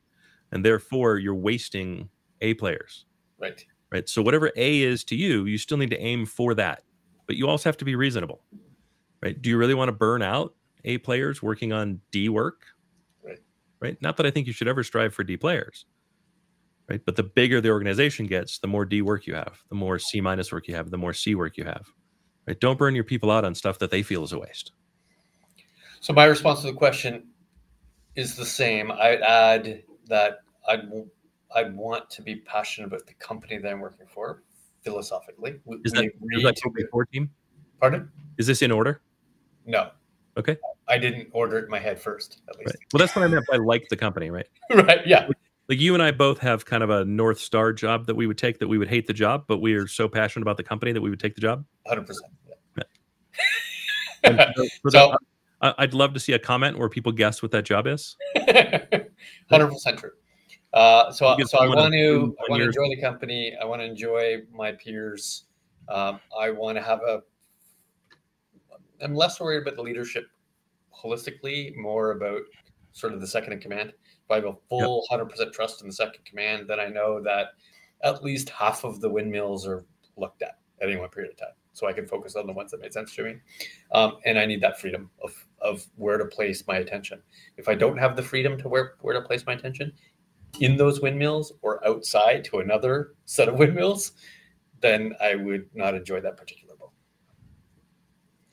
And 0.52 0.64
therefore 0.64 1.18
you're 1.18 1.36
wasting 1.36 2.10
A 2.42 2.54
players. 2.56 3.06
right. 3.40 3.64
Right. 3.90 4.10
So 4.10 4.22
whatever 4.22 4.52
A 4.58 4.82
is 4.82 5.04
to 5.06 5.16
you, 5.16 5.46
you 5.46 5.58
still 5.58 5.78
need 5.78 5.92
to 5.92 6.00
aim 6.00 6.26
for 6.26 6.54
that. 6.56 6.84
But 7.26 7.38
you 7.38 7.48
also 7.48 7.70
have 7.70 7.78
to 7.78 7.86
be 7.86 7.96
reasonable. 7.96 8.44
Right? 9.24 9.42
Do 9.42 9.50
you 9.50 9.58
really 9.58 9.74
want 9.74 9.88
to 9.90 9.94
burn 9.94 10.22
out 10.22 10.56
A 10.84 10.98
players 11.00 11.42
working 11.42 11.72
on 11.72 12.02
D 12.12 12.28
work? 12.30 12.66
Right. 13.24 13.40
Right? 13.80 14.02
Not 14.02 14.18
that 14.18 14.26
I 14.26 14.32
think 14.32 14.46
you 14.46 14.54
should 14.54 14.68
ever 14.68 14.84
strive 14.84 15.14
for 15.14 15.24
D 15.24 15.38
players. 15.38 15.86
Right? 16.90 17.02
But 17.06 17.16
the 17.16 17.24
bigger 17.24 17.60
the 17.62 17.70
organization 17.70 18.28
gets, 18.28 18.60
the 18.60 18.68
more 18.68 18.86
D 18.86 19.02
work 19.02 19.26
you 19.26 19.36
have, 19.36 19.64
the 19.70 19.76
more 19.76 20.00
C 20.00 20.20
minus 20.22 20.52
work 20.52 20.68
you 20.68 20.76
have, 20.76 20.92
the 20.92 20.98
more 20.98 21.14
C 21.14 21.34
work 21.36 21.58
you 21.58 21.64
have. 21.64 21.88
Right? 22.46 22.60
Don't 22.60 22.78
burn 22.78 22.94
your 22.96 23.04
people 23.06 23.32
out 23.32 23.46
on 23.46 23.56
stuff 23.56 23.80
that 23.80 23.90
they 23.92 24.04
feel 24.04 24.24
is 24.24 24.34
a 24.34 24.40
waste. 24.40 24.74
So 26.00 26.14
my 26.14 26.26
response 26.26 26.62
to 26.62 26.68
the 26.68 26.74
question 26.74 27.28
is 28.16 28.36
the 28.36 28.46
same. 28.46 28.92
I'd 28.92 29.22
add 29.22 29.84
that 30.08 30.40
I'd 30.68 30.90
I'd 31.56 31.76
want 31.76 32.10
to 32.12 32.22
be 32.22 32.36
passionate 32.38 32.88
about 32.88 33.06
the 33.08 33.14
company 33.16 33.58
that 33.58 33.72
I'm 33.72 33.80
working 33.80 34.08
for 34.08 34.44
philosophically. 34.84 35.60
We, 35.66 35.78
Is 35.86 35.92
that, 35.94 36.04
we 36.20 36.44
that 36.44 36.56
to- 36.58 37.06
team? 37.12 37.30
pardon? 37.80 38.12
Is 38.38 38.48
this 38.48 38.62
in 38.62 38.72
order? 38.72 39.02
No. 39.66 39.92
Okay. 40.38 40.58
I 40.88 40.98
didn't 40.98 41.30
order 41.32 41.58
it 41.58 41.66
in 41.66 41.70
my 41.72 41.80
head 41.80 42.00
first, 42.00 42.42
at 42.50 42.56
Right. 42.58 42.68
least. 42.68 42.78
Well, 42.94 43.00
that's 43.00 43.16
what 43.16 43.24
I 43.24 43.28
meant 43.28 43.46
by 43.50 43.58
like 43.58 43.88
the 43.90 43.96
company, 43.98 44.30
right? 44.30 44.48
Right. 44.74 45.06
Yeah. 45.06 45.28
Like 45.70 45.80
you 45.80 45.94
and 45.94 46.02
I 46.04 46.12
both 46.12 46.38
have 46.40 46.64
kind 46.66 46.84
of 46.84 46.90
a 46.90 47.04
North 47.06 47.40
Star 47.40 47.74
job 47.74 48.06
that 48.08 48.16
we 48.16 48.28
would 48.28 48.38
take 48.38 48.60
that 48.60 48.68
we 48.68 48.78
would 48.78 48.88
hate 48.88 49.08
the 49.08 49.14
job, 49.14 49.46
but 49.48 49.58
we 49.58 49.74
are 49.74 49.88
so 49.88 50.08
passionate 50.08 50.44
about 50.44 50.56
the 50.58 50.64
company 50.64 50.92
that 50.94 51.02
we 51.02 51.10
would 51.10 51.20
take 51.20 51.36
the 51.36 51.42
job. 51.42 51.66
Hundred 51.88 52.08
percent. 52.08 52.32
And 54.24 54.46
so- 54.56 54.90
so 54.90 55.18
I'd 55.62 55.94
love 55.94 56.14
to 56.14 56.20
see 56.20 56.34
a 56.34 56.40
comment 56.40 56.78
where 56.78 56.90
people 56.90 57.12
guess 57.12 57.42
what 57.42 57.52
that 57.52 57.66
job 57.66 57.88
is. 57.88 58.16
Hundred 59.50 59.68
percent 59.68 60.00
true. 60.00 60.12
Uh, 60.74 61.12
so, 61.12 61.36
so 61.46 61.58
I 61.58 61.68
want 61.68 61.94
to, 61.94 62.36
I 62.40 62.52
want 62.52 62.62
to 62.62 62.68
enjoy 62.68 62.90
the 62.90 63.02
company. 63.02 63.56
I 63.60 63.66
want 63.66 63.82
to 63.82 63.86
enjoy 63.86 64.44
my 64.54 64.74
peers. 64.74 65.46
Um, 65.90 66.20
I 66.40 66.52
want 66.52 66.78
to 66.78 66.84
have 66.84 67.00
a. 67.00 67.22
I'm 69.02 69.16
less 69.16 69.40
worried 69.40 69.62
about 69.62 69.76
the 69.76 69.82
leadership 69.82 70.28
holistically, 70.94 71.76
more 71.76 72.12
about 72.12 72.42
sort 72.92 73.14
of 73.14 73.22
the 73.22 73.28
second 73.28 73.54
in 73.54 73.60
command. 73.60 73.90
If 73.90 74.32
I 74.32 74.36
have 74.36 74.46
a 74.46 74.56
full 74.70 75.06
hundred 75.10 75.30
percent 75.30 75.54
trust 75.54 75.82
in 75.82 75.88
the 75.88 75.94
second 75.94 76.26
command, 76.26 76.68
then 76.68 76.80
I 76.80 76.88
know 76.88 77.22
that 77.24 77.48
at 78.04 78.24
least 78.24 78.50
half 78.50 78.84
of 78.84 79.00
the 79.00 79.10
windmills 79.10 79.66
are 79.66 79.86
looked 80.18 80.42
at 80.42 80.60
at 80.82 80.90
any 80.90 80.98
one 80.98 81.10
period 81.10 81.32
of 81.32 81.38
time, 81.38 81.56
so 81.74 81.88
I 81.88 81.94
can 81.94 82.06
focus 82.06 82.36
on 82.36 82.46
the 82.46 82.54
ones 82.54 82.72
that 82.72 82.82
made 82.82 82.94
sense 82.94 83.16
to 83.16 83.24
me. 83.24 83.36
Um, 83.94 84.18
and 84.26 84.38
I 84.38 84.46
need 84.46 84.62
that 84.62 84.80
freedom 84.80 85.10
of 85.24 85.32
of 85.60 85.86
where 85.96 86.18
to 86.18 86.26
place 86.26 86.64
my 86.68 86.78
attention 86.78 87.22
if 87.58 87.68
I 87.68 87.76
don't 87.76 87.98
have 87.98 88.16
the 88.16 88.24
freedom 88.24 88.58
to 88.60 88.70
where, 88.70 88.94
where 89.02 89.14
to 89.14 89.22
place 89.22 89.46
my 89.46 89.54
attention 89.54 89.92
in 90.60 90.78
those 90.78 91.02
windmills 91.02 91.54
or 91.62 91.86
outside 91.88 92.44
to 92.46 92.60
another 92.60 93.14
set 93.26 93.48
of 93.48 93.56
windmills, 93.60 94.14
then 94.82 95.14
I 95.22 95.36
would 95.36 95.70
not 95.74 95.96
enjoy 95.96 96.22
that 96.22 96.38
particular 96.38 96.76
bowl. 96.76 96.94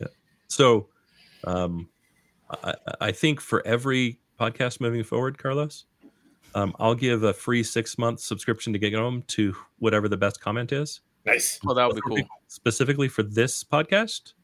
Yeah. 0.01 0.09
So, 0.49 0.89
um, 1.45 1.89
I, 2.63 2.75
I 3.01 3.13
think 3.13 3.41
for 3.41 3.67
every 3.67 4.19
podcast 4.39 4.81
moving 4.81 5.03
forward, 5.03 5.39
Carlos, 5.39 5.87
um, 6.55 6.75
I'll 6.79 6.95
give 6.95 7.23
a 7.23 7.33
free 7.33 7.63
six 7.63 7.99
month 7.99 8.21
subscription 8.21 8.73
to 8.73 8.79
Get 8.79 8.95
Home 8.95 9.23
to 9.29 9.55
whatever 9.79 10.09
the 10.09 10.17
best 10.17 10.41
comment 10.41 10.73
is. 10.73 11.01
Nice. 11.27 11.59
Well, 11.65 11.75
that 11.75 11.87
would 11.87 11.97
be 11.97 12.03
cool. 12.03 12.19
Specifically 12.49 13.09
for 13.09 13.23
this 13.23 13.65
podcast, 13.65 14.35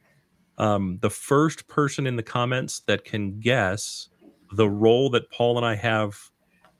um, 0.58 0.98
the 1.00 1.10
first 1.10 1.66
person 1.68 2.06
in 2.06 2.16
the 2.16 2.22
comments 2.22 2.80
that 2.80 3.04
can 3.04 3.40
guess 3.40 4.08
the 4.52 4.68
role 4.68 5.10
that 5.10 5.30
Paul 5.30 5.56
and 5.56 5.66
I 5.66 5.74
have 5.76 6.18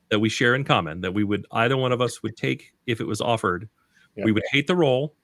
that 0.09 0.19
we 0.19 0.29
share 0.29 0.55
in 0.55 0.63
common, 0.63 1.01
that 1.01 1.13
we 1.13 1.23
would 1.23 1.45
either 1.51 1.77
one 1.77 1.91
of 1.91 2.01
us 2.01 2.21
would 2.21 2.35
take 2.35 2.73
if 2.85 2.99
it 2.99 3.07
was 3.07 3.21
offered, 3.21 3.69
Yep. 4.15 4.25
we 4.25 4.31
would 4.33 4.43
hate 4.51 4.67
the 4.67 4.75
role, 4.75 5.15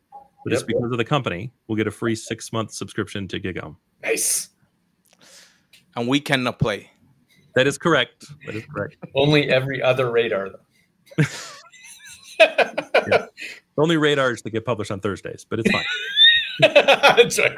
but 0.45 0.53
it's 0.53 0.63
because 0.63 0.91
of 0.91 0.97
the 0.97 1.03
company. 1.03 1.51
We'll 1.67 1.75
get 1.75 1.87
a 1.87 1.91
free 1.91 2.15
six 2.15 2.53
month 2.53 2.71
subscription 2.71 3.27
to 3.27 3.39
Gig 3.39 3.59
Home. 3.59 3.77
Nice. 4.01 4.49
And 5.97 6.07
we 6.07 6.21
cannot 6.21 6.57
play. 6.57 6.89
That 7.55 7.67
is 7.67 7.77
correct. 7.77 8.25
That 8.45 8.55
is 8.55 8.63
correct. 8.65 8.95
Only 9.15 9.49
every 9.49 9.81
other 9.81 10.09
radar 10.09 10.49
though. 10.49 11.23
The 13.77 13.83
only 13.83 13.97
radars 13.97 14.41
that 14.41 14.49
get 14.49 14.65
published 14.65 14.89
on 14.89 14.99
Thursdays, 14.99 15.45
but 15.47 15.59
it's 15.59 15.69
fine. 15.71 15.83
That's 16.59 17.39
right. 17.39 17.57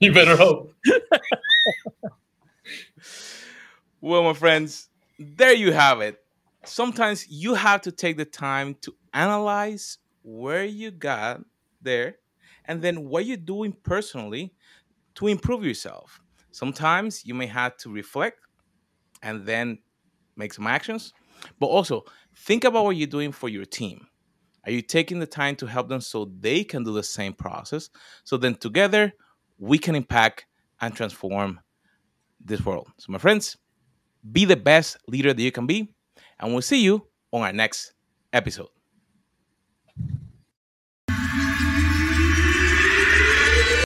you 0.00 0.12
better 0.12 0.36
hope. 0.36 0.72
Well, 4.00 4.22
my 4.22 4.34
friends, 4.34 4.88
there 5.18 5.54
you 5.54 5.72
have 5.72 6.00
it. 6.00 6.18
Sometimes 6.64 7.26
you 7.28 7.54
have 7.54 7.82
to 7.82 7.92
take 7.92 8.16
the 8.16 8.24
time 8.24 8.76
to 8.82 8.94
analyze 9.12 9.98
where 10.22 10.64
you 10.64 10.90
got 10.90 11.40
there 11.80 12.16
and 12.66 12.82
then 12.82 13.08
what 13.08 13.26
you're 13.26 13.36
doing 13.36 13.74
personally 13.82 14.54
to 15.16 15.26
improve 15.28 15.64
yourself. 15.64 16.20
Sometimes 16.50 17.24
you 17.24 17.34
may 17.34 17.46
have 17.46 17.76
to 17.78 17.90
reflect 17.92 18.38
and 19.22 19.46
then 19.46 19.78
make 20.36 20.52
some 20.52 20.66
actions, 20.66 21.12
but 21.58 21.66
also 21.66 22.04
think 22.34 22.64
about 22.64 22.84
what 22.84 22.96
you're 22.96 23.06
doing 23.06 23.32
for 23.32 23.48
your 23.48 23.64
team. 23.64 24.06
Are 24.66 24.72
you 24.72 24.82
taking 24.82 25.18
the 25.18 25.26
time 25.26 25.56
to 25.56 25.66
help 25.66 25.88
them 25.88 26.00
so 26.00 26.30
they 26.40 26.64
can 26.64 26.84
do 26.84 26.92
the 26.92 27.02
same 27.02 27.32
process? 27.32 27.90
So 28.24 28.36
then 28.36 28.54
together 28.54 29.12
we 29.58 29.78
can 29.78 29.94
impact 29.94 30.46
and 30.80 30.94
transform 30.94 31.60
this 32.44 32.64
world. 32.64 32.88
So, 32.98 33.12
my 33.12 33.18
friends, 33.18 33.56
be 34.32 34.44
the 34.44 34.56
best 34.56 34.96
leader 35.08 35.32
that 35.32 35.42
you 35.42 35.52
can 35.52 35.66
be, 35.66 35.92
and 36.40 36.52
we'll 36.52 36.62
see 36.62 36.82
you 36.82 37.06
on 37.32 37.42
our 37.42 37.52
next 37.52 37.94
episode. 38.32 38.73